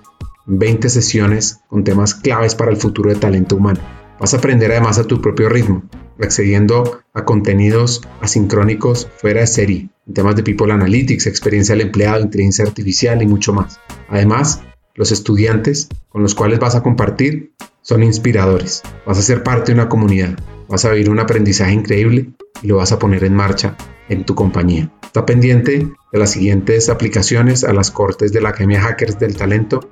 20 0.48 0.88
sesiones 0.88 1.60
con 1.68 1.84
temas 1.84 2.14
claves 2.14 2.54
para 2.54 2.70
el 2.70 2.78
futuro 2.78 3.10
de 3.10 3.20
talento 3.20 3.56
humano. 3.56 3.80
Vas 4.18 4.32
a 4.34 4.38
aprender 4.38 4.72
además 4.72 4.98
a 4.98 5.04
tu 5.04 5.20
propio 5.20 5.48
ritmo, 5.48 5.84
accediendo 6.20 7.00
a 7.12 7.24
contenidos 7.24 8.00
asincrónicos 8.20 9.08
fuera 9.18 9.40
de 9.40 9.46
serie, 9.46 9.90
en 10.06 10.14
temas 10.14 10.34
de 10.36 10.42
People 10.42 10.72
Analytics, 10.72 11.26
experiencia 11.26 11.74
del 11.74 11.86
empleado, 11.86 12.20
inteligencia 12.20 12.64
artificial 12.64 13.22
y 13.22 13.26
mucho 13.26 13.52
más. 13.52 13.78
Además, 14.08 14.62
los 14.94 15.12
estudiantes 15.12 15.88
con 16.08 16.22
los 16.22 16.34
cuales 16.34 16.58
vas 16.58 16.74
a 16.74 16.82
compartir 16.82 17.52
son 17.82 18.02
inspiradores. 18.02 18.82
Vas 19.06 19.18
a 19.18 19.22
ser 19.22 19.42
parte 19.42 19.72
de 19.72 19.80
una 19.80 19.88
comunidad, 19.88 20.36
vas 20.68 20.84
a 20.84 20.90
vivir 20.90 21.10
un 21.10 21.20
aprendizaje 21.20 21.72
increíble 21.72 22.30
y 22.62 22.66
lo 22.66 22.76
vas 22.76 22.90
a 22.92 22.98
poner 22.98 23.22
en 23.22 23.34
marcha 23.34 23.76
en 24.08 24.24
tu 24.24 24.34
compañía. 24.34 24.90
Está 25.02 25.26
pendiente 25.26 25.86
de 26.12 26.18
las 26.18 26.30
siguientes 26.30 26.88
aplicaciones 26.88 27.64
a 27.64 27.72
las 27.72 27.90
cortes 27.90 28.32
de 28.32 28.40
la 28.40 28.48
Academia 28.48 28.80
Hackers 28.80 29.18
del 29.18 29.36
Talento 29.36 29.90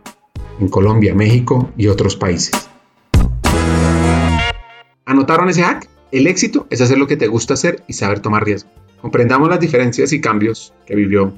en 0.61 0.69
Colombia, 0.69 1.15
México 1.15 1.71
y 1.77 1.89
otros 1.89 2.17
países. 2.17 2.69
¿Anotaron 5.05 5.49
ese 5.49 5.63
hack? 5.63 5.89
El 6.13 6.27
éxito 6.27 6.67
es 6.71 6.81
hacer 6.81 6.99
lo 6.99 7.07
que 7.07 7.17
te 7.17 7.27
gusta 7.27 7.55
hacer 7.55 7.83
y 7.87 7.93
saber 7.93 8.21
tomar 8.21 8.45
riesgo. 8.45 8.71
Comprendamos 9.01 9.49
las 9.49 9.61
diferencias 9.61 10.13
y 10.13 10.21
cambios 10.21 10.73
que 10.87 10.95
vivió 10.95 11.33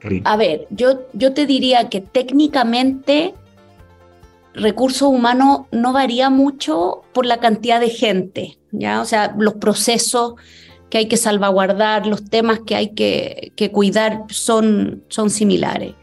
Karina. 0.00 0.30
A 0.30 0.36
ver, 0.36 0.66
yo, 0.70 1.02
yo 1.12 1.34
te 1.34 1.46
diría 1.46 1.88
que 1.88 2.00
técnicamente 2.00 3.34
recursos 4.54 5.08
humanos 5.08 5.62
no 5.72 5.92
varía 5.92 6.30
mucho 6.30 7.02
por 7.12 7.26
la 7.26 7.38
cantidad 7.38 7.80
de 7.80 7.90
gente, 7.90 8.58
¿ya? 8.70 9.00
O 9.00 9.04
sea, 9.04 9.34
los 9.38 9.54
procesos 9.54 10.34
que 10.90 10.98
hay 10.98 11.08
que 11.08 11.16
salvaguardar, 11.16 12.06
los 12.06 12.24
temas 12.24 12.60
que 12.60 12.76
hay 12.76 12.94
que, 12.94 13.52
que 13.56 13.70
cuidar 13.70 14.24
son, 14.28 15.02
son 15.08 15.30
similares 15.30 15.94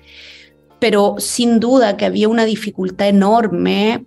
pero 0.82 1.18
sin 1.20 1.60
duda 1.60 1.96
que 1.96 2.06
había 2.06 2.28
una 2.28 2.44
dificultad 2.44 3.08
enorme 3.08 4.04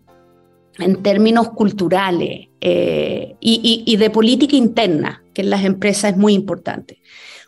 en 0.81 1.03
términos 1.05 1.51
culturales 1.51 2.49
eh, 2.61 3.37
y, 3.39 3.97
de 3.97 4.11
política 4.11 4.57
interna, 4.57 5.22
que 5.33 5.43
en 5.43 5.51
las 5.51 5.62
empresas 5.62 6.11
es 6.11 6.16
muy 6.16 6.35
importante. 6.35 6.99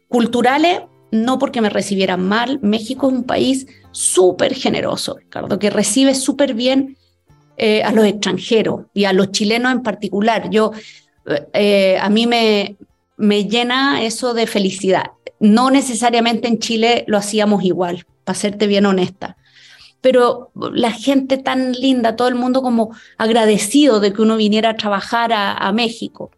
Culturales, 0.06 0.82
no 1.10 1.40
porque 1.40 1.60
me 1.60 1.70
recibieran 1.70 2.24
mal, 2.24 2.60
México 2.62 3.08
es 3.08 3.14
un 3.14 3.24
país 3.24 3.66
súper 3.90 4.54
generoso, 4.54 5.16
Ricardo, 5.16 5.58
que 5.58 5.70
recibe 5.70 6.14
súper 6.14 6.54
bien 6.54 6.96
eh, 7.56 7.82
a 7.82 7.90
los 7.90 8.06
extranjeros 8.06 8.82
y 8.94 9.06
a 9.06 9.12
los 9.12 9.32
chilenos 9.32 9.72
en 9.72 9.82
particular. 9.82 10.50
Yo, 10.50 10.70
eh, 11.52 11.98
a 12.00 12.08
mí 12.10 12.28
me, 12.28 12.76
me 13.16 13.46
llena 13.46 14.04
eso 14.04 14.34
de 14.34 14.46
felicidad. 14.46 15.10
No 15.40 15.72
necesariamente 15.72 16.46
en 16.46 16.60
Chile 16.60 17.02
lo 17.08 17.18
hacíamos 17.18 17.64
igual, 17.64 18.06
para 18.26 18.38
serte 18.38 18.66
bien 18.66 18.84
honesta. 18.84 19.36
Pero 20.00 20.50
la 20.54 20.90
gente 20.90 21.38
tan 21.38 21.72
linda, 21.72 22.16
todo 22.16 22.28
el 22.28 22.34
mundo 22.34 22.60
como 22.60 22.90
agradecido 23.16 24.00
de 24.00 24.12
que 24.12 24.20
uno 24.20 24.36
viniera 24.36 24.70
a 24.70 24.76
trabajar 24.76 25.32
a, 25.32 25.72
México. 25.72 26.30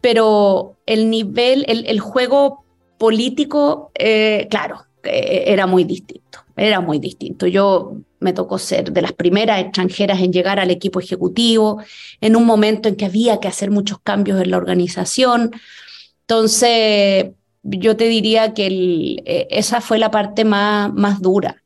Pero 0.00 0.78
el 0.86 1.10
nivel, 1.10 1.64
el, 1.68 2.00
juego 2.00 2.64
político, 2.98 3.92
eh, 3.94 4.48
claro, 4.50 4.86
eh, 5.04 5.44
era 5.46 5.66
muy 5.66 5.84
distinto, 5.84 6.40
era 6.56 6.80
muy 6.80 6.98
distinto. 6.98 7.46
Yo 7.46 7.98
me 8.18 8.32
tocó 8.32 8.58
ser 8.58 8.90
de 8.92 9.02
las 9.02 9.12
primeras 9.12 9.60
extranjeras 9.60 10.20
en 10.20 10.32
llegar 10.32 10.58
al 10.58 10.70
equipo 10.70 10.98
ejecutivo, 10.98 11.82
en 12.20 12.36
un 12.36 12.46
momento 12.46 12.88
en 12.88 12.96
que 12.96 13.04
había 13.04 13.38
que 13.38 13.48
hacer 13.48 13.70
muchos 13.70 13.98
cambios 14.00 14.40
en 14.40 14.50
la 14.50 14.56
organización. 14.56 15.52
Entonces, 16.22 17.32
yo 17.62 17.96
te 17.96 18.08
diría 18.08 18.54
que 18.54 18.66
eh, 19.24 19.46
esa 19.50 19.80
fue 19.80 19.98
la 19.98 20.10
parte 20.10 20.44
más, 20.44 20.92
más 20.92 21.20
dura. 21.20 21.62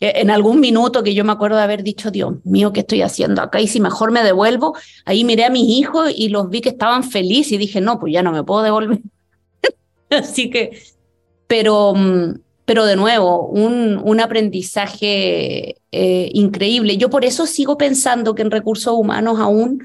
Eh, 0.00 0.12
en 0.16 0.30
algún 0.30 0.60
minuto 0.60 1.02
que 1.02 1.14
yo 1.14 1.24
me 1.24 1.32
acuerdo 1.32 1.56
de 1.56 1.62
haber 1.62 1.82
dicho, 1.82 2.10
Dios 2.10 2.34
mío, 2.44 2.72
¿qué 2.72 2.80
estoy 2.80 3.02
haciendo 3.02 3.40
acá? 3.42 3.60
Y 3.60 3.68
si 3.68 3.80
mejor 3.80 4.10
me 4.12 4.22
devuelvo, 4.22 4.76
ahí 5.04 5.24
miré 5.24 5.44
a 5.44 5.50
mis 5.50 5.68
hijos 5.68 6.12
y 6.14 6.28
los 6.28 6.50
vi 6.50 6.60
que 6.60 6.70
estaban 6.70 7.02
felices 7.02 7.52
y 7.52 7.58
dije, 7.58 7.80
no, 7.80 7.98
pues 7.98 8.12
ya 8.12 8.22
no 8.22 8.32
me 8.32 8.44
puedo 8.44 8.62
devolver. 8.62 9.00
Así 10.10 10.50
que, 10.50 10.78
pero, 11.46 11.94
mm, 11.94 12.40
pero 12.64 12.84
de 12.84 12.96
nuevo, 12.96 13.46
un, 13.46 14.00
un 14.04 14.20
aprendizaje 14.20 15.76
eh, 15.92 16.30
increíble. 16.34 16.98
Yo 16.98 17.08
por 17.08 17.24
eso 17.24 17.46
sigo 17.46 17.78
pensando 17.78 18.34
que 18.34 18.42
en 18.42 18.50
recursos 18.50 18.92
humanos 18.94 19.38
aún 19.38 19.82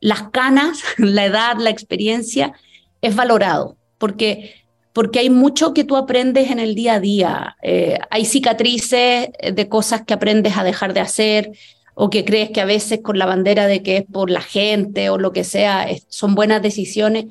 las 0.00 0.30
canas, 0.30 0.80
la 0.98 1.26
edad, 1.26 1.56
la 1.58 1.70
experiencia 1.70 2.54
es 3.02 3.14
valorado, 3.14 3.76
porque 3.98 4.54
porque 4.94 5.18
hay 5.18 5.28
mucho 5.28 5.74
que 5.74 5.84
tú 5.84 5.96
aprendes 5.96 6.50
en 6.52 6.60
el 6.60 6.76
día 6.76 6.94
a 6.94 7.00
día. 7.00 7.56
Eh, 7.62 7.98
hay 8.10 8.24
cicatrices 8.24 9.28
de 9.52 9.68
cosas 9.68 10.02
que 10.02 10.14
aprendes 10.14 10.56
a 10.56 10.62
dejar 10.62 10.94
de 10.94 11.00
hacer 11.00 11.50
o 11.94 12.10
que 12.10 12.24
crees 12.24 12.50
que 12.50 12.60
a 12.60 12.64
veces 12.64 13.00
con 13.02 13.18
la 13.18 13.26
bandera 13.26 13.66
de 13.66 13.82
que 13.82 13.98
es 13.98 14.04
por 14.04 14.30
la 14.30 14.40
gente 14.40 15.10
o 15.10 15.18
lo 15.18 15.32
que 15.32 15.42
sea, 15.42 15.88
son 16.08 16.36
buenas 16.36 16.62
decisiones, 16.62 17.26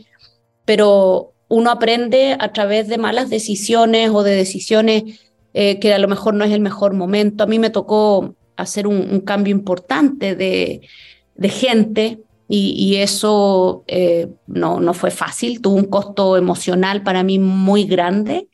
pero 0.66 1.32
uno 1.47 1.72
aprende 1.72 2.36
a 2.38 2.51
través 2.51 2.89
de 2.89 2.97
malas 2.97 3.30
decisiones 3.30 4.09
o 4.09 4.24
de 4.24 4.36
decisiones 4.36 5.03
eh, 5.53 5.80
que 5.80 5.93
a 5.93 5.99
lo 5.99 6.09
mejor 6.09 6.34
no 6.34 6.43
es 6.43 6.51
el 6.51 6.61
mejor 6.61 6.93
momento. 6.93 7.45
A 7.45 7.47
mí 7.47 7.59
me 7.59 7.70
tocó 7.70 8.36
hacer 8.57 8.88
un, 8.88 9.22
cambio 9.22 9.51
importante 9.51 10.36
de 10.36 11.49
gente 11.49 12.20
y, 12.55 12.97
eso 12.97 13.83
eh, 13.87 14.27
no, 14.45 14.79
no 14.79 14.93
fue 14.93 15.09
fácil, 15.09 15.59
tuvo 15.59 15.75
un 15.75 15.85
costo 15.85 16.37
emocional 16.37 17.01
para 17.01 17.23
mí 17.23 17.39
muy 17.39 17.85
grande 17.85 18.47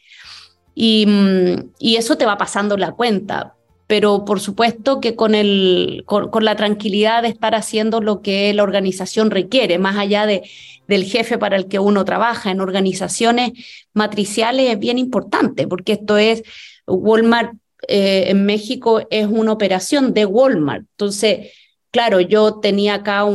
y, 0.73 1.05
mm, 1.05 1.71
y 1.79 1.97
eso 1.97 2.17
te 2.17 2.25
va 2.25 2.37
pasando 2.37 2.77
la 2.77 2.93
cuenta. 2.93 3.55
Pero 3.87 4.23
por 4.23 4.39
supuesto 4.39 5.01
que 5.01 5.15
con, 5.15 5.35
el, 5.35 6.03
con, 6.05 6.45
la 6.45 6.55
tranquilidad 6.55 7.23
de 7.23 7.27
estar 7.27 7.55
haciendo 7.55 7.99
lo 7.99 8.21
que 8.21 8.53
la 8.53 8.63
organización 8.63 9.31
requiere, 9.31 9.79
más 9.79 9.97
allá 9.97 10.25
de, 10.25 10.43
del 10.87 11.03
jefe 11.03 11.37
para 11.37 11.57
el 11.57 11.67
que 11.67 11.79
uno 11.79 12.05
trabaja 12.05 12.51
en 12.51 12.61
organizaciones 12.61 13.51
matriciales, 13.93 14.71
es 14.71 14.79
bien 14.79 14.97
importante, 14.97 15.67
porque 15.67 15.93
esto 15.93 16.17
es, 16.17 16.43
Walmart 16.87 17.53
eh, 17.87 18.25
en 18.27 18.45
México 18.45 19.01
es 19.09 19.27
una 19.27 19.51
operación 19.51 20.13
de 20.13 20.25
Walmart. 20.25 20.85
Entonces, 20.91 21.47
claro, 21.91 22.19
yo 22.19 22.55
tenía 22.55 22.95
acá 22.95 23.25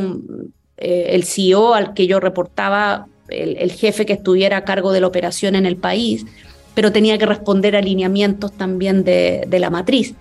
eh, 0.76 1.06
el 1.10 1.24
CEO 1.24 1.74
al 1.74 1.94
que 1.94 2.06
yo 2.06 2.20
reportaba, 2.20 3.06
el, 3.28 3.72
jefe 3.72 4.06
que 4.06 4.12
estuviera 4.12 4.58
a 4.58 4.64
cargo 4.64 4.92
de 4.92 5.00
la 5.00 5.06
operación 5.06 5.54
en 5.54 5.66
el 5.66 5.76
país, 5.76 6.26
pero 6.74 6.92
tenía 6.92 7.18
que 7.18 7.26
responder 7.26 7.76
a 7.76 7.78
alineamientos 7.78 8.52
también 8.52 9.04
de, 9.04 9.46
la 9.50 9.70
matriz. 9.70 10.14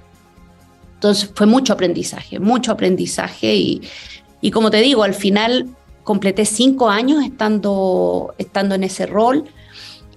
Entonces 0.96 1.30
fue 1.34 1.46
mucho 1.46 1.74
aprendizaje, 1.74 2.40
mucho 2.40 2.72
aprendizaje 2.72 3.56
y, 3.56 3.82
y 4.40 4.52
como 4.52 4.72
te 4.72 4.78
digo, 4.78 5.04
al 5.04 5.14
final 5.14 5.68
completé 6.04 6.46
cinco 6.46 6.90
años 6.90 7.24
estando, 7.24 8.34
estando 8.38 8.76
en 8.76 8.84
ese 8.84 9.06
rol 9.06 9.46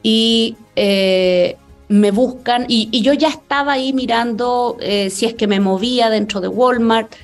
y 0.02 0.56
eh, 0.76 1.56
me 1.88 2.10
buscan 2.10 2.66
y, 2.68 3.00
yo 3.00 3.12
ya 3.12 3.28
estaba 3.28 3.72
ahí 3.72 3.92
mirando 3.92 4.76
eh, 4.80 5.10
si 5.10 5.26
es 5.26 5.34
que 5.34 5.46
me 5.46 5.60
movía 5.60 6.10
dentro 6.10 6.40
de 6.40 6.48
Walmart. 6.48 7.14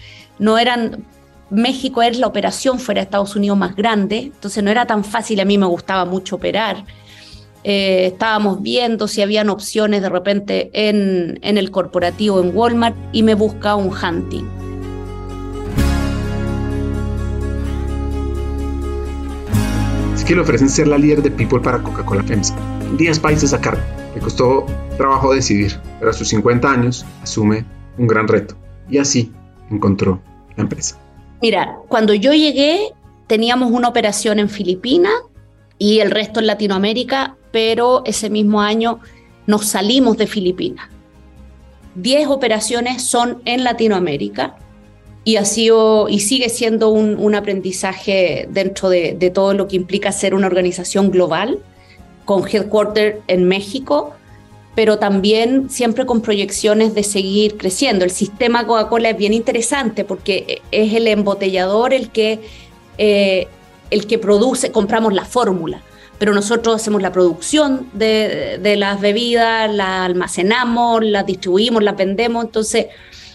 No 0.43 0.59
eran, 0.59 1.05
México 1.51 2.03
es 2.03 2.18
la 2.18 2.26
operación 2.26 2.80
fuera 2.80 3.01
de 3.01 3.05
Estados 3.05 3.36
Unidos 3.36 3.57
más 3.57 3.76
grande, 3.76 4.32
entonces 4.34 4.61
no 4.64 4.72
era 4.72 4.86
tan 4.86 5.05
fácil, 5.05 5.38
a 5.38 5.45
mí 5.45 5.57
me 5.57 5.66
gustaba 5.66 6.05
mucho 6.05 6.34
operar. 6.34 6.84
Eh, 7.62 8.07
estábamos 8.07 8.61
viendo 8.61 9.07
si 9.07 9.22
habían 9.22 9.51
opciones 9.51 10.03
de 10.03 10.09
repente 10.09 10.68
en, 10.72 11.38
el 11.43 11.70
corporativo 11.70 12.40
en 12.40 12.51
Walmart 12.57 12.97
y 13.12 13.22
me 13.22 13.36
busca 13.36 13.76
un 13.76 13.93
hunting. 13.95 14.43
Es 20.12 20.24
que 20.24 20.34
le 20.34 20.40
ofrecen 20.40 20.68
ser 20.68 20.88
la 20.88 20.99
líder 20.99 21.22
de 21.22 21.30
People 21.30 21.61
para 21.61 21.80
Coca-Cola 21.80 22.24
FEMSA. 22.24 22.57
10 22.99 23.20
países 23.20 23.55
a 23.55 23.61
cargo 23.61 23.82
le 24.12 24.20
costó 24.20 24.66
trabajo 24.97 25.32
decidir, 25.32 25.80
pero 26.01 26.11
a 26.11 26.14
sus 26.14 26.26
50 26.30 26.68
años 26.68 27.07
asume 27.22 27.64
un 27.97 28.09
gran 28.09 28.26
reto 28.26 28.57
y 28.90 28.99
así 28.99 29.32
encontró 29.70 30.20
empresa. 30.57 30.98
Mira, 31.40 31.78
cuando 31.88 32.14
yo 32.14 32.32
llegué 32.32 32.92
teníamos 33.26 33.70
una 33.70 33.88
operación 33.88 34.38
en 34.38 34.50
Filipinas 34.50 35.14
y 35.78 36.00
el 36.00 36.11
resto 36.11 36.40
en 36.40 36.46
Latinoamérica, 36.46 37.36
pero 37.50 38.03
ese 38.05 38.28
mismo 38.28 38.61
año 38.61 39.00
nos 39.46 39.66
salimos 39.66 40.18
de 40.18 40.26
Filipinas. 40.26 40.88
Diez 41.94 42.28
operaciones 42.28 43.03
son 43.03 43.40
en 43.44 43.64
Latinoamérica 43.64 44.57
y 45.24 45.36
ha 45.36 45.44
sido 45.44 46.09
y 46.09 46.20
sigue 46.20 46.48
siendo 46.48 46.90
un, 46.90 47.34
aprendizaje 47.34 48.48
dentro 48.50 48.88
de, 48.88 49.14
de, 49.18 49.30
todo 49.30 49.55
lo 49.55 49.68
que 49.68 49.76
implica 49.76 50.12
ser 50.12 50.34
una 50.34 50.46
organización 50.46 51.11
global 51.11 51.59
con 52.24 52.46
headquarter 52.46 53.20
en 53.28 53.48
México, 53.48 54.14
pero 54.75 54.99
también 54.99 55.68
siempre 55.68 56.07
con 56.07 56.23
proyecciones 56.23 56.95
de 56.95 57.03
seguir 57.03 57.57
creciendo. 57.57 58.05
El 58.05 58.11
sistema 58.11 58.66
Coca-Cola 58.66 59.11
es 59.11 59.16
bien 59.16 59.35
interesante 59.35 60.05
porque 60.05 60.62
es 60.70 60.95
el 60.95 61.07
embotellador 61.09 61.93
el 61.93 62.11
que, 62.11 62.41
eh, 62.99 63.49
el 63.91 64.07
que 64.07 64.18
produce, 64.18 64.73
compramos 64.73 65.12
la 65.12 65.27
fórmula, 65.27 65.83
pero 66.18 66.33
nosotros 66.33 66.77
hacemos 66.77 67.03
la 67.03 67.12
producción 67.12 67.89
de, 67.93 68.59
de 68.62 68.77
las 68.77 69.01
bebidas, 69.01 69.73
la 69.73 70.05
almacenamos, 70.05 71.05
las 71.05 71.27
distribuimos, 71.27 71.83
las 71.83 71.97
vendemos, 71.97 72.45
entonces 72.45 72.87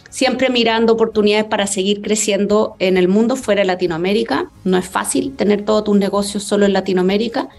siempre 0.10 0.50
mirando 0.50 0.94
oportunidades 0.94 1.46
para 1.46 1.68
seguir 1.68 2.02
creciendo 2.02 2.76
en 2.80 2.98
el 2.98 3.08
mundo 3.08 3.36
fuera 3.36 3.62
de 3.62 3.68
Latinoamérica. 3.68 4.50
No 4.64 4.78
es 4.78 4.88
fácil 4.88 5.36
tener 5.36 5.66
todos 5.66 5.84
tus 5.84 5.98
negocios 5.98 6.44
solo 6.44 6.66
en 6.66 6.74
Latinoamérica 6.74 7.50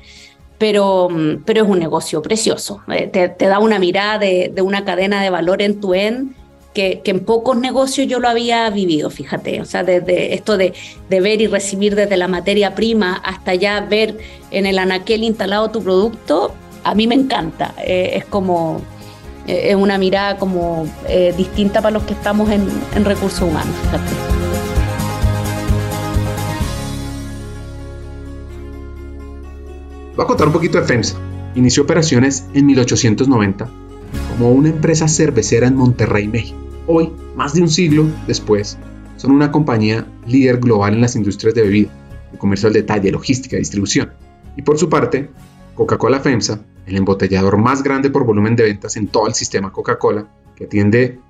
pero, 0.58 1.08
mm, 1.08 1.44
pero 1.44 1.64
es 1.64 1.68
un 1.68 1.78
negocio 1.78 2.20
precioso. 2.20 2.82
Eh, 2.92 3.06
te, 3.06 3.46
da 3.46 3.58
una 3.60 3.78
mirada 3.78 4.18
de, 4.18 4.52
una 4.62 4.84
cadena 4.84 5.22
de 5.22 5.30
valor 5.30 5.62
en 5.62 5.80
tu 5.80 5.94
end 5.94 6.34
que, 6.74 7.00
que, 7.00 7.12
en 7.12 7.20
pocos 7.20 7.56
negocios 7.56 8.06
yo 8.06 8.20
lo 8.20 8.28
había 8.28 8.68
vivido, 8.70 9.08
fíjate. 9.10 9.60
O 9.60 9.64
sea, 9.64 9.84
desde 9.84 10.34
esto 10.34 10.56
de, 10.56 10.74
ver 11.08 11.40
y 11.40 11.46
recibir 11.46 11.94
desde 11.94 12.16
la 12.16 12.28
materia 12.28 12.74
prima 12.74 13.20
hasta 13.24 13.54
ya 13.54 13.80
ver 13.80 14.18
en 14.50 14.66
el 14.66 14.78
anaquel 14.78 15.22
instalado 15.22 15.70
tu 15.70 15.82
producto, 15.82 16.54
a 16.84 16.94
mí 16.94 17.06
me 17.06 17.14
encanta. 17.14 17.74
Eh, 17.84 18.12
es 18.14 18.24
como 18.24 18.80
eh, 19.46 19.70
es 19.70 19.76
una 19.76 19.96
mirada 19.96 20.36
como 20.36 20.86
distinta 21.36 21.80
para 21.80 21.92
los 21.92 22.02
que 22.02 22.12
estamos 22.12 22.50
en, 22.50 22.68
en 22.94 23.04
recursos 23.04 23.42
humanos. 23.42 23.74
Fíjate. 23.84 24.37
Voy 30.18 30.24
a 30.24 30.26
contar 30.26 30.48
un 30.48 30.52
poquito 30.52 30.80
de 30.80 30.84
FEMSA. 30.84 31.16
Inició 31.54 31.84
operaciones 31.84 32.44
en 32.52 32.66
1890 32.66 33.70
como 34.30 34.50
una 34.50 34.70
empresa 34.70 35.06
cervecera 35.06 35.68
en 35.68 35.76
Monterrey, 35.76 36.26
México. 36.26 36.58
Hoy, 36.88 37.12
más 37.36 37.54
de 37.54 37.62
un 37.62 37.68
siglo 37.68 38.04
después, 38.26 38.76
son 39.16 39.30
una 39.30 39.52
compañía 39.52 40.08
líder 40.26 40.58
global 40.58 40.94
en 40.94 41.02
las 41.02 41.14
industrias 41.14 41.54
de 41.54 41.62
bebida, 41.62 41.90
de 42.32 42.38
comercio 42.38 42.66
al 42.66 42.72
detalle, 42.72 43.12
logística, 43.12 43.58
distribución. 43.58 44.10
Y 44.56 44.62
por 44.62 44.76
su 44.76 44.88
parte, 44.88 45.30
Coca-Cola 45.76 46.18
FEMSA, 46.18 46.64
el 46.86 46.96
embotellador 46.96 47.56
más 47.56 47.84
grande 47.84 48.10
por 48.10 48.26
volumen 48.26 48.56
de 48.56 48.64
ventas 48.64 48.96
en 48.96 49.06
todo 49.06 49.28
el 49.28 49.34
sistema 49.34 49.70
Coca-Cola, 49.70 50.26
que 50.56 50.64
atiende 50.64 51.20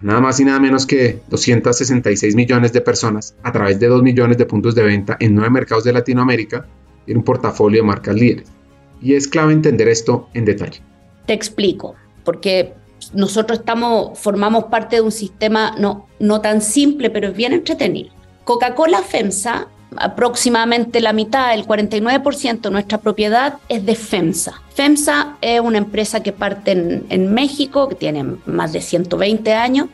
nada 0.00 0.20
más 0.20 0.38
y 0.38 0.44
nada 0.44 0.60
menos 0.60 0.86
que 0.86 1.20
266 1.30 2.36
millones 2.36 2.72
de 2.72 2.80
personas 2.80 3.34
a 3.42 3.50
través 3.50 3.80
de 3.80 3.88
2 3.88 4.04
millones 4.04 4.38
de 4.38 4.46
puntos 4.46 4.76
de 4.76 4.84
venta 4.84 5.16
en 5.18 5.34
nueve 5.34 5.50
mercados 5.50 5.82
de 5.82 5.92
Latinoamérica, 5.92 6.64
un 7.14 7.22
portafolio 7.22 7.82
de 7.82 7.86
marcas 7.86 8.14
líderes. 8.14 8.48
Y 9.00 9.14
es 9.14 9.28
clave 9.28 9.52
entender 9.52 9.88
esto 9.88 10.28
en 10.34 10.44
detalle. 10.44 10.80
Te 11.26 11.32
explico, 11.32 11.94
porque 12.24 12.74
nosotros 13.12 13.60
estamos, 13.60 14.18
formamos 14.18 14.64
parte 14.64 14.96
de 14.96 15.02
un 15.02 15.12
sistema 15.12 15.74
no, 15.78 16.06
no 16.18 16.40
tan 16.40 16.60
simple, 16.60 17.10
pero 17.10 17.28
es 17.28 17.36
bien 17.36 17.52
entretenido. 17.52 18.10
Coca-Cola 18.44 19.02
FEMSA, 19.02 19.68
aproximadamente 19.96 21.00
la 21.00 21.12
mitad, 21.12 21.54
el 21.54 21.66
49% 21.66 22.60
de 22.60 22.70
nuestra 22.70 22.98
propiedad 22.98 23.58
es 23.68 23.84
de 23.84 23.94
FEMSA. 23.94 24.62
FEMSA 24.74 25.36
es 25.40 25.60
una 25.60 25.78
empresa 25.78 26.22
que 26.22 26.32
parte 26.32 26.72
en, 26.72 27.06
en 27.08 27.32
México, 27.32 27.88
que 27.88 27.94
tiene 27.94 28.24
más 28.46 28.72
de 28.72 28.80
120 28.80 29.52
años, 29.52 29.88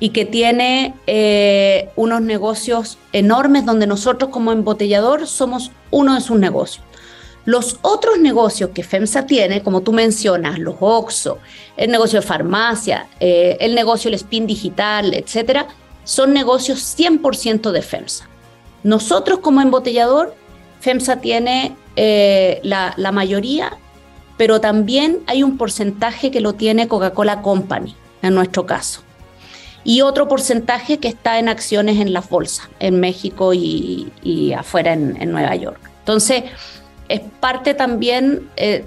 y 0.00 0.08
que 0.08 0.24
tiene 0.24 0.94
eh, 1.06 1.90
unos 1.94 2.22
negocios 2.22 2.98
enormes 3.12 3.66
donde 3.66 3.86
nosotros 3.86 4.30
como 4.30 4.50
embotellador 4.50 5.26
somos 5.26 5.70
uno 5.90 6.14
de 6.14 6.22
sus 6.22 6.38
negocios. 6.38 6.84
Los 7.44 7.78
otros 7.82 8.18
negocios 8.18 8.70
que 8.74 8.82
FEMSA 8.82 9.26
tiene, 9.26 9.62
como 9.62 9.82
tú 9.82 9.92
mencionas, 9.92 10.58
los 10.58 10.76
OXO, 10.80 11.38
el 11.76 11.90
negocio 11.90 12.20
de 12.20 12.26
farmacia, 12.26 13.08
eh, 13.20 13.58
el 13.60 13.74
negocio 13.74 14.10
del 14.10 14.16
spin 14.16 14.46
digital, 14.46 15.14
etcétera, 15.14 15.68
son 16.04 16.32
negocios 16.32 16.78
100% 16.98 17.70
de 17.70 17.82
FEMSA. 17.82 18.28
Nosotros 18.82 19.40
como 19.40 19.60
embotellador, 19.60 20.34
FEMSA 20.80 21.16
tiene 21.16 21.76
eh, 21.96 22.60
la, 22.62 22.94
la 22.96 23.12
mayoría, 23.12 23.76
pero 24.38 24.60
también 24.60 25.20
hay 25.26 25.42
un 25.42 25.58
porcentaje 25.58 26.30
que 26.30 26.40
lo 26.40 26.54
tiene 26.54 26.88
Coca-Cola 26.88 27.42
Company, 27.42 27.94
en 28.22 28.34
nuestro 28.34 28.64
caso 28.64 29.02
y 29.84 30.02
otro 30.02 30.28
porcentaje 30.28 30.98
que 30.98 31.08
está 31.08 31.38
en 31.38 31.48
acciones 31.48 31.98
en 31.98 32.12
las 32.12 32.28
bolsas, 32.28 32.68
en 32.80 33.00
México 33.00 33.54
y, 33.54 34.52
afuera 34.56 34.92
en, 34.92 35.30
Nueva 35.30 35.54
York. 35.56 35.80
Entonces, 36.00 36.44
es 37.08 37.20
parte 37.40 37.74
también, 37.74 38.48
eh, 38.56 38.84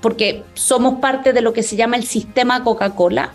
porque 0.00 0.44
somos 0.54 1.00
parte 1.00 1.32
de 1.32 1.40
lo 1.40 1.52
que 1.52 1.62
se 1.62 1.76
llama 1.76 1.96
el 1.96 2.04
sistema 2.04 2.62
Coca-Cola. 2.62 3.32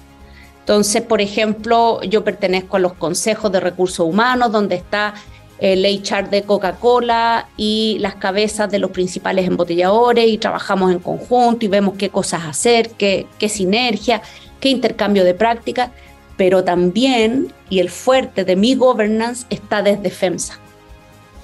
Entonces, 0.59 1.01
por 1.01 1.19
ejemplo, 1.19 2.01
yo 2.03 2.23
pertenezco 2.23 2.77
a 2.77 2.79
los 2.79 2.93
consejos 2.93 3.51
de 3.51 3.59
recursos 3.59 4.07
humanos, 4.07 4.51
donde 4.51 4.75
está 4.75 5.13
el 5.59 5.85
HR 5.85 6.29
de 6.29 6.43
Coca-Cola 6.43 7.47
y 7.57 7.97
las 7.99 8.15
cabezas 8.15 8.71
de 8.71 8.79
los 8.79 8.91
principales 8.91 9.47
embotelladores 9.47 10.27
y 10.27 10.37
trabajamos 10.37 10.91
en 10.91 10.99
conjunto 10.99 11.65
y 11.65 11.69
vemos 11.69 11.95
qué 11.97 12.09
cosas 12.09 12.43
hacer, 12.45 12.91
qué, 12.91 13.27
qué 13.39 13.49
sinergia, 13.49 14.21
qué 14.59 14.69
intercambio 14.69 15.23
de 15.23 15.33
prácticas, 15.33 15.91
pero 16.37 16.63
también, 16.63 17.53
y 17.69 17.79
el 17.79 17.89
fuerte 17.89 18.43
de 18.45 18.55
mi 18.55 18.75
governance 18.75 19.45
está 19.49 19.81
desde 19.81 20.09
FEMSA. 20.09 20.59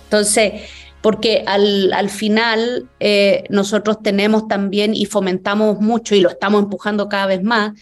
Entonces, 0.06 0.64
porque 1.02 1.44
al, 1.46 1.94
al 1.94 2.10
final 2.10 2.90
eh, 3.00 3.44
nosotros 3.50 4.02
tenemos 4.02 4.48
también 4.48 4.96
y 4.96 5.06
fomentamos 5.06 5.80
mucho 5.80 6.16
y 6.16 6.22
lo 6.22 6.30
estamos 6.30 6.64
empujando 6.64 7.08
cada 7.08 7.28
vez 7.28 7.44
más, 7.44 7.74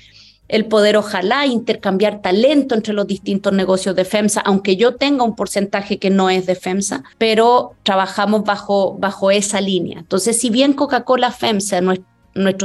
el 0.48 0.66
poder 0.66 0.96
ojalá 0.96 1.46
intercambiar 1.46 2.22
talento 2.22 2.74
entre 2.74 2.94
los 2.94 3.06
distintos 3.06 3.52
negocios 3.54 3.96
de 3.96 4.06
FEMSA, 4.06 4.42
aunque 4.42 4.78
yo 4.78 4.96
tenga 4.96 5.24
un 5.24 5.36
porcentaje 5.36 6.00
que 6.00 6.10
no 6.10 6.30
es 6.30 6.46
de 6.46 6.56
FEMSA, 6.56 7.04
pero 7.18 7.74
trabajamos 7.84 8.44
bajo, 8.44 8.98
bajo 8.98 9.30
esa 9.32 9.60
línea. 9.60 10.00
Entonces, 10.00 10.40
si 10.40 10.50
bien 10.50 10.74
Coca-Cola 10.74 11.32
FEMSA, 11.32 11.82
nuestro, 11.82 12.08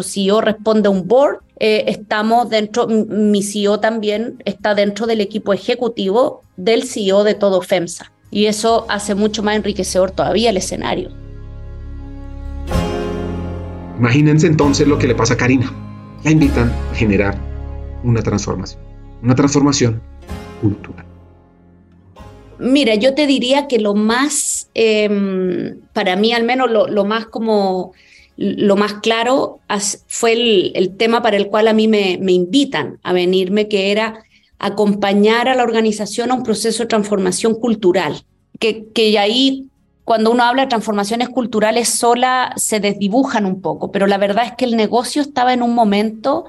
CEO 0.03 0.41
responde 0.41 0.89
a 0.89 0.91
un 0.91 1.07
board, 1.07 1.39
eh, 1.59 1.85
estamos 1.87 2.51
dentro, 2.51 2.87
mi 2.87 3.43
CEO 3.43 3.81
también 3.81 4.43
está 4.45 4.75
dentro 4.75 5.07
del 5.07 5.21
equipo 5.21 5.53
ejecutivo 5.53 6.43
del 6.57 6.85
CEO 6.85 7.25
de 7.25 7.35
todo 7.35 7.63
FEMSA. 7.63 8.13
Y 8.31 8.47
eso 8.47 8.87
hace 8.89 9.15
mucho 9.15 9.43
más 9.43 9.57
enriquecedor 9.57 10.11
todavía 10.11 10.51
el 10.51 10.57
escenario. 10.57 11.11
Imagínense 13.99 14.47
entonces 14.47 14.89
lo 14.89 14.99
que 14.99 15.07
le 15.07 15.15
pasa 15.15 15.35
a 15.35 15.37
Karina. 15.37 15.73
La 16.25 16.31
invitan 16.31 16.73
a 16.91 16.95
generar 16.95 17.39
una 18.03 18.23
transformación, 18.23 18.81
una 19.23 19.35
transformación 19.35 20.01
cultural. 20.61 21.05
Mira, 22.59 22.95
yo 22.95 23.15
te 23.15 23.27
diría 23.27 23.67
que 23.67 23.81
lo 23.81 23.95
más, 23.95 24.71
em, 24.75 25.81
para 25.93 26.15
mí 26.17 26.33
al 26.33 26.45
menos 26.45 26.71
lo, 26.71 27.05
más 27.05 27.27
como, 27.27 27.93
lo 28.37 28.77
más 28.77 28.95
claro 28.95 29.61
fue 30.09 30.33
el, 30.75 30.97
tema 30.97 31.23
para 31.23 31.37
el 31.37 31.49
cual 31.49 31.69
a 31.69 31.73
mí 31.73 31.89
me, 31.89 32.13
invitan 32.13 32.99
a 33.03 33.13
venirme, 33.13 33.69
que 33.69 33.91
era 33.91 34.25
acompañar 34.59 35.49
a 35.49 35.55
la 35.55 35.63
organización 35.63 36.31
a 36.31 36.35
un 36.35 36.43
proceso 36.43 36.83
de 36.83 36.89
transformación 36.89 37.55
cultural, 37.55 38.25
que, 38.59 38.87
que 38.95 39.19
ahí 39.19 39.67
cuando 40.05 40.31
uno 40.31 40.45
habla 40.45 40.63
de 40.63 40.69
transformaciones 40.69 41.29
culturales 41.29 41.89
sola 41.89 42.53
se 42.57 42.81
desdibujan 42.81 43.47
un 43.47 43.61
poco, 43.61 43.93
pero 43.93 44.07
la 44.07 44.19
verdad 44.19 44.47
es 44.47 44.53
que 44.57 44.65
el 44.65 44.77
negocio 44.77 45.23
estaba 45.23 45.53
en 45.53 45.63
un 45.63 45.75
momento 45.75 46.47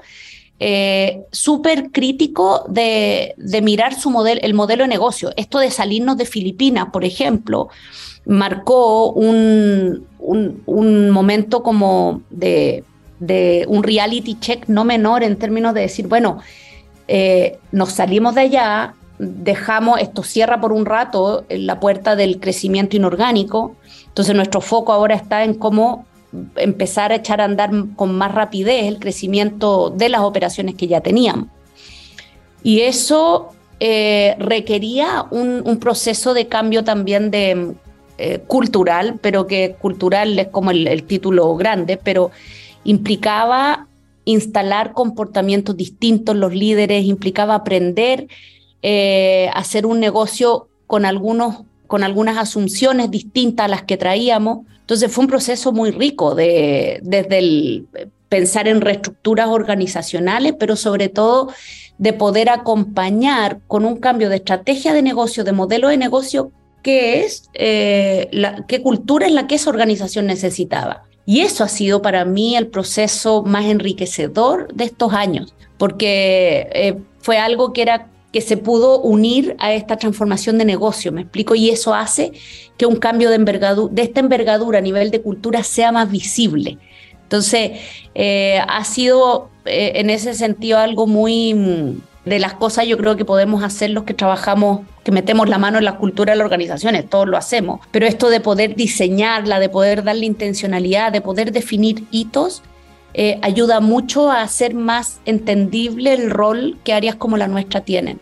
eh, 0.60 1.22
súper 1.30 1.90
crítico 1.90 2.64
de, 2.68 3.34
de, 3.36 3.62
mirar 3.62 3.94
su 3.94 4.10
modelo, 4.10 4.40
el 4.42 4.54
modelo 4.54 4.84
de 4.84 4.88
negocio. 4.88 5.32
Esto 5.36 5.58
de 5.58 5.70
salirnos 5.70 6.16
de 6.16 6.26
Filipinas, 6.26 6.88
por 6.92 7.04
ejemplo, 7.04 7.68
marcó 8.26 9.12
un, 9.12 10.06
un, 10.18 11.10
momento 11.10 11.62
como 11.62 12.22
de, 12.30 12.84
de, 13.20 13.66
un 13.68 13.82
reality 13.82 14.38
check 14.40 14.66
no 14.68 14.84
menor 14.84 15.22
en 15.22 15.36
términos 15.36 15.74
de 15.74 15.82
decir, 15.82 16.08
bueno, 16.08 16.38
eh, 17.06 17.58
nos 17.72 17.92
salimos 17.92 18.34
de 18.34 18.42
allá, 18.42 18.94
dejamos, 19.18 20.00
esto 20.00 20.22
cierra 20.22 20.60
por 20.60 20.72
un 20.72 20.86
rato 20.86 21.44
la 21.48 21.78
puerta 21.80 22.16
del 22.16 22.40
crecimiento 22.40 22.96
inorgánico, 22.96 23.76
entonces 24.06 24.34
nuestro 24.34 24.60
foco 24.60 24.92
ahora 24.92 25.14
está 25.14 25.44
en 25.44 25.54
cómo 25.54 26.06
empezar 26.56 27.12
a 27.12 27.16
echar 27.16 27.40
a 27.40 27.44
andar 27.44 27.70
con 27.96 28.14
más 28.14 28.32
rapidez 28.32 28.86
el 28.86 28.98
crecimiento 28.98 29.90
de 29.90 30.08
las 30.08 30.22
operaciones 30.22 30.74
que 30.74 30.88
ya 30.88 31.00
teníamos. 31.00 31.48
Y 32.62 32.80
eso 32.80 33.50
eh, 33.78 34.34
requería 34.38 35.26
un, 35.30 35.78
proceso 35.78 36.34
de 36.34 36.48
cambio 36.48 36.84
también 36.84 37.30
de 37.30 37.74
eh, 38.18 38.40
cultural, 38.46 39.18
pero 39.20 39.46
que 39.46 39.76
cultural 39.78 40.38
es 40.38 40.48
como 40.48 40.70
el, 40.70 41.04
título 41.04 41.54
grande, 41.56 41.96
pero 41.96 42.30
implicaba 42.84 43.86
instalar 44.24 44.92
comportamientos 44.92 45.76
distintos 45.76 46.36
los 46.36 46.54
líderes, 46.54 47.04
implicaba 47.04 47.54
aprender 47.54 48.28
eh, 48.82 49.50
hacer 49.54 49.86
un 49.86 50.00
negocio 50.00 50.68
con 50.86 51.04
algunos 51.04 51.64
con 51.86 52.02
algunas 52.02 52.38
asunciones 52.38 53.10
distintas 53.10 53.66
a 53.66 53.68
las 53.68 53.82
que 53.82 53.96
traíamos. 53.96 54.66
Entonces 54.80 55.12
fue 55.12 55.24
un 55.24 55.30
proceso 55.30 55.72
muy 55.72 55.90
rico 55.90 56.34
de, 56.34 56.98
desde 57.02 57.38
el 57.38 57.86
pensar 58.28 58.68
en 58.68 58.80
reestructuras 58.80 59.48
organizacionales, 59.48 60.54
pero 60.58 60.76
sobre 60.76 61.08
todo 61.08 61.50
de 61.98 62.12
poder 62.12 62.48
acompañar 62.48 63.60
con 63.68 63.84
un 63.84 63.96
cambio 63.96 64.28
de 64.28 64.36
estrategia 64.36 64.92
de 64.92 65.02
negocio, 65.02 65.44
de 65.44 65.52
modelo 65.52 65.88
de 65.88 65.96
negocio, 65.96 66.50
qué 66.84 67.24
es, 67.24 67.50
eh, 67.54 68.28
la, 68.30 68.64
qué 68.68 68.80
cultura 68.82 69.26
es 69.26 69.32
la 69.32 69.48
que 69.48 69.56
esa 69.56 69.70
organización 69.70 70.26
necesitaba. 70.26 71.04
Y 71.26 71.40
eso 71.40 71.64
ha 71.64 71.68
sido 71.68 72.02
para 72.02 72.24
mí 72.24 72.54
el 72.54 72.68
proceso 72.68 73.42
más 73.42 73.64
enriquecedor 73.64 74.72
de 74.72 74.84
estos 74.84 75.12
años, 75.14 75.54
porque 75.78 76.68
eh, 76.72 76.98
fue 77.18 77.38
algo 77.38 77.72
que 77.72 77.82
era 77.82 78.10
que 78.30 78.40
se 78.40 78.56
pudo 78.56 79.00
unir 79.00 79.56
a 79.58 79.72
esta 79.72 79.96
transformación 79.96 80.58
de 80.58 80.64
negocio, 80.64 81.12
me 81.12 81.22
explico, 81.22 81.54
y 81.54 81.70
eso 81.70 81.94
hace 81.94 82.32
que 82.76 82.84
un 82.84 82.96
cambio 82.96 83.30
de, 83.30 83.36
envergadura, 83.36 83.94
de 83.94 84.02
esta 84.02 84.20
envergadura 84.20 84.78
a 84.78 84.82
nivel 84.82 85.10
de 85.10 85.22
cultura 85.22 85.62
sea 85.62 85.92
más 85.92 86.10
visible. 86.10 86.78
Entonces, 87.22 87.80
eh, 88.14 88.58
ha 88.68 88.84
sido 88.84 89.50
eh, 89.64 89.92
en 89.94 90.10
ese 90.10 90.34
sentido 90.34 90.78
algo 90.78 91.06
muy 91.06 91.54
mm, 91.54 92.00
de 92.24 92.38
las 92.38 92.54
cosas 92.54 92.86
yo 92.86 92.96
creo 92.96 93.16
que 93.16 93.24
podemos 93.24 93.62
hacer 93.62 93.90
los 93.90 94.04
que 94.04 94.14
trabajamos, 94.14 94.80
que 95.02 95.12
metemos 95.12 95.48
la 95.48 95.58
mano 95.58 95.78
en 95.78 95.84
la 95.84 95.96
cultura 95.96 96.32
de 96.32 96.38
las 96.38 96.44
organizaciones, 96.44 97.08
todos 97.08 97.28
lo 97.28 97.36
hacemos, 97.36 97.80
pero 97.90 98.06
esto 98.06 98.30
de 98.30 98.40
poder 98.40 98.74
diseñarla, 98.76 99.58
de 99.58 99.68
poder 99.68 100.02
darle 100.02 100.26
intencionalidad, 100.26 101.12
de 101.12 101.20
poder 101.20 101.52
definir 101.52 102.04
hitos, 102.10 102.62
eh, 103.12 103.38
ayuda 103.42 103.80
mucho 103.80 104.30
a 104.30 104.42
hacer 104.42 104.74
más 104.74 105.20
entendible 105.24 106.14
el 106.14 106.30
rol 106.30 106.78
que 106.82 106.92
áreas 106.92 107.14
como 107.14 107.36
la 107.36 107.46
nuestra 107.46 107.82
tienen. 107.82 108.20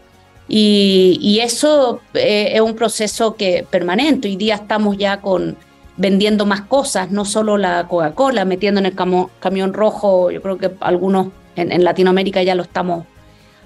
Y, 0.49 1.41
eso 1.43 2.01
eh, 2.13 2.51
es 2.55 2.61
un 2.61 2.75
proceso 2.75 3.37
que 3.37 3.65
permanente. 3.71 4.29
Hoy 4.29 4.37
día 4.37 4.57
estamos 4.57 4.99
ya 4.99 5.23
con 5.23 5.57
vendiendo 5.97 6.45
más 6.45 6.63
cosas, 6.63 7.11
no 7.11 7.25
solo 7.25 7.57
la 7.57 7.87
Coca-Cola, 7.89 8.45
metiendo 8.45 8.81
en 8.81 8.87
el 8.87 8.95
camión 8.95 9.73
rojo, 9.73 10.31
yo 10.31 10.43
creo 10.43 10.59
que 10.59 10.71
algunos 10.81 11.29
en, 11.57 11.85
Latinoamérica 11.85 12.43
ya 12.43 12.55
lo 12.55 12.63
estamos 12.63 13.05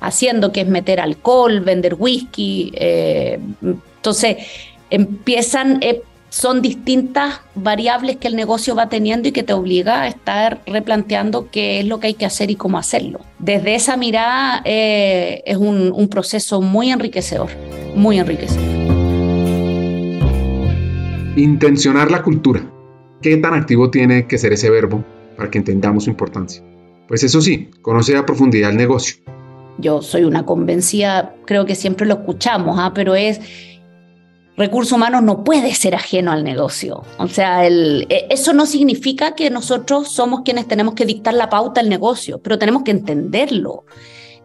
haciendo, 0.01 0.53
que 0.53 0.63
es 0.63 0.69
meter 0.69 1.01
alcohol, 1.01 1.61
vender 1.61 1.97
whisky. 1.99 2.73
Eh, 2.75 3.39
entonces, 3.63 4.37
empiezan, 4.91 5.81
son 6.29 6.61
distintas 6.61 7.41
variables 7.55 8.17
que 8.17 8.29
el 8.29 8.37
negocio 8.37 8.75
va 8.75 8.89
teniendo 8.89 9.29
y 9.29 9.33
que 9.33 9.43
te 9.43 9.53
obliga 9.53 10.03
a 10.03 10.09
estar 10.09 10.61
replanteando 10.67 11.49
qué 11.51 11.81
es 11.81 11.87
lo 11.87 12.01
que 12.01 12.09
hay 12.09 12.15
que 12.15 12.27
hacer 12.27 12.51
y 12.51 12.57
cómo 12.57 12.79
hacerlo. 12.79 13.21
Desde 13.39 13.75
esa 13.75 13.97
mirada 13.97 14.63
eh, 14.65 15.43
es 15.47 15.57
un, 15.57 15.93
un 15.93 16.09
proceso 16.09 16.61
muy 16.61 16.91
enriquecedor, 16.91 17.51
muy 17.95 18.19
enriquecedor. 18.19 18.65
Intencionar 21.37 22.11
la 22.11 22.23
cultura. 22.23 22.63
¿Qué 23.23 23.37
tan 23.39 23.55
activo 23.55 23.91
tiene 23.91 24.27
que 24.27 24.39
ser 24.39 24.53
ese 24.53 24.71
verbo 24.71 25.05
para 25.37 25.51
que 25.51 25.59
entendamos 25.59 26.05
su 26.05 26.11
importancia? 26.11 26.63
Pues 27.09 27.23
eso 27.23 27.41
sí, 27.41 27.71
conoce 27.83 28.17
a 28.17 28.27
profundidad 28.27 28.71
el 28.71 28.77
negocio. 28.77 29.17
Yo 29.79 30.03
soy 30.03 30.25
una 30.25 30.45
convencida, 30.45 31.35
creo 31.45 31.67
que 31.67 31.75
siempre 31.75 32.07
lo 32.07 32.15
escuchamos, 32.15 32.77
¿ah? 32.79 32.93
pero 32.95 33.15
es 33.15 33.41
recursos 34.57 34.93
humanos 34.93 35.23
no 35.23 35.45
puede 35.45 35.75
ser 35.75 35.95
ajeno 35.95 36.33
al 36.33 36.45
negocio. 36.45 37.03
O 37.19 37.29
sea, 37.29 37.67
e, 37.67 38.07
eso 38.31 38.53
no 38.53 38.67
significa 38.67 39.35
que 39.35 39.51
nosotros 39.51 40.09
somos 40.09 40.41
quienes 40.45 40.67
tenemos 40.67 40.95
que 40.95 41.05
dictar 41.05 41.35
la 41.35 41.51
pauta 41.51 41.81
al 41.81 41.89
negocio, 41.89 42.39
pero 42.39 42.59
tenemos 42.59 42.83
que 42.83 42.91
entenderlo. 42.91 43.85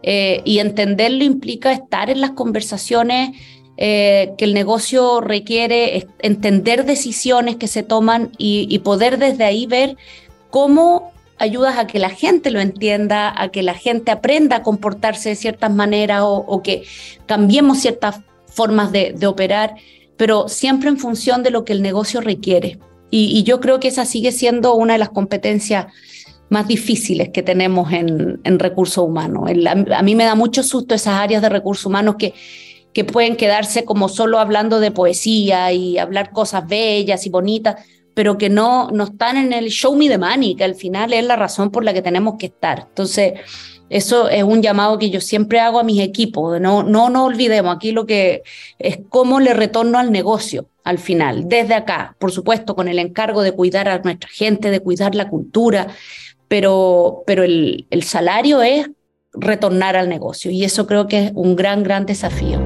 Eh, 0.02 0.42
y 0.44 0.58
entenderlo 0.58 1.22
implica 1.22 1.72
estar 1.72 2.10
en 2.10 2.20
las 2.20 2.32
conversaciones 2.32 3.36
eh, 3.76 4.34
que 4.36 4.44
el 4.44 4.52
negocio 4.52 5.20
requiere, 5.20 6.06
entender 6.20 6.84
decisiones 6.84 7.56
que 7.56 7.68
se 7.68 7.82
toman 7.82 8.32
y, 8.36 8.78
poder 8.80 9.18
desde 9.18 9.44
ahí 9.44 9.66
ver 9.66 9.96
cómo 10.50 11.11
ayudas 11.42 11.76
a 11.76 11.86
que 11.86 11.98
la 11.98 12.10
gente 12.10 12.50
lo 12.50 12.60
entienda, 12.60 13.34
a 13.36 13.48
que 13.48 13.62
la 13.62 13.74
gente 13.74 14.12
aprenda 14.12 14.56
a 14.56 14.62
comportarse 14.62 15.30
de 15.30 15.36
ciertas 15.36 15.72
maneras 15.72 16.22
o, 16.24 16.62
que 16.62 16.84
cambiemos 17.26 17.78
ciertas 17.78 18.20
formas 18.46 18.92
de, 18.92 19.26
operar 19.26 19.74
pero 20.16 20.48
siempre 20.48 20.88
en 20.88 20.98
función 20.98 21.42
de 21.42 21.50
lo 21.50 21.64
que 21.64 21.72
el 21.72 21.82
negocio 21.82 22.20
requiere. 22.20 22.78
Y, 23.10 23.42
yo 23.42 23.60
creo 23.60 23.80
que 23.80 23.88
esa 23.88 24.04
sigue 24.04 24.30
siendo 24.30 24.74
una 24.74 24.92
de 24.92 25.00
las 25.00 25.08
competencias 25.08 25.86
más 26.48 26.68
difíciles 26.68 27.30
que 27.30 27.42
tenemos 27.42 27.92
en, 27.92 28.40
en 28.44 28.58
recursos 28.58 29.04
humanos. 29.04 29.50
a, 29.50 30.02
mí 30.02 30.14
me 30.14 30.24
da 30.24 30.34
mucho 30.36 30.62
susto 30.62 30.94
esas 30.94 31.14
áreas 31.14 31.42
de 31.42 31.48
recursos 31.48 31.86
humanos 31.86 32.16
que, 32.18 32.34
que 32.92 33.04
pueden 33.04 33.36
quedarse 33.36 33.84
como 33.84 34.08
solo 34.08 34.38
hablando 34.38 34.78
de 34.78 34.92
poesía 34.92 35.72
y 35.72 35.98
hablar 35.98 36.30
cosas 36.30 36.68
bellas 36.68 37.26
y 37.26 37.30
bonitas, 37.30 37.76
pero 38.14 38.38
que 38.38 38.48
no, 38.48 38.90
no 38.90 39.04
están 39.04 39.36
en 39.36 39.52
el 39.52 39.68
show 39.68 39.96
me 39.96 40.08
the 40.08 40.18
money, 40.18 40.54
que 40.54 40.64
al 40.64 40.74
final 40.74 41.12
es 41.12 41.24
la 41.24 41.36
razón 41.36 41.70
por 41.70 41.84
la 41.84 41.92
que 41.92 42.02
tenemos 42.02 42.34
que 42.38 42.46
estar. 42.46 42.86
Entonces, 42.88 43.34
Eso 43.92 44.30
es 44.30 44.42
un 44.42 44.62
llamado 44.62 44.98
que 44.98 45.10
yo 45.10 45.20
siempre 45.20 45.60
hago 45.60 45.78
a 45.78 45.82
mis 45.82 46.00
equipos. 46.00 46.58
No, 46.58 46.82
no 46.82 47.10
nos 47.10 47.26
olvidemos 47.26 47.76
aquí 47.76 47.92
lo 47.92 48.06
que 48.06 48.42
es 48.78 49.00
cómo 49.10 49.38
le 49.38 49.52
retorno 49.52 49.98
al 49.98 50.10
negocio 50.10 50.66
al 50.82 50.98
final, 50.98 51.46
desde 51.46 51.74
acá, 51.74 52.16
por 52.18 52.32
supuesto, 52.32 52.74
con 52.74 52.88
el 52.88 52.98
encargo 52.98 53.42
de 53.42 53.52
cuidar 53.52 53.88
a 53.88 53.98
nuestra 53.98 54.30
gente, 54.30 54.70
de 54.70 54.80
cuidar 54.80 55.14
la 55.14 55.28
cultura, 55.28 55.88
pero, 56.48 57.22
pero 57.26 57.42
el, 57.42 57.86
el 57.90 58.02
salario 58.02 58.62
es 58.62 58.90
retornar 59.34 59.94
al 59.96 60.08
negocio 60.08 60.50
y 60.50 60.64
eso 60.64 60.86
creo 60.86 61.06
que 61.06 61.26
es 61.26 61.32
un 61.34 61.54
gran, 61.54 61.82
gran 61.82 62.06
desafío. 62.06 62.60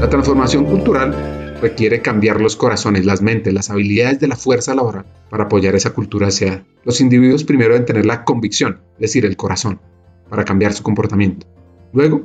La 0.00 0.08
transformación 0.08 0.64
cultural 0.64 1.14
requiere 1.60 2.02
cambiar 2.02 2.40
los 2.40 2.56
corazones, 2.56 3.04
las 3.04 3.22
mentes, 3.22 3.52
las 3.52 3.70
habilidades 3.70 4.20
de 4.20 4.28
la 4.28 4.36
fuerza 4.36 4.74
laboral 4.74 5.04
para 5.30 5.44
apoyar 5.44 5.74
esa 5.74 5.90
cultura 5.90 6.28
hacia 6.28 6.64
los 6.84 7.00
individuos 7.00 7.44
primero 7.44 7.74
deben 7.74 7.86
tener 7.86 8.06
la 8.06 8.24
convicción, 8.24 8.80
es 8.94 9.00
decir, 9.00 9.26
el 9.26 9.36
corazón, 9.36 9.80
para 10.28 10.44
cambiar 10.44 10.72
su 10.72 10.82
comportamiento. 10.82 11.46
Luego, 11.92 12.22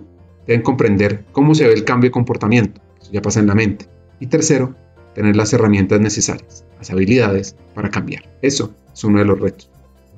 deben 0.48 0.62
comprender 0.62 1.26
cómo 1.32 1.56
se 1.56 1.68
ve 1.68 1.74
el 1.74 1.84
cambio 1.84 2.10
de 2.10 2.14
comportamiento, 2.14 2.82
eso 3.02 3.12
ya 3.12 3.22
pasa 3.22 3.40
en 3.40 3.48
la 3.48 3.56
mente. 3.56 3.88
Y 4.20 4.28
tercero, 4.28 4.76
tener 5.16 5.36
las 5.36 5.54
herramientas 5.54 6.00
necesarias, 6.00 6.66
las 6.78 6.90
habilidades 6.92 7.56
para 7.74 7.90
cambiar. 7.90 8.24
Eso 8.42 8.74
es 8.94 9.04
uno 9.04 9.20
de 9.20 9.26
los 9.26 9.40
retos. 9.40 9.70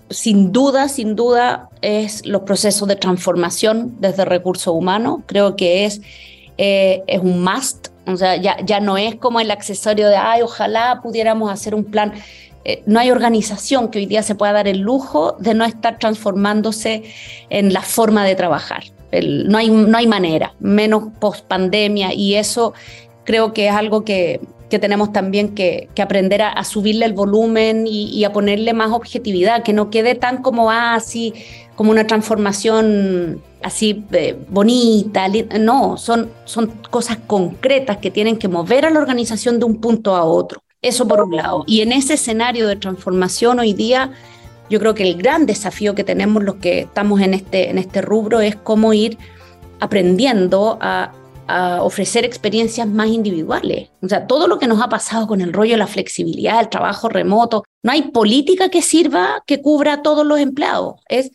Sin 0.09 0.51
duda, 0.51 0.87
sin 0.87 1.15
duda, 1.15 1.69
es 1.81 2.25
los 2.25 2.43
procesos 2.43 2.87
de 2.87 2.95
transformación 2.95 3.95
desde 3.99 4.23
recursos 4.23 4.73
humanos. 4.73 5.21
Creo 5.25 5.55
que 5.55 5.85
es, 5.85 6.01
eh, 6.57 7.01
es 7.07 7.19
un 7.21 7.43
must 7.43 7.87
o 8.07 8.17
sea, 8.17 8.35
ya, 8.35 8.57
ya 8.63 8.79
no 8.79 8.97
es 8.97 9.15
como 9.15 9.39
el 9.39 9.51
accesorio 9.51 10.07
de, 10.07 10.15
ay, 10.15 10.41
ojalá 10.41 10.99
pudiéramos 11.01 11.51
hacer 11.51 11.73
un 11.73 11.85
plan. 11.85 12.13
Eh, 12.63 12.83
no 12.85 12.99
hay 12.99 13.11
organización 13.11 13.89
que 13.89 13.99
hoy 13.99 14.05
día 14.05 14.23
se 14.23 14.35
pueda 14.35 14.53
dar 14.53 14.67
el 14.67 14.79
lujo 14.79 15.35
de 15.39 15.53
no 15.53 15.65
estar 15.65 15.99
transformándose 15.99 17.03
en 17.49 17.73
la 17.73 17.81
forma 17.81 18.25
de 18.25 18.35
trabajar. 18.35 18.83
no, 19.11 19.57
hay, 19.57 19.69
no 19.69 19.97
hay 19.97 20.07
manera, 20.07 20.53
menos 20.59 21.05
post 21.19 21.45
pandemia, 21.45 22.13
y 22.13 22.35
eso 22.35 22.73
creo 23.23 23.53
que 23.53 23.67
es 23.67 23.73
algo 23.73 24.03
que, 24.03 24.41
que 24.69 24.79
tenemos 24.79 25.11
también 25.13 25.53
que, 25.53 25.89
que 25.93 26.01
aprender 26.01 26.41
a, 26.41 26.63
subirle 26.63 27.05
el 27.05 27.13
volumen 27.13 27.85
y, 27.87 28.23
a 28.23 28.33
ponerle 28.33 28.73
más 28.73 28.91
objetividad, 28.91 29.63
que 29.63 29.73
no 29.73 29.89
quede 29.89 30.15
tan 30.15 30.41
como 30.41 30.71
así, 30.71 31.33
ah, 31.35 31.71
como 31.75 31.91
una 31.91 32.07
transformación 32.07 33.41
así 33.65 34.05
eh, 34.11 34.37
bonita, 34.47 35.27
no, 35.59 35.97
son, 35.97 36.29
son 36.45 36.67
cosas 36.91 37.17
concretas 37.25 37.97
que 37.97 38.11
tienen 38.11 38.37
que 38.37 38.47
mover 38.47 38.85
a 38.85 38.91
la 38.91 38.99
organización 38.99 39.57
de 39.57 39.65
un 39.65 39.81
punto 39.81 40.15
a 40.15 40.23
otro. 40.23 40.61
Eso 40.83 41.07
por 41.07 41.23
un 41.23 41.35
lado. 41.35 41.63
Y 41.65 41.81
en 41.81 41.91
ese 41.91 42.13
escenario 42.13 42.67
de 42.67 42.75
transformación 42.75 43.57
hoy 43.57 43.73
día, 43.73 44.11
yo 44.69 44.79
creo 44.79 44.93
que 44.93 45.01
el 45.01 45.17
gran 45.17 45.47
desafío 45.47 45.95
que 45.95 46.03
tenemos 46.03 46.43
los 46.43 46.57
que 46.57 46.81
estamos 46.81 47.21
en 47.21 47.33
este, 47.33 47.71
en 47.71 47.79
este 47.79 48.03
rubro 48.03 48.39
es 48.39 48.55
cómo 48.55 48.93
ir 48.93 49.17
aprendiendo 49.79 50.77
a, 50.79 51.11
ofrecer 51.81 52.25
experiencias 52.25 52.87
más 52.87 53.07
individuales. 53.09 53.89
O 54.01 54.07
sea, 54.07 54.25
todo 54.25 54.47
lo 54.47 54.57
que 54.57 54.65
nos 54.65 54.81
ha 54.81 54.89
pasado 54.89 55.27
con 55.27 55.41
el 55.41 55.53
rollo 55.53 55.73
de 55.73 55.77
la 55.77 55.85
flexibilidad, 55.85 56.59
el 56.59 56.69
trabajo 56.69 57.07
remoto, 57.07 57.63
no 57.83 57.91
hay 57.91 58.01
política 58.09 58.69
que 58.69 58.81
sirva 58.81 59.43
que 59.45 59.61
cubra 59.61 59.93
a 59.93 60.01
todos 60.01 60.25
los 60.25 60.39
empleados. 60.39 60.95
Es 61.07 61.29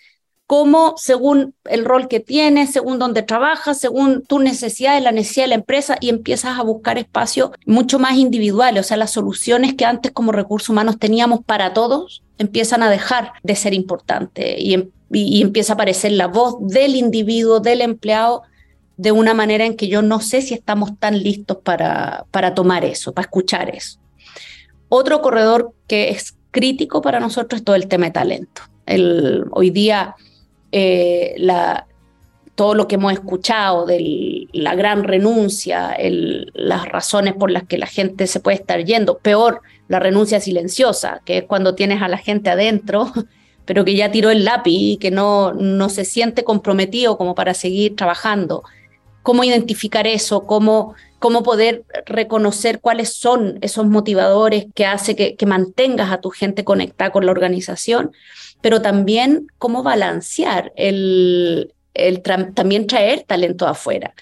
cómo 0.51 0.94
según 0.96 1.55
el 1.66 1.84
rol 1.84 2.09
que 2.09 2.18
tienes, 2.18 2.72
según 2.72 2.98
dónde 2.98 3.22
trabajas, 3.22 3.78
según 3.78 4.24
tus 4.24 4.42
necesidades, 4.42 5.01
la 5.01 5.12
necesidad 5.12 5.44
de 5.44 5.51
la 5.51 5.55
empresa, 5.55 5.96
y 6.01 6.09
empiezas 6.09 6.59
a 6.59 6.64
buscar 6.64 6.98
espacios 6.98 7.51
mucho 7.66 8.01
más 8.01 8.16
individuales. 8.16 8.84
O 8.84 8.88
sea, 8.88 8.96
las 8.96 9.12
soluciones 9.12 9.74
que 9.74 9.84
antes 9.84 10.11
como 10.11 10.32
recursos 10.32 10.68
humanos 10.68 10.98
teníamos 10.98 11.44
para 11.44 11.72
todos 11.72 12.24
empiezan 12.36 12.82
a 12.82 12.90
dejar 12.90 13.32
de 13.44 13.55
ser 13.55 13.74
importantes 13.74 14.57
y, 14.59 14.74
em, 14.74 14.90
y 15.12 15.40
empieza 15.40 15.72
a 15.72 15.74
aparecer 15.74 16.11
la 16.11 16.26
voz 16.26 16.57
del 16.59 16.96
individuo, 16.96 17.61
del 17.61 17.80
empleado, 17.80 18.42
de 18.96 19.12
una 19.12 19.34
manera 19.34 19.64
en 19.64 19.76
que 19.76 19.86
yo 19.86 20.03
no 20.03 20.18
sé 20.18 20.42
si 20.42 20.55
estamos 20.55 20.98
tan 20.98 21.22
listos 21.22 21.59
para, 21.62 22.26
para 22.32 22.57
tomar 22.57 22.84
eso, 22.84 23.14
para 23.14 23.26
escuchar 23.26 23.72
eso. 23.72 24.01
Otro 24.88 25.22
corredor 25.22 25.74
que 25.86 26.09
es 26.09 26.34
crítico 26.51 27.03
para 27.03 27.20
nosotros 27.20 27.61
es 27.61 27.64
todo 27.64 27.76
el 27.76 27.86
tema 27.86 28.07
de 28.07 28.11
talento. 28.11 28.62
El, 28.84 29.44
hoy 29.53 29.70
día 29.70 30.16
eh, 30.73 31.35
la, 31.39 31.87
todo 32.61 32.75
lo 32.75 32.89
que 32.89 32.97
hemos 32.97 33.14
escuchado 33.14 33.87
de 33.87 34.47
la 34.53 34.75
gran 34.75 35.05
renuncia, 35.05 35.97
las 36.53 36.87
razones 36.87 37.33
por 37.33 37.51
las 37.51 37.62
que 37.64 37.79
la 37.79 37.87
gente 37.87 38.27
se 38.27 38.39
puede 38.39 38.59
estar 38.59 38.85
yendo, 38.85 39.16
peor, 39.16 39.62
la 39.89 39.99
renuncia 39.99 40.41
silenciosa, 40.41 41.23
que 41.25 41.39
es 41.39 41.45
cuando 41.45 41.75
tienes 41.75 42.03
a 42.03 42.09
la 42.09 42.18
gente 42.18 42.51
adentro, 42.51 43.11
pero 43.64 43.83
que 43.83 43.95
ya 43.95 44.11
tiró 44.11 44.29
el 44.29 44.45
lápiz 44.45 44.79
y 44.79 44.97
que 44.99 45.11
no, 45.11 45.55
no 45.55 45.89
se 45.89 46.05
siente 46.05 46.45
comprometido 46.45 47.16
como 47.16 47.35
para 47.35 47.55
seguir 47.55 47.97
trabajando. 47.97 48.62
¿Cómo 49.23 49.43
identificar 49.43 50.07
eso? 50.07 50.43
¿Cómo, 50.43 50.95
cómo 51.18 51.43
poder 51.43 51.85
reconocer 52.05 52.81
cuáles 52.81 53.14
son 53.14 53.59
esos 53.62 53.87
motivadores 53.87 54.66
que 54.75 54.85
hace 54.85 55.16
que, 55.16 55.35
que 55.35 55.47
mantengas 55.47 56.12
a 56.12 56.21
tu 56.21 56.29
gente 56.29 56.62
conectada 56.62 57.11
con 57.11 57.25
la 57.25 57.33
organización? 57.33 58.12
Pero 58.61 58.83
también 58.83 59.47
cómo 59.59 59.83
balancear 59.83 60.73
el, 60.77 61.73
también 62.55 62.87
traer 62.87 63.23
talento 63.23 63.67
afuera. 63.67 64.15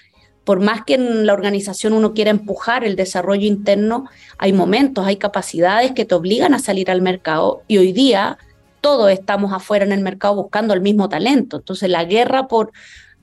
Por 0.43 0.61
más 0.61 0.83
que 0.83 0.95
en 0.95 1.25
la 1.27 1.33
organización 1.33 1.93
uno 1.93 2.13
quiera 2.13 2.31
empujar 2.31 2.83
el 2.83 2.95
desarrollo 2.95 3.45
interno, 3.45 4.05
hay 4.37 4.53
momentos, 4.53 5.05
hay 5.05 5.17
capacidades 5.17 5.91
que 5.91 6.05
te 6.05 6.15
obligan 6.15 6.53
a 6.53 6.59
salir 6.59 6.89
al 6.89 7.01
mercado 7.01 7.61
y 7.67 7.77
hoy 7.77 7.91
día 7.91 8.37
todos 8.81 9.11
estamos 9.11 9.53
afuera 9.53 9.85
en 9.85 9.91
el 9.91 10.01
mercado 10.01 10.35
buscando 10.35 10.73
el 10.73 10.81
mismo 10.81 11.09
talento. 11.09 11.57
Entonces 11.57 11.89
la 11.89 12.05
guerra 12.05 12.47
por 12.47 12.71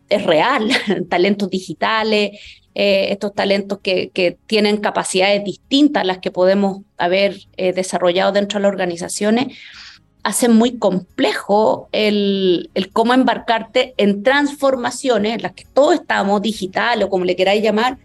es 0.09 0.23
real, 0.25 0.71
talentos 1.09 1.51
digitales, 1.51 2.39
eh, 2.75 3.09
estos 3.11 3.35
talentos 3.35 3.79
que, 3.83 4.11
que, 4.11 4.37
tienen 4.47 4.77
capacidades 4.77 5.43
distintas 5.43 6.03
a 6.03 6.05
las 6.05 6.19
que 6.19 6.31
podemos 6.31 6.83
haber 6.99 7.39
eh, 7.57 7.73
desarrollado 7.73 8.33
dentro 8.33 8.59
de 8.59 8.64
las 8.64 8.69
organizaciones 8.69 9.57
hace 10.27 10.49
muy 10.49 10.77
complejo 10.77 11.89
el, 11.93 12.68
cómo 12.93 13.14
embarcarte 13.14 13.95
en 13.97 14.24
transformaciones 14.24 15.35
en 15.35 15.43
las 15.43 15.53
que 15.53 15.64
todos 15.72 15.95
estamos, 15.95 16.43
digital 16.43 17.01
o 17.05 17.09
como 17.09 17.24
le 17.24 17.37
queráis 17.37 17.62
llamar, 17.62 17.99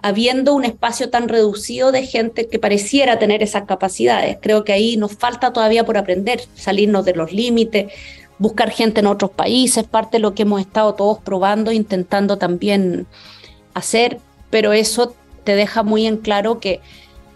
habiendo 0.00 0.54
un 0.54 0.64
espacio 0.64 1.10
tan 1.10 1.28
reducido 1.28 1.90
de 1.90 2.06
gente 2.06 2.46
que 2.46 2.60
pareciera 2.60 3.18
tener 3.18 3.42
esas 3.42 3.64
capacidades. 3.64 4.38
Creo 4.40 4.62
que 4.62 4.74
ahí 4.74 4.96
nos 4.96 5.16
falta 5.16 5.52
todavía 5.52 5.84
por 5.84 5.98
aprender, 5.98 6.40
salirnos 6.54 7.04
de 7.04 7.14
los 7.14 7.32
límites, 7.32 7.92
buscar 8.38 8.70
gente 8.70 9.00
en 9.00 9.08
otros 9.08 9.32
países, 9.32 9.82
parte 9.82 10.18
de 10.18 10.20
lo 10.20 10.34
que 10.36 10.42
hemos 10.42 10.60
estado 10.60 10.94
todos 10.94 11.18
probando, 11.18 11.72
intentando 11.72 12.38
también 12.38 13.08
hacer, 13.74 14.20
pero 14.50 14.72
eso 14.72 15.16
te 15.42 15.56
deja 15.56 15.82
muy 15.82 16.06
en 16.06 16.18
claro 16.18 16.60
que, 16.60 16.78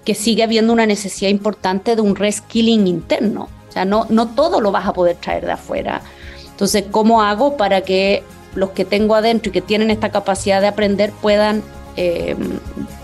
que 0.04 0.14
sigue 0.14 0.44
habiendo 0.44 0.72
una 0.72 0.86
necesidad 0.86 1.30
importante 1.30 1.96
de 1.96 2.02
un 2.02 2.14
reskilling 2.14 2.86
interno 2.86 3.48
o 3.70 3.72
sea, 3.72 3.84
no, 3.84 4.04
no 4.10 4.26
todo 4.26 4.60
lo 4.60 4.72
vas 4.72 4.86
a 4.86 4.92
poder 4.92 5.16
traer 5.16 5.46
de 5.46 5.52
afuera. 5.52 6.02
Entonces, 6.50 6.84
¿cómo 6.90 7.22
hago 7.22 7.56
para 7.56 7.82
que 7.82 8.24
los 8.56 8.70
que 8.70 8.84
tengo 8.84 9.14
adentro 9.14 9.50
y 9.50 9.52
que 9.52 9.60
tienen 9.60 9.92
esta 9.92 10.10
capacidad 10.10 10.60
de 10.60 10.66
aprender 10.66 11.12
puedan 11.22 11.62
eh, 11.96 12.34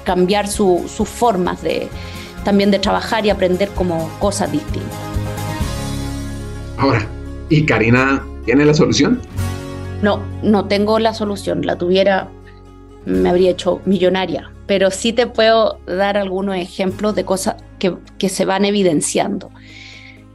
cambiar 0.02 0.48
sus 0.48 0.90
formas 1.08 1.62
de, 1.62 1.88
también 2.44 2.72
de 2.72 2.80
trabajar 2.80 3.24
y 3.24 3.30
aprender 3.30 3.68
como 3.70 4.10
cosas 4.18 4.50
distintas? 4.50 4.98
Ahora, 6.78 7.06
¿y 7.48 7.64
Karina 7.64 8.26
tiene 8.44 8.64
la 8.64 8.74
solución? 8.74 9.22
No, 10.02 10.20
no 10.42 10.64
tengo 10.64 10.98
la 10.98 11.14
solución. 11.14 11.64
La 11.64 11.78
tuviera, 11.78 12.28
me 13.04 13.28
habría 13.28 13.50
hecho 13.50 13.80
millonaria. 13.84 14.50
Pero 14.66 14.90
sí 14.90 15.12
te 15.12 15.28
puedo 15.28 15.78
dar 15.86 16.16
algunos 16.16 16.56
ejemplos 16.56 17.14
de 17.14 17.24
cosas 17.24 17.54
que, 17.78 17.94
que 18.18 18.28
se 18.28 18.44
van 18.44 18.64
evidenciando 18.64 19.52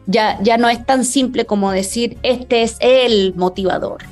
ya, 0.07 0.39
ya 0.41 0.57
no 0.57 0.69
es 0.69 0.85
tan 0.85 1.05
simple 1.05 1.45
como 1.45 1.71
decir, 1.71 2.17
este 2.23 2.63
es 2.63 2.77
el 2.79 3.33
motivador. 3.35 4.03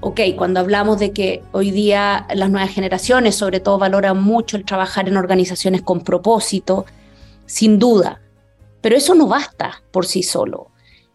Ok, 0.00 0.20
cuando 0.36 0.58
hablamos 0.58 0.98
de 0.98 1.12
que 1.12 1.42
hoy 1.52 1.70
día 1.70 2.26
las 2.34 2.50
nuevas 2.50 2.70
generaciones 2.70 3.36
sobre 3.36 3.60
todo 3.60 3.78
valoran 3.78 4.20
mucho 4.20 4.56
el 4.56 4.64
trabajar 4.64 5.08
en 5.08 5.16
organizaciones 5.16 5.82
con 5.82 6.02
propósito, 6.02 6.86
sin 7.46 7.78
duda, 7.78 8.20
pero 8.80 8.96
eso 8.96 9.14
no 9.14 9.28
basta 9.28 9.82
por 9.92 10.04
sí 10.06 10.22
solo. 10.22 10.72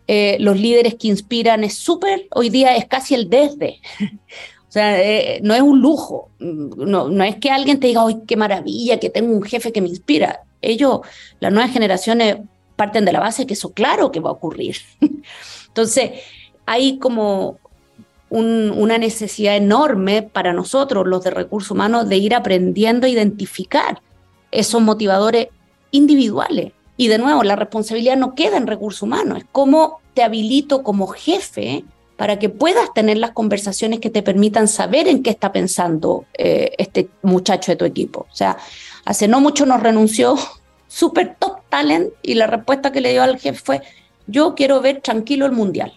Eh, 0.07 0.37
los 0.39 0.57
líderes 0.57 0.95
que 0.95 1.09
inspiran 1.09 1.65
es 1.65 1.73
súper, 1.75 2.27
hoy 2.33 2.49
día 2.49 2.77
es 2.77 2.85
casi 2.85 3.13
el 3.13 3.29
desde. 3.29 3.81
o 4.69 4.71
sea, 4.71 5.01
eh, 5.01 5.41
no 5.43 5.53
es 5.53 5.61
un 5.61 5.81
lujo, 5.81 6.29
no, 6.39 7.09
no 7.09 7.23
es 7.25 7.35
que 7.35 7.51
alguien 7.51 7.81
te 7.81 7.87
diga, 7.87 8.05
¡ay, 8.07 8.19
qué 8.25 8.37
maravilla, 8.37 8.99
que 8.99 9.09
tengo 9.09 9.33
un 9.33 9.43
jefe 9.43 9.73
que 9.73 9.81
me 9.81 9.89
inspira! 9.89 10.43
Ellos, 10.61 11.01
las 11.41 11.51
nuevas 11.51 11.71
generaciones, 11.71 12.37
parten 12.77 13.03
de 13.03 13.11
la 13.11 13.19
base 13.19 13.45
que 13.45 13.55
eso 13.55 13.73
claro 13.73 14.11
que 14.11 14.21
va 14.21 14.29
a 14.29 14.33
ocurrir. 14.33 14.77
Entonces, 15.67 16.11
hay 16.65 16.97
como 16.99 17.59
una 18.29 18.97
necesidad 18.97 19.55
enorme 19.55 20.21
para 20.21 20.51
nosotros, 20.51 21.07
los 21.07 21.23
de 21.23 21.31
recursos 21.31 21.71
humanos, 21.71 22.09
de 22.09 22.17
ir 22.17 22.35
aprendiendo 22.35 23.07
a 23.07 23.09
identificar 23.09 24.01
esos 24.51 24.81
motivadores 24.81 25.47
individuales. 25.91 26.73
Y 26.97 27.07
de 27.07 27.19
nuevo, 27.19 27.43
la 27.43 27.55
responsabilidad 27.55 28.17
no 28.17 28.35
queda 28.35 28.57
en 28.57 28.67
recursos 28.67 29.01
humanos, 29.01 29.39
es 29.39 29.45
cómo 29.51 30.01
te 30.13 30.23
habilito 30.23 30.83
como 30.83 31.07
jefe 31.07 31.85
para 32.17 32.39
que 32.39 32.49
puedas 32.49 32.91
tener 32.93 33.19
las 33.19 33.31
conversaciones 33.31 33.99
que 33.99 34.09
te 34.09 34.23
permitan 34.23 34.67
saber 34.67 35.07
en 35.07 35.21
qué 35.21 35.29
está 35.29 35.51
pensando 35.51 36.25
eh, 36.37 36.71
este 36.79 37.09
muchacho 37.21 37.71
de 37.71 37.75
tu 37.75 37.85
equipo. 37.85 38.25
O 38.31 38.35
sea, 38.35 38.57
hace 39.05 39.27
no 39.27 39.39
mucho 39.39 39.65
nos 39.65 39.81
renunció 39.81 40.35
super 40.87 41.35
top 41.39 41.56
talent 41.69 42.11
y 42.21 42.35
la 42.35 42.47
respuesta 42.47 42.91
que 42.91 43.01
le 43.01 43.11
dio 43.11 43.23
al 43.23 43.39
jefe 43.39 43.59
fue, 43.63 43.81
yo 44.27 44.55
quiero 44.55 44.81
ver 44.81 45.01
tranquilo 45.01 45.45
el 45.45 45.51
mundial. 45.51 45.93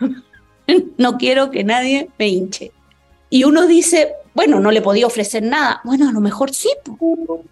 no 0.98 1.18
quiero 1.18 1.50
que 1.50 1.64
nadie 1.64 2.10
me 2.18 2.28
hinche. 2.28 2.72
Y 3.28 3.44
uno 3.44 3.66
dice, 3.66 4.12
bueno, 4.34 4.60
no 4.60 4.70
le 4.70 4.82
podía 4.82 5.06
ofrecer 5.06 5.42
nada. 5.42 5.80
Bueno, 5.84 6.08
a 6.08 6.12
lo 6.12 6.20
mejor 6.20 6.52
sí. 6.52 6.70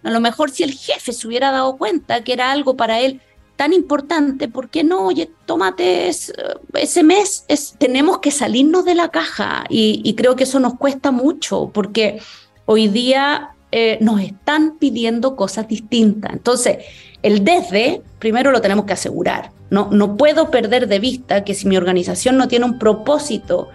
A 0.03 0.11
lo 0.11 0.19
mejor 0.19 0.51
si 0.51 0.63
el 0.63 0.73
jefe 0.73 1.11
se 1.11 1.27
hubiera 1.27 1.51
dado 1.51 1.77
cuenta 1.77 2.23
que 2.23 2.33
era 2.33 2.51
algo 2.51 2.77
para 2.77 2.99
él 3.01 3.21
tan 3.55 3.73
importante, 3.73 4.47
¿por 4.47 4.69
qué 4.69 4.83
no? 4.83 5.05
Oye, 5.05 5.31
tómate 5.45 6.09
ese 6.09 7.03
mes. 7.03 7.45
Es, 7.47 7.75
tenemos 7.77 8.19
que 8.19 8.31
salirnos 8.31 8.85
de 8.85 8.95
la 8.95 9.09
caja 9.09 9.65
y, 9.69 10.13
creo 10.15 10.35
que 10.35 10.43
eso 10.43 10.59
nos 10.59 10.75
cuesta 10.75 11.11
mucho 11.11 11.71
porque 11.73 12.21
hoy 12.65 12.87
día 12.87 13.55
eh, 13.71 13.97
nos 14.01 14.21
están 14.21 14.77
pidiendo 14.77 15.35
cosas 15.35 15.67
distintas. 15.67 16.33
Entonces, 16.33 16.85
el 17.25 17.43
desde, 17.43 18.03
primero 18.19 18.51
lo 18.51 18.61
tenemos 18.61 18.85
que 18.85 18.93
asegurar. 18.93 19.49
No, 19.71 20.15
puedo 20.15 20.51
perder 20.51 20.87
de 20.87 20.99
vista 20.99 21.43
que 21.43 21.55
si 21.55 21.67
mi 21.67 21.75
organización 21.75 22.37
no 22.37 22.47
tiene 22.47 22.65
un 22.65 22.77
propósito 22.77 23.69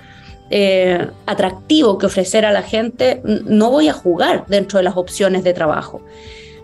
eh, 0.50 1.08
atractivo 1.26 1.98
que 1.98 2.06
ofrecer 2.06 2.46
a 2.46 2.52
la 2.52 2.62
gente, 2.62 3.20
no 3.24 3.72
voy 3.72 3.88
a 3.88 3.92
jugar 3.92 4.46
dentro 4.46 4.78
de 4.78 4.84
las 4.84 4.96
opciones 4.96 5.42
de 5.42 5.52
trabajo. 5.52 6.00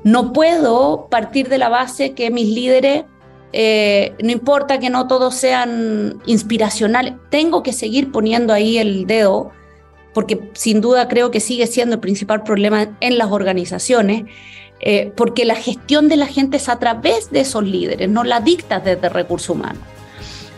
No 0.04 0.32
puedo 0.32 1.08
partir 1.10 1.48
de 1.48 1.58
la 1.58 1.68
base 1.68 2.12
que 2.12 2.30
mis 2.30 2.46
líderes, 2.54 3.02
eh, 3.52 4.14
no 4.22 4.30
importa 4.30 4.78
que 4.78 4.88
no 4.88 5.08
todos 5.08 5.34
sean 5.34 6.22
inspiracionales, 6.24 7.14
tengo 7.30 7.64
que 7.64 7.72
seguir 7.72 8.12
poniendo 8.12 8.52
ahí 8.52 8.78
el 8.78 9.08
dedo, 9.08 9.50
porque 10.14 10.50
sin 10.52 10.80
duda 10.80 11.08
creo 11.08 11.32
que 11.32 11.40
sigue 11.40 11.66
siendo 11.66 11.96
el 11.96 12.00
principal 12.00 12.44
problema 12.44 12.96
en 13.00 13.18
las 13.18 13.32
organizaciones, 13.32 14.26
eh, 14.80 15.12
porque 15.16 15.44
la 15.44 15.54
gestión 15.54 16.08
de 16.08 16.16
la 16.16 16.26
gente 16.26 16.58
es 16.58 16.68
a 16.68 16.78
través 16.78 17.30
de 17.30 17.40
esos 17.40 17.64
líderes, 17.64 18.08
no 18.08 18.24
la 18.24 18.40
dictas 18.40 18.84
desde 18.84 19.08
recursos 19.08 19.50
humanos. 19.50 19.82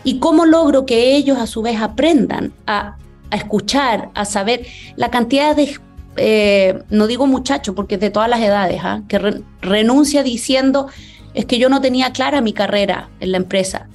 ¿Y 0.04 0.18
cómo 0.18 0.44
logro 0.44 0.86
que 0.86 1.16
ellos 1.16 1.38
a 1.38 1.46
su 1.46 1.62
vez 1.62 1.80
aprendan 1.80 2.52
a 2.66 2.96
escuchar, 3.30 4.10
a 4.14 4.24
saber 4.24 4.66
la 4.96 5.10
cantidad 5.10 5.54
de, 5.54 5.78
eh, 6.16 6.82
no 6.90 7.06
digo 7.06 7.26
muchacho, 7.26 7.74
porque 7.74 7.96
es 7.96 8.00
de 8.00 8.10
todas 8.10 8.28
las 8.28 8.40
edades, 8.40 8.80
¿ah? 8.82 9.02
que 9.08 9.42
renuncia 9.60 10.22
diciendo, 10.22 10.88
es 11.34 11.44
que 11.44 11.58
yo 11.58 11.68
no 11.68 11.80
tenía 11.80 12.12
clara 12.12 12.40
mi 12.40 12.52
carrera 12.52 13.08
en 13.20 13.32
la 13.32 13.38
empresa. 13.38 13.88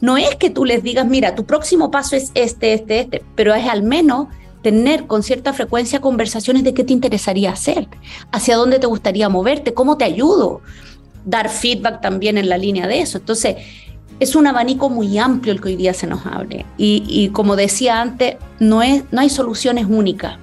No 0.00 0.16
es 0.16 0.34
que 0.36 0.50
tú 0.50 0.64
les 0.64 0.82
digas, 0.82 1.06
mira, 1.06 1.34
tu 1.34 1.44
próximo 1.44 1.90
paso 1.90 2.16
es 2.16 2.32
este, 2.34 2.72
este, 2.72 3.00
este, 3.00 3.22
pero 3.34 3.54
es 3.54 3.68
al 3.68 3.82
menos 3.82 4.28
tener 4.62 5.06
con 5.06 5.22
cierta 5.22 5.52
frecuencia 5.52 6.00
conversaciones 6.00 6.64
de 6.64 6.74
qué 6.74 6.84
te 6.84 6.92
interesaría 6.92 7.50
hacer, 7.50 7.88
hacia 8.32 8.56
dónde 8.56 8.78
te 8.78 8.86
gustaría 8.86 9.28
moverte, 9.28 9.74
cómo 9.74 9.96
te 9.96 10.04
ayudo, 10.04 10.60
dar 11.24 11.48
feedback 11.48 12.00
también 12.00 12.38
en 12.38 12.48
la 12.48 12.58
línea 12.58 12.86
de 12.86 13.00
eso. 13.00 13.18
Entonces, 13.18 13.56
es 14.20 14.36
un 14.36 14.46
abanico 14.46 14.90
muy 14.90 15.16
amplio 15.18 15.52
el 15.52 15.60
que 15.60 15.68
hoy 15.68 15.76
día 15.76 15.94
se 15.94 16.06
nos 16.06 16.26
abre. 16.26 16.66
Y, 16.76 17.30
como 17.30 17.56
decía 17.56 18.00
antes, 18.00 18.36
no, 18.58 18.82
es, 18.82 19.04
no 19.10 19.22
hay 19.22 19.30
soluciones 19.30 19.86
únicas. 19.88 20.36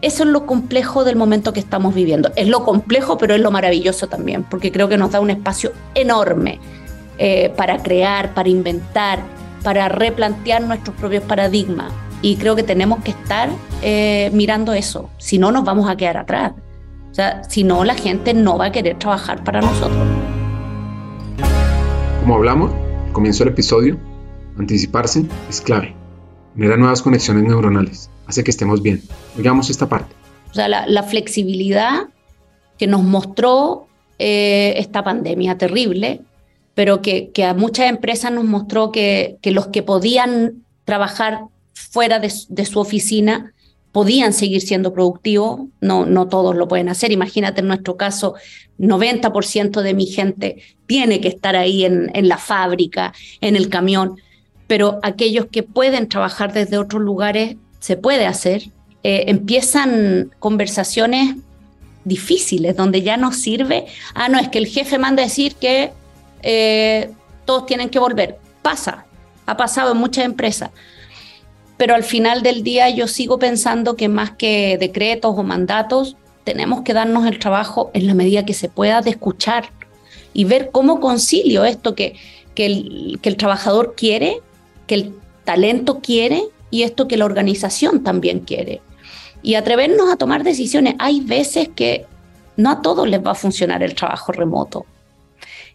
Eso 0.00 0.24
es 0.24 0.30
lo 0.30 0.46
complejo 0.46 1.04
del 1.04 1.16
momento 1.16 1.52
que 1.52 1.60
estamos 1.60 1.94
viviendo. 1.94 2.32
Es 2.36 2.48
lo 2.48 2.64
complejo, 2.64 3.18
pero 3.18 3.34
es 3.34 3.40
lo 3.40 3.50
maravilloso 3.50 4.08
también, 4.08 4.44
porque 4.44 4.72
creo 4.72 4.88
que 4.88 4.96
nos 4.96 5.12
da 5.12 5.20
un 5.20 5.30
espacio 5.30 5.72
enorme 5.94 6.58
eh, 7.18 7.52
para 7.56 7.82
crear, 7.82 8.34
para 8.34 8.48
inventar, 8.48 9.20
para 9.62 9.88
replantear 9.88 10.62
nuestros 10.62 10.96
propios 10.96 11.22
paradigmas. 11.22 11.92
Y 12.24 12.36
creo 12.36 12.54
que 12.54 12.62
tenemos 12.62 13.02
que 13.02 13.10
estar 13.10 13.50
eh, 13.82 14.30
mirando 14.32 14.72
eso, 14.72 15.10
si 15.18 15.38
no 15.38 15.50
nos 15.50 15.64
vamos 15.64 15.90
a 15.90 15.96
quedar 15.96 16.16
atrás. 16.16 16.52
O 17.10 17.14
sea, 17.14 17.42
si 17.44 17.64
no, 17.64 17.82
la 17.82 17.96
gente 17.96 18.32
no 18.32 18.56
va 18.56 18.66
a 18.66 18.72
querer 18.72 18.96
trabajar 18.96 19.42
para 19.42 19.60
nosotros. 19.60 20.06
Como 22.20 22.36
hablamos, 22.36 22.70
comienzo 23.12 23.42
del 23.42 23.52
episodio, 23.52 23.98
anticiparse 24.56 25.24
es 25.50 25.60
clave. 25.60 25.96
Genera 26.54 26.76
nuevas 26.76 27.02
conexiones 27.02 27.42
neuronales, 27.42 28.08
hace 28.26 28.44
que 28.44 28.52
estemos 28.52 28.80
bien. 28.82 29.02
Oigamos 29.36 29.68
esta 29.68 29.88
parte. 29.88 30.14
O 30.52 30.54
sea, 30.54 30.68
la, 30.68 31.02
flexibilidad 31.02 32.08
que 32.78 32.86
nos 32.86 33.02
mostró 33.02 33.88
eh, 34.20 34.74
esta 34.76 35.02
pandemia 35.02 35.58
terrible, 35.58 36.20
pero 36.74 37.02
que, 37.02 37.30
que, 37.30 37.44
a 37.44 37.52
muchas 37.52 37.90
empresas 37.90 38.30
nos 38.30 38.44
mostró 38.44 38.92
que, 38.92 39.38
que 39.42 39.50
los 39.50 39.66
que 39.68 39.82
podían 39.82 40.62
trabajar 40.84 41.46
fuera 41.90 42.18
de, 42.18 42.30
su 42.30 42.78
oficina 42.78 43.52
podían 43.92 44.32
seguir 44.32 44.62
siendo 44.62 44.92
productivos, 44.92 45.68
no, 45.80 46.06
no 46.06 46.28
todos 46.28 46.56
lo 46.56 46.68
pueden 46.68 46.88
hacer. 46.88 47.12
Imagínate 47.12 47.60
en 47.60 47.68
nuestro 47.68 47.96
caso, 47.96 48.34
90% 48.78 49.82
de 49.82 49.94
mi 49.94 50.06
gente 50.06 50.62
tiene 50.86 51.20
que 51.20 51.28
estar 51.28 51.56
ahí 51.56 51.84
en, 51.84 52.10
en, 52.14 52.28
la 52.28 52.38
fábrica, 52.38 53.12
en 53.40 53.56
el 53.56 53.68
camión, 53.68 54.16
pero 54.66 54.98
aquellos 55.02 55.46
que 55.50 55.62
pueden 55.62 56.08
trabajar 56.08 56.52
desde 56.52 56.78
otros 56.78 57.02
lugares, 57.02 57.56
se 57.82 57.96
puede 57.96 58.26
hacer. 58.26 58.62
Eh, 59.02 59.24
empiezan 59.26 60.30
conversaciones 60.38 61.36
difíciles, 62.04 62.76
donde 62.76 63.02
ya 63.02 63.16
no 63.16 63.32
sirve, 63.32 63.86
ah, 64.14 64.28
no, 64.28 64.38
es 64.38 64.48
que 64.48 64.58
el 64.58 64.66
jefe 64.66 64.98
manda 64.98 65.22
a 65.22 65.26
decir 65.26 65.56
que 65.56 65.92
eh, 66.42 67.10
todos 67.44 67.66
tienen 67.66 67.90
que 67.90 67.98
volver. 67.98 68.38
Pasa, 68.62 69.04
ha 69.46 69.56
pasado 69.56 69.92
en 69.92 69.98
muchas 69.98 70.24
empresas 70.24 70.70
pero 71.82 71.96
al 71.96 72.04
final 72.04 72.44
del 72.44 72.62
día 72.62 72.90
yo 72.90 73.08
sigo 73.08 73.40
pensando 73.40 73.96
que 73.96 74.08
más 74.08 74.30
que 74.30 74.78
decretos 74.78 75.34
o 75.36 75.42
mandatos, 75.42 76.16
tenemos 76.44 76.82
que 76.82 76.92
darnos 76.92 77.26
el 77.26 77.40
trabajo 77.40 77.90
en 77.92 78.06
la 78.06 78.14
medida 78.14 78.44
que 78.44 78.54
se 78.54 78.68
pueda 78.68 79.00
de 79.00 79.10
escuchar 79.10 79.70
y 80.32 80.44
ver 80.44 80.70
cómo 80.70 81.00
concilio 81.00 81.64
esto 81.64 81.96
que, 81.96 82.14
que, 82.54 82.66
el, 82.66 83.18
que 83.20 83.28
el 83.30 83.36
trabajador 83.36 83.94
quiere, 83.96 84.36
que 84.86 84.94
el 84.94 85.14
talento 85.42 85.98
quiere 85.98 86.44
y 86.70 86.84
esto 86.84 87.08
que 87.08 87.16
la 87.16 87.24
organización 87.24 88.04
también 88.04 88.38
quiere. 88.38 88.80
Y 89.42 89.56
atrevernos 89.56 90.08
a 90.08 90.14
tomar 90.14 90.44
decisiones. 90.44 90.94
Hay 91.00 91.18
veces 91.18 91.68
que 91.74 92.06
no 92.56 92.70
a 92.70 92.80
todos 92.80 93.08
les 93.08 93.26
va 93.26 93.32
a 93.32 93.34
funcionar 93.34 93.82
el 93.82 93.96
trabajo 93.96 94.30
remoto. 94.30 94.86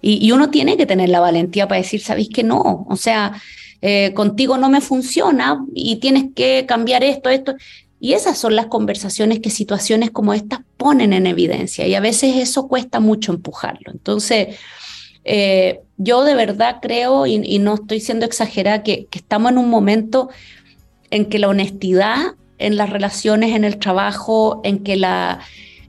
Y, 0.01 0.25
y 0.25 0.31
uno 0.31 0.51
tiene 0.51 0.77
que 0.77 0.85
tener 0.85 1.09
la 1.09 1.19
valentía 1.19 1.67
para 1.67 1.81
decir, 1.81 1.99
¿sabéis 1.99 2.29
que 2.29 2.45
no? 2.45 2.85
O 2.87 2.95
sea, 2.95 3.41
eh, 3.81 4.13
contigo 4.13 4.57
no 4.57 4.69
me 4.69 4.81
funciona 4.81 5.63
y 5.73 5.97
tienes 5.97 6.25
que 6.35 6.65
cambiar 6.67 7.03
esto, 7.03 7.29
esto. 7.29 7.55
Y 7.99 8.13
esas 8.13 8.37
son 8.37 8.55
las 8.55 8.67
conversaciones 8.67 9.39
que 9.39 9.49
situaciones 9.49 10.11
como 10.11 10.33
estas 10.33 10.59
ponen 10.77 11.13
en 11.13 11.25
evidencia 11.25 11.87
y 11.87 11.95
a 11.95 11.99
veces 11.99 12.35
eso 12.35 12.67
cuesta 12.67 12.99
mucho 12.99 13.33
empujarlo. 13.33 13.91
Entonces, 13.91 14.57
eh, 15.23 15.81
yo 15.97 16.23
de 16.23 16.35
verdad 16.35 16.77
creo, 16.81 17.25
y, 17.25 17.59
no 17.59 17.75
estoy 17.75 17.99
siendo 17.99 18.25
exagerada, 18.25 18.83
que, 18.83 19.07
estamos 19.11 19.51
en 19.51 19.57
un 19.57 19.69
momento 19.69 20.29
en 21.09 21.25
que 21.25 21.39
la 21.39 21.49
honestidad 21.49 22.35
en 22.59 22.77
las 22.77 22.89
relaciones, 22.89 23.55
en 23.55 23.63
el 23.63 23.77
trabajo, 23.77 24.61
en 24.63 24.79
que 24.83 24.95
la, 24.95 25.39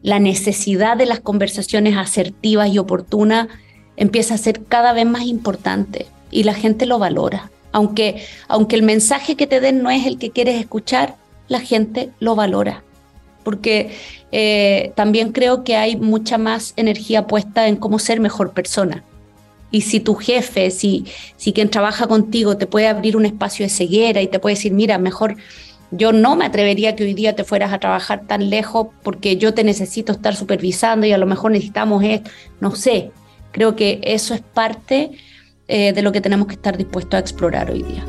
la 0.03 0.19
necesidad 0.19 0.97
de 0.97 1.07
las 1.07 1.21
conversaciones 1.21 1.97
asertivas 1.97 2.69
y 2.71 2.79
oportunas 2.79 3.49
empieza 3.97 4.35
a 4.35 4.39
ser 4.39 4.65
cada 4.65 4.93
vez 4.93 5.07
más 5.07 5.23
importante 5.23 6.07
y 6.31 6.45
la 6.45 6.55
gente 6.55 6.87
lo 6.87 6.99
valora. 6.99 7.51
Aunque, 7.73 8.25
aunque 8.49 8.77
el 8.77 8.83
mensaje 8.83 9.37
que 9.37 9.47
te 9.47 9.61
den 9.61 9.83
no 9.83 9.91
es 9.91 10.07
el 10.07 10.19
que 10.19 10.31
quieres 10.31 10.61
escuchar, 10.61 11.17
la 11.49 11.61
gente 11.61 12.11
lo 12.21 12.35
valora. 12.35 12.83
Porque 13.45 13.91
eh, 14.33 14.93
también 14.95 15.33
creo 15.33 15.65
que 15.65 15.77
hay 15.77 15.97
mucha 15.97 16.39
más 16.39 16.75
energía 16.77 17.27
puesta 17.27 17.69
en 17.69 17.77
cómo 17.77 17.99
ser 17.99 18.21
mejor 18.21 18.53
persona. 18.53 19.05
Y 19.71 19.83
si 19.83 20.01
tu 20.01 20.15
jefe, 20.15 20.71
si, 20.71 21.05
si 21.37 21.53
quien 21.53 21.69
trabaja 21.69 22.07
contigo 22.07 22.57
te 22.57 22.67
puede 22.67 22.89
abrir 22.89 23.17
un 23.17 23.27
espacio 23.27 23.65
de 23.65 23.71
ceguera 23.71 24.23
y 24.23 24.29
te 24.29 24.39
puede 24.39 24.57
decir, 24.57 24.73
mira, 24.73 24.99
mejor 24.99 25.37
yo 25.91 26.13
no 26.13 26.37
me 26.37 26.45
atrevería 26.45 26.95
que 26.95 27.05
hoy 27.05 27.15
día 27.15 27.35
te 27.35 27.45
fueras 27.45 27.73
a 27.73 27.79
trabajar 27.79 28.27
tan 28.27 28.51
lejos 28.51 28.89
porque 29.03 29.37
yo 29.37 29.55
te 29.55 29.65
necesito 29.65 30.13
estar 30.13 30.37
supervisando 30.37 31.07
y 31.07 31.13
a 31.13 31.19
lo 31.19 31.27
mejor 31.27 31.53
necesitamos 31.53 32.05
esto, 32.05 32.31
no 32.61 32.75
sé. 32.75 33.11
Creo 33.53 33.75
que 33.77 34.01
eso 34.03 34.35
es 34.35 34.43
parte 34.43 35.13
eh, 35.69 35.93
de 35.93 36.03
lo 36.03 36.13
que 36.13 36.21
tenemos 36.21 36.49
que 36.49 36.55
estar 36.55 36.77
dispuestos 36.77 37.15
a 37.15 37.19
explorar 37.21 37.71
hoy 37.71 37.83
día. 37.83 38.05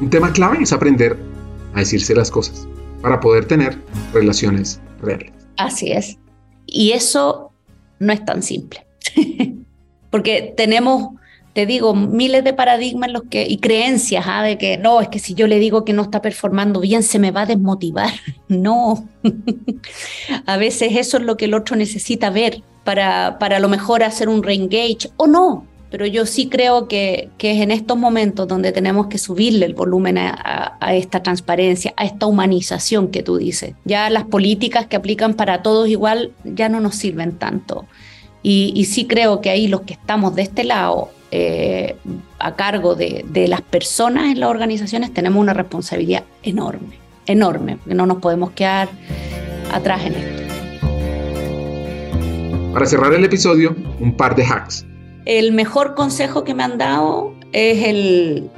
Un 0.00 0.10
tema 0.10 0.30
clave 0.32 0.58
es 0.62 0.72
aprender 0.72 1.16
a 1.72 1.78
decirse 1.78 2.14
las 2.14 2.30
cosas 2.30 2.68
para 3.00 3.18
poder 3.18 3.46
tener 3.46 3.78
relaciones 4.12 4.80
reales. 5.00 5.32
Así 5.56 5.92
es. 5.92 6.18
Y 6.66 6.92
eso 6.92 7.52
no 7.98 8.12
es 8.12 8.24
tan 8.24 8.42
simple. 8.42 8.86
Porque 10.10 10.52
tenemos, 10.56 11.14
te 11.56 11.64
digo, 11.64 11.94
miles 11.94 12.44
de 12.44 12.52
paradigmas 12.52 13.10
los 13.10 13.22
que, 13.30 13.46
y 13.48 13.56
creencias 13.56 14.26
¿ah? 14.28 14.42
de 14.42 14.58
que 14.58 14.76
no, 14.76 15.00
es 15.00 15.08
que 15.08 15.18
si 15.18 15.32
yo 15.32 15.46
le 15.46 15.58
digo 15.58 15.86
que 15.86 15.94
no 15.94 16.02
está 16.02 16.20
performando 16.20 16.80
bien, 16.80 17.02
se 17.02 17.18
me 17.18 17.30
va 17.30 17.42
a 17.42 17.46
desmotivar. 17.46 18.10
No. 18.48 19.08
a 20.46 20.56
veces 20.58 20.92
eso 20.96 21.16
es 21.16 21.22
lo 21.22 21.36
que 21.38 21.46
el 21.46 21.54
otro 21.54 21.74
necesita 21.74 22.28
ver 22.28 22.62
para, 22.84 23.38
para 23.40 23.56
a 23.56 23.60
lo 23.60 23.68
mejor 23.68 24.02
hacer 24.02 24.28
un 24.28 24.42
reengage 24.42 25.10
o 25.16 25.26
no. 25.26 25.66
pero 25.90 26.04
yo 26.04 26.26
sí 26.26 26.48
creo 26.48 26.88
que, 26.88 27.30
que, 27.38 27.52
es 27.52 27.62
en 27.62 27.70
estos 27.70 27.96
momentos 27.96 28.46
donde 28.46 28.70
tenemos 28.70 29.06
que 29.06 29.16
subirle 29.16 29.64
el 29.64 29.74
volumen 29.74 30.18
a, 30.18 30.76
a, 30.78 30.94
esta 30.94 31.22
transparencia, 31.22 31.94
a 31.96 32.04
esta 32.04 32.26
humanización 32.26 33.08
que 33.08 33.22
tú 33.22 33.38
dices. 33.38 33.72
Ya 33.86 34.10
las 34.10 34.24
políticas 34.24 34.86
que 34.86 34.96
aplican 34.96 35.32
para 35.34 35.62
todos 35.62 35.88
igual 35.88 36.32
ya 36.44 36.68
no 36.68 36.80
nos 36.80 36.96
sirven 36.96 37.32
tanto. 37.38 37.86
Y, 38.42 38.72
y 38.76 38.84
sí 38.84 39.06
creo 39.06 39.40
que 39.40 39.48
ahí 39.50 39.68
los 39.68 39.80
que 39.80 39.94
estamos 39.94 40.34
de 40.36 40.42
este 40.42 40.62
lado, 40.62 41.10
eh, 41.30 41.96
a 42.38 42.54
cargo 42.56 42.94
de, 42.94 43.24
de 43.28 43.48
las 43.48 43.60
personas 43.62 44.30
en 44.32 44.40
las 44.40 44.50
organizaciones, 44.50 45.12
tenemos 45.12 45.40
una 45.40 45.54
responsabilidad 45.54 46.24
enorme, 46.42 46.98
enorme, 47.26 47.78
no 47.86 48.06
nos 48.06 48.18
podemos 48.18 48.52
quedar 48.52 48.88
atrás 49.72 50.04
en 50.04 50.14
esto. 50.14 50.42
Para 52.72 52.86
cerrar 52.86 53.14
el 53.14 53.24
episodio, 53.24 53.74
un 54.00 54.16
par 54.16 54.36
de 54.36 54.44
hacks. 54.44 54.86
El 55.24 55.52
mejor 55.52 55.94
consejo 55.94 56.44
que 56.44 56.54
me 56.54 56.62
han 56.62 56.78
dado 56.78 57.34
es 57.52 57.82
el 57.84 58.50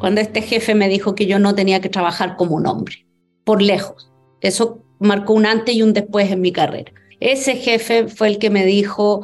cuando 0.00 0.22
este 0.22 0.42
jefe 0.42 0.74
me 0.74 0.88
dijo 0.88 1.14
que 1.14 1.26
yo 1.26 1.38
no 1.38 1.54
tenía 1.54 1.80
que 1.80 1.90
trabajar 1.90 2.36
como 2.36 2.56
un 2.56 2.66
hombre, 2.66 3.06
por 3.44 3.60
lejos. 3.60 4.10
Eso 4.40 4.82
marcó 4.98 5.34
un 5.34 5.46
antes 5.46 5.74
y 5.74 5.82
un 5.82 5.92
después 5.92 6.32
en 6.32 6.40
mi 6.40 6.52
carrera. 6.52 6.90
Ese 7.20 7.56
jefe 7.56 8.08
fue 8.08 8.28
el 8.28 8.38
que 8.38 8.48
me 8.48 8.64
dijo, 8.64 9.22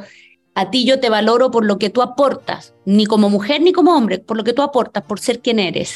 a 0.57 0.71
ti 0.71 0.85
yo 0.85 0.99
te 0.99 1.11
valoro 1.11 1.51
por 1.51 1.63
lo 1.63 1.77
que 1.77 1.91
tú 1.91 2.01
aportas, 2.01 2.73
ni 2.83 3.05
como 3.05 3.29
mujer 3.29 3.61
ni 3.61 3.71
como 3.71 3.95
hombre, 3.95 4.17
por 4.17 4.37
lo 4.37 4.43
que 4.43 4.53
tú 4.53 4.63
aportas, 4.63 5.03
por 5.03 5.19
ser 5.19 5.39
quien 5.39 5.59
eres. 5.59 5.93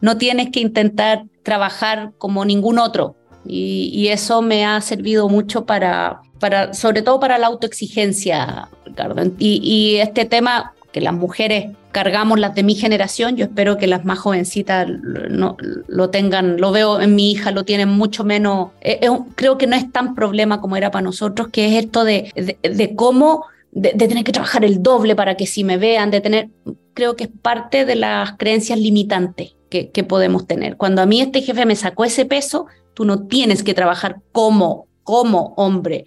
No 0.00 0.16
tienes 0.16 0.50
que 0.50 0.60
intentar 0.60 1.24
trabajar 1.42 2.12
como 2.18 2.44
ningún 2.44 2.78
otro. 2.78 3.16
Y, 3.44 4.08
eso 4.08 4.42
me 4.42 4.64
ha 4.64 4.80
servido 4.80 5.28
mucho 5.28 5.66
para, 5.66 6.20
para, 6.38 6.72
sobre 6.72 7.02
todo 7.02 7.18
para 7.18 7.36
la 7.36 7.48
autoexigencia, 7.48 8.68
Ricardo. 8.84 9.32
Y, 9.38 9.96
este 9.96 10.24
tema 10.24 10.72
que 10.92 11.00
las 11.00 11.14
mujeres 11.14 11.72
cargamos 11.90 12.38
las 12.38 12.54
de 12.54 12.62
mi 12.62 12.76
generación, 12.76 13.34
yo 13.34 13.46
espero 13.46 13.76
que 13.76 13.88
las 13.88 14.04
más 14.04 14.20
jovencitas 14.20 14.86
no, 15.30 15.56
lo 15.88 16.10
tengan, 16.10 16.60
lo 16.60 16.70
veo 16.70 17.00
en 17.00 17.16
mi 17.16 17.32
hija, 17.32 17.50
lo 17.50 17.64
tienen 17.64 17.88
mucho 17.88 18.22
menos, 18.22 18.70
eh, 18.82 19.00
creo 19.34 19.58
que 19.58 19.66
no 19.66 19.74
es 19.74 19.90
tan 19.90 20.14
problema 20.14 20.60
como 20.60 20.76
era 20.76 20.92
para 20.92 21.02
nosotros, 21.02 21.48
que 21.48 21.66
es 21.66 21.84
esto 21.84 22.04
de, 22.04 22.30
de 22.62 22.94
cómo, 22.94 23.46
de, 23.74 23.92
tener 23.92 24.24
que 24.24 24.32
trabajar 24.32 24.64
el 24.64 24.82
doble 24.82 25.16
para 25.16 25.36
que 25.36 25.46
si 25.46 25.64
me 25.64 25.76
vean, 25.76 26.10
de 26.10 26.20
tener, 26.20 26.48
creo 26.94 27.16
que 27.16 27.24
es 27.24 27.30
parte 27.42 27.84
de 27.84 27.96
las 27.96 28.36
creencias 28.38 28.78
limitantes 28.78 29.56
que, 29.68 29.90
que 29.90 30.04
podemos 30.04 30.46
tener. 30.46 30.76
Cuando 30.76 31.02
a 31.02 31.06
mí 31.06 31.20
este 31.20 31.42
jefe 31.42 31.66
me 31.66 31.76
sacó 31.76 32.04
ese 32.04 32.24
peso, 32.24 32.66
tú 32.94 33.04
no 33.04 33.26
tienes 33.26 33.62
que 33.62 33.74
trabajar 33.74 34.20
como, 34.32 34.86
como 35.02 35.54
hombre 35.56 36.06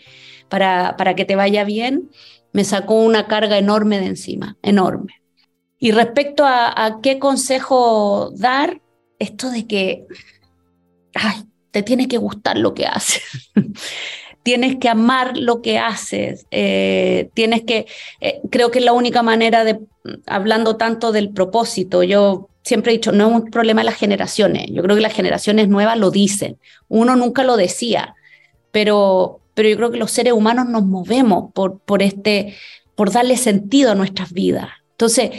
para, 0.50 0.96
para 0.98 1.16
que 1.16 1.26
te 1.26 1.36
vaya 1.36 1.64
bien, 1.66 2.10
me 2.54 2.64
sacó 2.64 2.96
una 2.96 3.28
carga 3.28 3.58
enorme 3.58 4.00
de 4.00 4.08
encima, 4.08 4.58
enorme. 4.62 5.22
Y 5.78 5.92
respecto 5.92 6.46
a, 6.46 6.86
a 6.86 7.02
qué 7.02 7.20
consejo 7.20 8.32
dar, 8.36 8.82
esto 9.20 9.50
de 9.50 9.68
que 9.68 10.06
ay, 11.14 11.44
te 11.72 11.84
tiene 11.84 12.08
que 12.08 12.18
gustar 12.18 12.58
lo 12.58 12.74
que 12.74 12.86
haces. 12.86 13.24
tienes 14.48 14.78
que 14.78 14.88
amar 14.88 15.36
lo 15.36 15.62
que 15.62 15.78
haces, 15.78 16.46
eh, 16.52 17.30
tienes 17.34 17.64
que, 17.64 17.86
eh, 18.22 18.40
creo 18.50 18.72
que 18.72 18.80
es 18.80 18.86
la 18.86 18.94
única 18.94 19.22
manera 19.22 19.66
de, 19.66 19.78
hablando 20.26 20.78
tanto 20.78 21.12
del 21.12 21.32
propósito, 21.32 22.02
yo 22.02 22.48
siempre 22.64 22.94
he 22.94 22.96
dicho, 22.96 23.12
no 23.12 23.28
es 23.28 23.34
un 23.34 23.52
problema 23.52 23.82
de 23.82 23.88
las 23.88 23.98
generaciones, 23.98 24.68
yo 24.70 24.82
creo 24.84 24.96
que 24.96 25.02
las 25.02 25.12
generaciones 25.12 25.68
nuevas 25.68 25.98
lo 25.98 26.12
dicen, 26.12 26.58
uno 26.88 27.18
nunca 27.18 27.44
lo 27.44 27.58
decía, 27.58 28.16
pero, 28.72 29.42
pero 29.54 29.68
yo 29.68 29.76
creo 29.76 29.92
que 29.92 29.98
los 29.98 30.12
seres 30.12 30.32
humanos 30.32 30.70
nos 30.70 30.86
movemos 30.86 31.52
por, 31.52 31.80
por, 31.80 32.02
este, 32.02 32.56
por 32.96 33.12
darle 33.12 33.36
sentido 33.36 33.92
a 33.92 33.96
nuestras 33.96 34.32
vidas. 34.32 34.70
Entonces, 34.92 35.32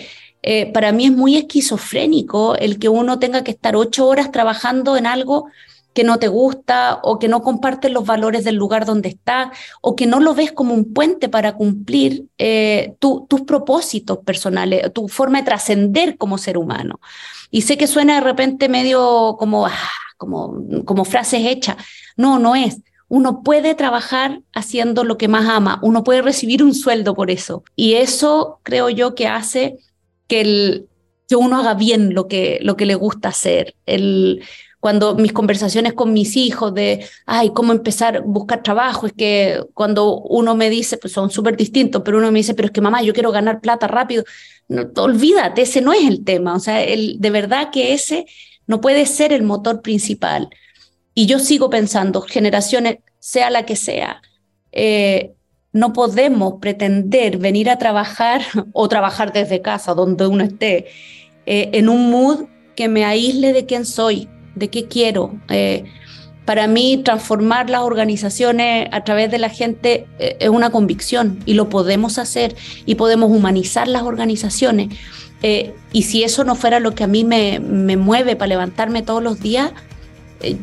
eh, 0.42 0.70
para 0.70 0.92
mí 0.92 1.06
es 1.06 1.12
muy 1.12 1.38
esquizofrénico 1.38 2.56
el 2.56 2.78
que 2.78 2.90
uno 2.90 3.18
tenga 3.18 3.42
que 3.42 3.52
estar 3.52 3.74
ocho 3.74 4.06
horas 4.06 4.30
trabajando 4.32 4.98
en 4.98 5.06
algo 5.06 5.46
que 5.98 6.04
no 6.04 6.20
te 6.20 6.28
gusta 6.28 7.00
o 7.02 7.18
que 7.18 7.26
no 7.26 7.42
compartes 7.42 7.90
los 7.90 8.06
valores 8.06 8.44
del 8.44 8.54
lugar 8.54 8.86
donde 8.86 9.08
estás 9.08 9.48
o 9.80 9.96
que 9.96 10.06
no 10.06 10.20
lo 10.20 10.32
ves 10.32 10.52
como 10.52 10.72
un 10.72 10.94
puente 10.94 11.28
para 11.28 11.56
cumplir 11.56 12.26
eh, 12.38 12.94
tu, 13.00 13.26
tus 13.28 13.40
propósitos 13.40 14.18
personales, 14.18 14.92
tu 14.92 15.08
forma 15.08 15.38
de 15.38 15.46
trascender 15.46 16.16
como 16.16 16.38
ser 16.38 16.56
humano. 16.56 17.00
Y 17.50 17.62
sé 17.62 17.76
que 17.76 17.88
suena 17.88 18.14
de 18.14 18.20
repente 18.20 18.68
medio 18.68 19.34
como, 19.40 19.66
ah, 19.66 19.72
como, 20.16 20.62
como 20.84 21.04
frases 21.04 21.44
hechas. 21.44 21.78
No, 22.16 22.38
no 22.38 22.54
es. 22.54 22.80
Uno 23.08 23.42
puede 23.42 23.74
trabajar 23.74 24.42
haciendo 24.54 25.02
lo 25.02 25.18
que 25.18 25.26
más 25.26 25.48
ama, 25.48 25.80
uno 25.82 26.04
puede 26.04 26.22
recibir 26.22 26.62
un 26.62 26.76
sueldo 26.76 27.16
por 27.16 27.28
eso. 27.28 27.64
Y 27.74 27.94
eso 27.94 28.60
creo 28.62 28.88
yo 28.88 29.16
que 29.16 29.26
hace 29.26 29.78
que, 30.28 30.42
el, 30.42 30.88
que 31.28 31.34
uno 31.34 31.58
haga 31.58 31.74
bien 31.74 32.14
lo 32.14 32.28
que, 32.28 32.60
lo 32.62 32.76
que 32.76 32.86
le 32.86 32.94
gusta 32.94 33.30
hacer. 33.30 33.74
El, 33.84 34.44
cuando 34.80 35.14
mis 35.16 35.32
conversaciones 35.32 35.92
con 35.92 36.12
mis 36.12 36.36
hijos 36.36 36.72
de, 36.72 37.04
ay, 37.26 37.50
cómo 37.54 37.72
empezar 37.72 38.18
a 38.18 38.20
buscar 38.20 38.62
trabajo, 38.62 39.06
es 39.06 39.12
que 39.12 39.60
cuando 39.74 40.20
uno 40.20 40.54
me 40.54 40.70
dice, 40.70 40.98
pues 40.98 41.12
son 41.12 41.30
súper 41.30 41.56
distintos, 41.56 42.02
pero 42.04 42.18
uno 42.18 42.30
me 42.30 42.38
dice, 42.38 42.54
pero 42.54 42.66
es 42.66 42.72
que 42.72 42.80
mamá, 42.80 43.02
yo 43.02 43.12
quiero 43.12 43.32
ganar 43.32 43.60
plata 43.60 43.88
rápido, 43.88 44.24
no, 44.68 44.88
olvídate, 44.96 45.62
ese 45.62 45.80
no 45.80 45.92
es 45.92 46.06
el 46.06 46.24
tema, 46.24 46.54
o 46.54 46.60
sea, 46.60 46.82
el, 46.82 47.16
de 47.18 47.30
verdad 47.30 47.70
que 47.72 47.92
ese 47.92 48.26
no 48.66 48.80
puede 48.80 49.06
ser 49.06 49.32
el 49.32 49.42
motor 49.42 49.82
principal. 49.82 50.48
Y 51.14 51.26
yo 51.26 51.40
sigo 51.40 51.70
pensando, 51.70 52.20
generaciones, 52.20 52.98
sea 53.18 53.50
la 53.50 53.66
que 53.66 53.74
sea, 53.74 54.22
eh, 54.70 55.32
no 55.72 55.92
podemos 55.92 56.54
pretender 56.60 57.38
venir 57.38 57.68
a 57.68 57.78
trabajar 57.78 58.42
o 58.72 58.88
trabajar 58.88 59.32
desde 59.32 59.60
casa, 59.60 59.94
donde 59.94 60.26
uno 60.28 60.44
esté, 60.44 60.86
eh, 61.46 61.70
en 61.72 61.88
un 61.88 62.10
mood 62.10 62.46
que 62.76 62.88
me 62.88 63.04
aísle 63.04 63.52
de 63.52 63.66
quién 63.66 63.84
soy, 63.84 64.28
de 64.58 64.68
qué 64.68 64.86
quiero. 64.86 65.34
Eh, 65.48 65.84
para 66.44 66.66
mí, 66.66 67.02
transformar 67.04 67.68
las 67.68 67.82
organizaciones 67.82 68.88
a 68.92 69.04
través 69.04 69.30
de 69.30 69.38
la 69.38 69.50
gente 69.50 70.06
eh, 70.18 70.36
es 70.40 70.48
una 70.48 70.70
convicción 70.70 71.38
y 71.44 71.54
lo 71.54 71.68
podemos 71.68 72.18
hacer 72.18 72.56
y 72.86 72.94
podemos 72.94 73.30
humanizar 73.30 73.86
las 73.86 74.02
organizaciones. 74.02 74.88
Eh, 75.42 75.74
y 75.92 76.02
si 76.02 76.24
eso 76.24 76.44
no 76.44 76.54
fuera 76.54 76.80
lo 76.80 76.94
que 76.94 77.04
a 77.04 77.06
mí 77.06 77.24
me, 77.24 77.60
me 77.60 77.96
mueve 77.96 78.34
para 78.34 78.48
levantarme 78.48 79.02
todos 79.02 79.22
los 79.22 79.40
días, 79.40 79.72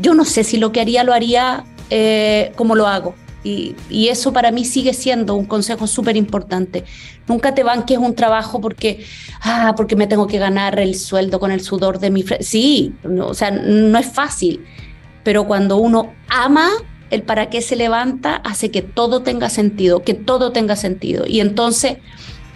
yo 0.01 0.13
no 0.13 0.25
sé 0.25 0.43
si 0.43 0.57
lo 0.57 0.71
que 0.71 0.81
haría 0.81 1.03
lo 1.03 1.13
haría 1.13 1.65
como 2.55 2.75
lo 2.75 2.87
hago. 2.87 3.13
Y, 3.45 3.75
eso 4.09 4.33
para 4.33 4.51
mí 4.51 4.65
sigue 4.65 4.93
siendo 4.93 5.35
un 5.35 5.45
consejo 5.45 5.85
súper 5.85 6.17
importante. 6.17 6.83
Nunca 7.27 7.53
te 7.53 7.63
banques 7.63 7.97
un 7.99 8.15
trabajo 8.15 8.59
porque, 8.59 9.05
ah, 9.41 9.73
porque 9.77 9.95
me 9.95 10.07
tengo 10.07 10.25
que 10.25 10.39
ganar 10.39 10.79
el 10.79 10.95
sueldo 10.95 11.39
con 11.39 11.51
el 11.51 11.61
sudor 11.61 11.99
de 11.99 12.09
mi 12.09 12.23
frente. 12.23 12.43
Sí, 12.43 12.93
no, 13.03 13.27
o 13.27 13.33
sea, 13.35 13.51
no 13.51 13.97
es 13.99 14.07
fácil, 14.07 14.65
pero 15.23 15.45
cuando 15.45 15.77
uno 15.77 16.13
ama 16.27 16.71
el 17.11 17.21
para 17.21 17.51
qué 17.51 17.61
se 17.61 17.75
levanta, 17.75 18.37
hace 18.37 18.71
que 18.71 18.81
todo 18.81 19.21
tenga 19.21 19.49
sentido, 19.49 20.01
que 20.01 20.15
todo 20.15 20.51
tenga 20.51 20.75
sentido. 20.75 21.25
Y 21.27 21.39
entonces 21.39 21.97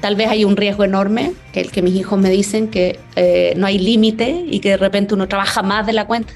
tal 0.01 0.15
vez 0.15 0.29
hay 0.29 0.43
un 0.43 0.57
riesgo 0.57 0.83
enorme, 0.83 1.33
que 1.53 1.61
el 1.61 1.71
que 1.71 1.83
mis 1.83 1.95
hijos 1.95 2.17
me 2.19 2.31
dicen 2.31 2.69
que 2.69 2.99
eh, 3.15 3.53
no 3.57 3.67
hay 3.67 3.77
límite 3.77 4.43
y 4.49 4.59
que 4.59 4.69
de 4.69 4.77
repente 4.77 5.13
uno 5.13 5.27
trabaja 5.27 5.61
más 5.61 5.85
de 5.85 5.93
la 5.93 6.07
cuenta, 6.07 6.33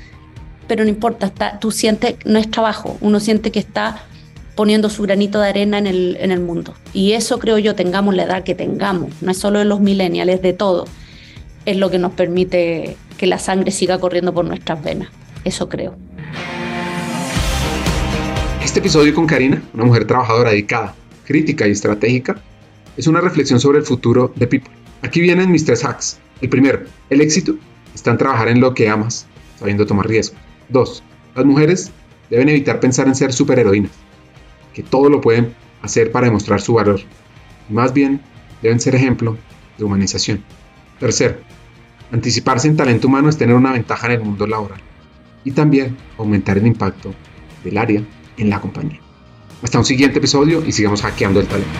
pero 0.68 0.84
no 0.84 0.90
importa, 0.90 1.60
tú 1.60 1.72
sientes, 1.72 2.18
no 2.26 2.38
es 2.38 2.52
trabajo, 2.52 2.98
uno 3.02 3.20
siente 3.20 3.52
que 3.52 3.60
está 3.60 4.04
poniendo 4.56 4.90
su 4.90 5.04
granito 5.04 5.40
de 5.40 5.50
arena 5.50 5.78
en 5.78 5.88
el, 5.88 6.18
en 6.20 6.32
el 6.32 6.40
mundo. 6.40 6.74
Y 6.94 7.14
eso 7.14 7.40
creo 7.40 7.58
yo, 7.58 7.76
tengamos 7.76 8.16
la 8.16 8.24
edad 8.24 8.44
que 8.44 8.56
tengamos, 8.56 9.22
no 9.22 9.32
es 9.32 9.38
solo 9.38 9.60
de 9.60 9.66
los 9.66 9.80
millennials, 9.80 10.32
es 10.32 10.42
de 10.42 10.54
todo, 10.54 10.86
es 11.66 11.78
lo 11.78 11.90
que 11.90 12.00
nos 12.00 12.14
permite 12.14 12.98
que 13.18 13.28
la 13.28 13.40
sangre 13.40 13.72
siga 13.72 14.00
corriendo 14.00 14.34
por 14.34 14.46
nuestras 14.46 14.84
venas. 14.84 15.10
Eso 15.44 15.70
creo. 15.70 15.96
Este 18.64 18.80
episodio 18.80 19.14
con 19.14 19.28
Karina, 19.28 19.62
una 19.74 19.86
mujer 19.86 20.06
trabajadora 20.06 20.52
dedicada, 20.52 20.96
crítica 21.26 21.68
y 21.68 21.72
estratégica, 21.72 22.42
es 22.98 23.08
una 23.08 23.22
reflexión 23.22 23.60
sobre 23.60 23.80
el 23.80 23.86
futuro 23.86 24.32
de 24.36 24.48
People. 24.48 24.74
Aquí 25.02 25.20
vienen 25.20 25.52
mis 25.52 25.66
tres 25.66 25.84
hacks. 25.84 26.18
El 26.42 26.50
primero, 26.50 26.82
el 27.10 27.22
éxito 27.22 27.56
está 27.94 28.12
en 28.12 28.18
trabajar 28.18 28.48
en 28.48 28.62
lo 28.62 28.74
que 28.74 28.90
amas, 28.90 29.26
sabiendo 29.60 29.86
tomar 29.86 30.08
riesgos. 30.08 30.40
Dos, 30.70 31.04
las 31.36 31.46
mujeres 31.46 31.92
deben 32.30 32.50
evitar 32.50 32.80
pensar 32.80 33.08
en 33.08 33.16
ser 33.16 33.34
superheroínas, 33.34 33.92
que 34.74 34.84
todo 34.84 35.10
lo 35.10 35.22
pueden 35.22 35.54
hacer 35.82 36.12
para 36.12 36.28
demostrar 36.28 36.62
su 36.62 36.74
valor. 36.74 37.02
Más 37.70 37.94
bien, 37.94 38.22
deben 38.62 38.80
ser 38.80 38.96
ejemplo 38.96 39.38
de 39.78 39.84
humanización. 39.84 40.44
Tercero, 41.00 41.38
anticiparse 42.12 42.68
en 42.68 42.78
talento 42.78 43.08
humano 43.08 43.30
es 43.30 43.38
tener 43.38 43.56
una 43.56 43.74
ventaja 43.74 44.08
en 44.08 44.14
el 44.14 44.22
mundo 44.22 44.48
laboral 44.48 44.82
y 45.44 45.52
también 45.52 45.98
aumentar 46.18 46.58
el 46.58 46.68
impacto 46.68 47.14
del 47.64 47.78
área 47.78 48.02
en 48.38 48.50
la 48.50 48.62
compañía. 48.62 49.00
Hasta 49.62 49.80
un 49.80 49.86
siguiente 49.86 50.20
episodio 50.20 50.64
y 50.66 50.72
sigamos 50.72 51.02
hackeando 51.02 51.40
el 51.40 51.48
talento. 51.48 51.80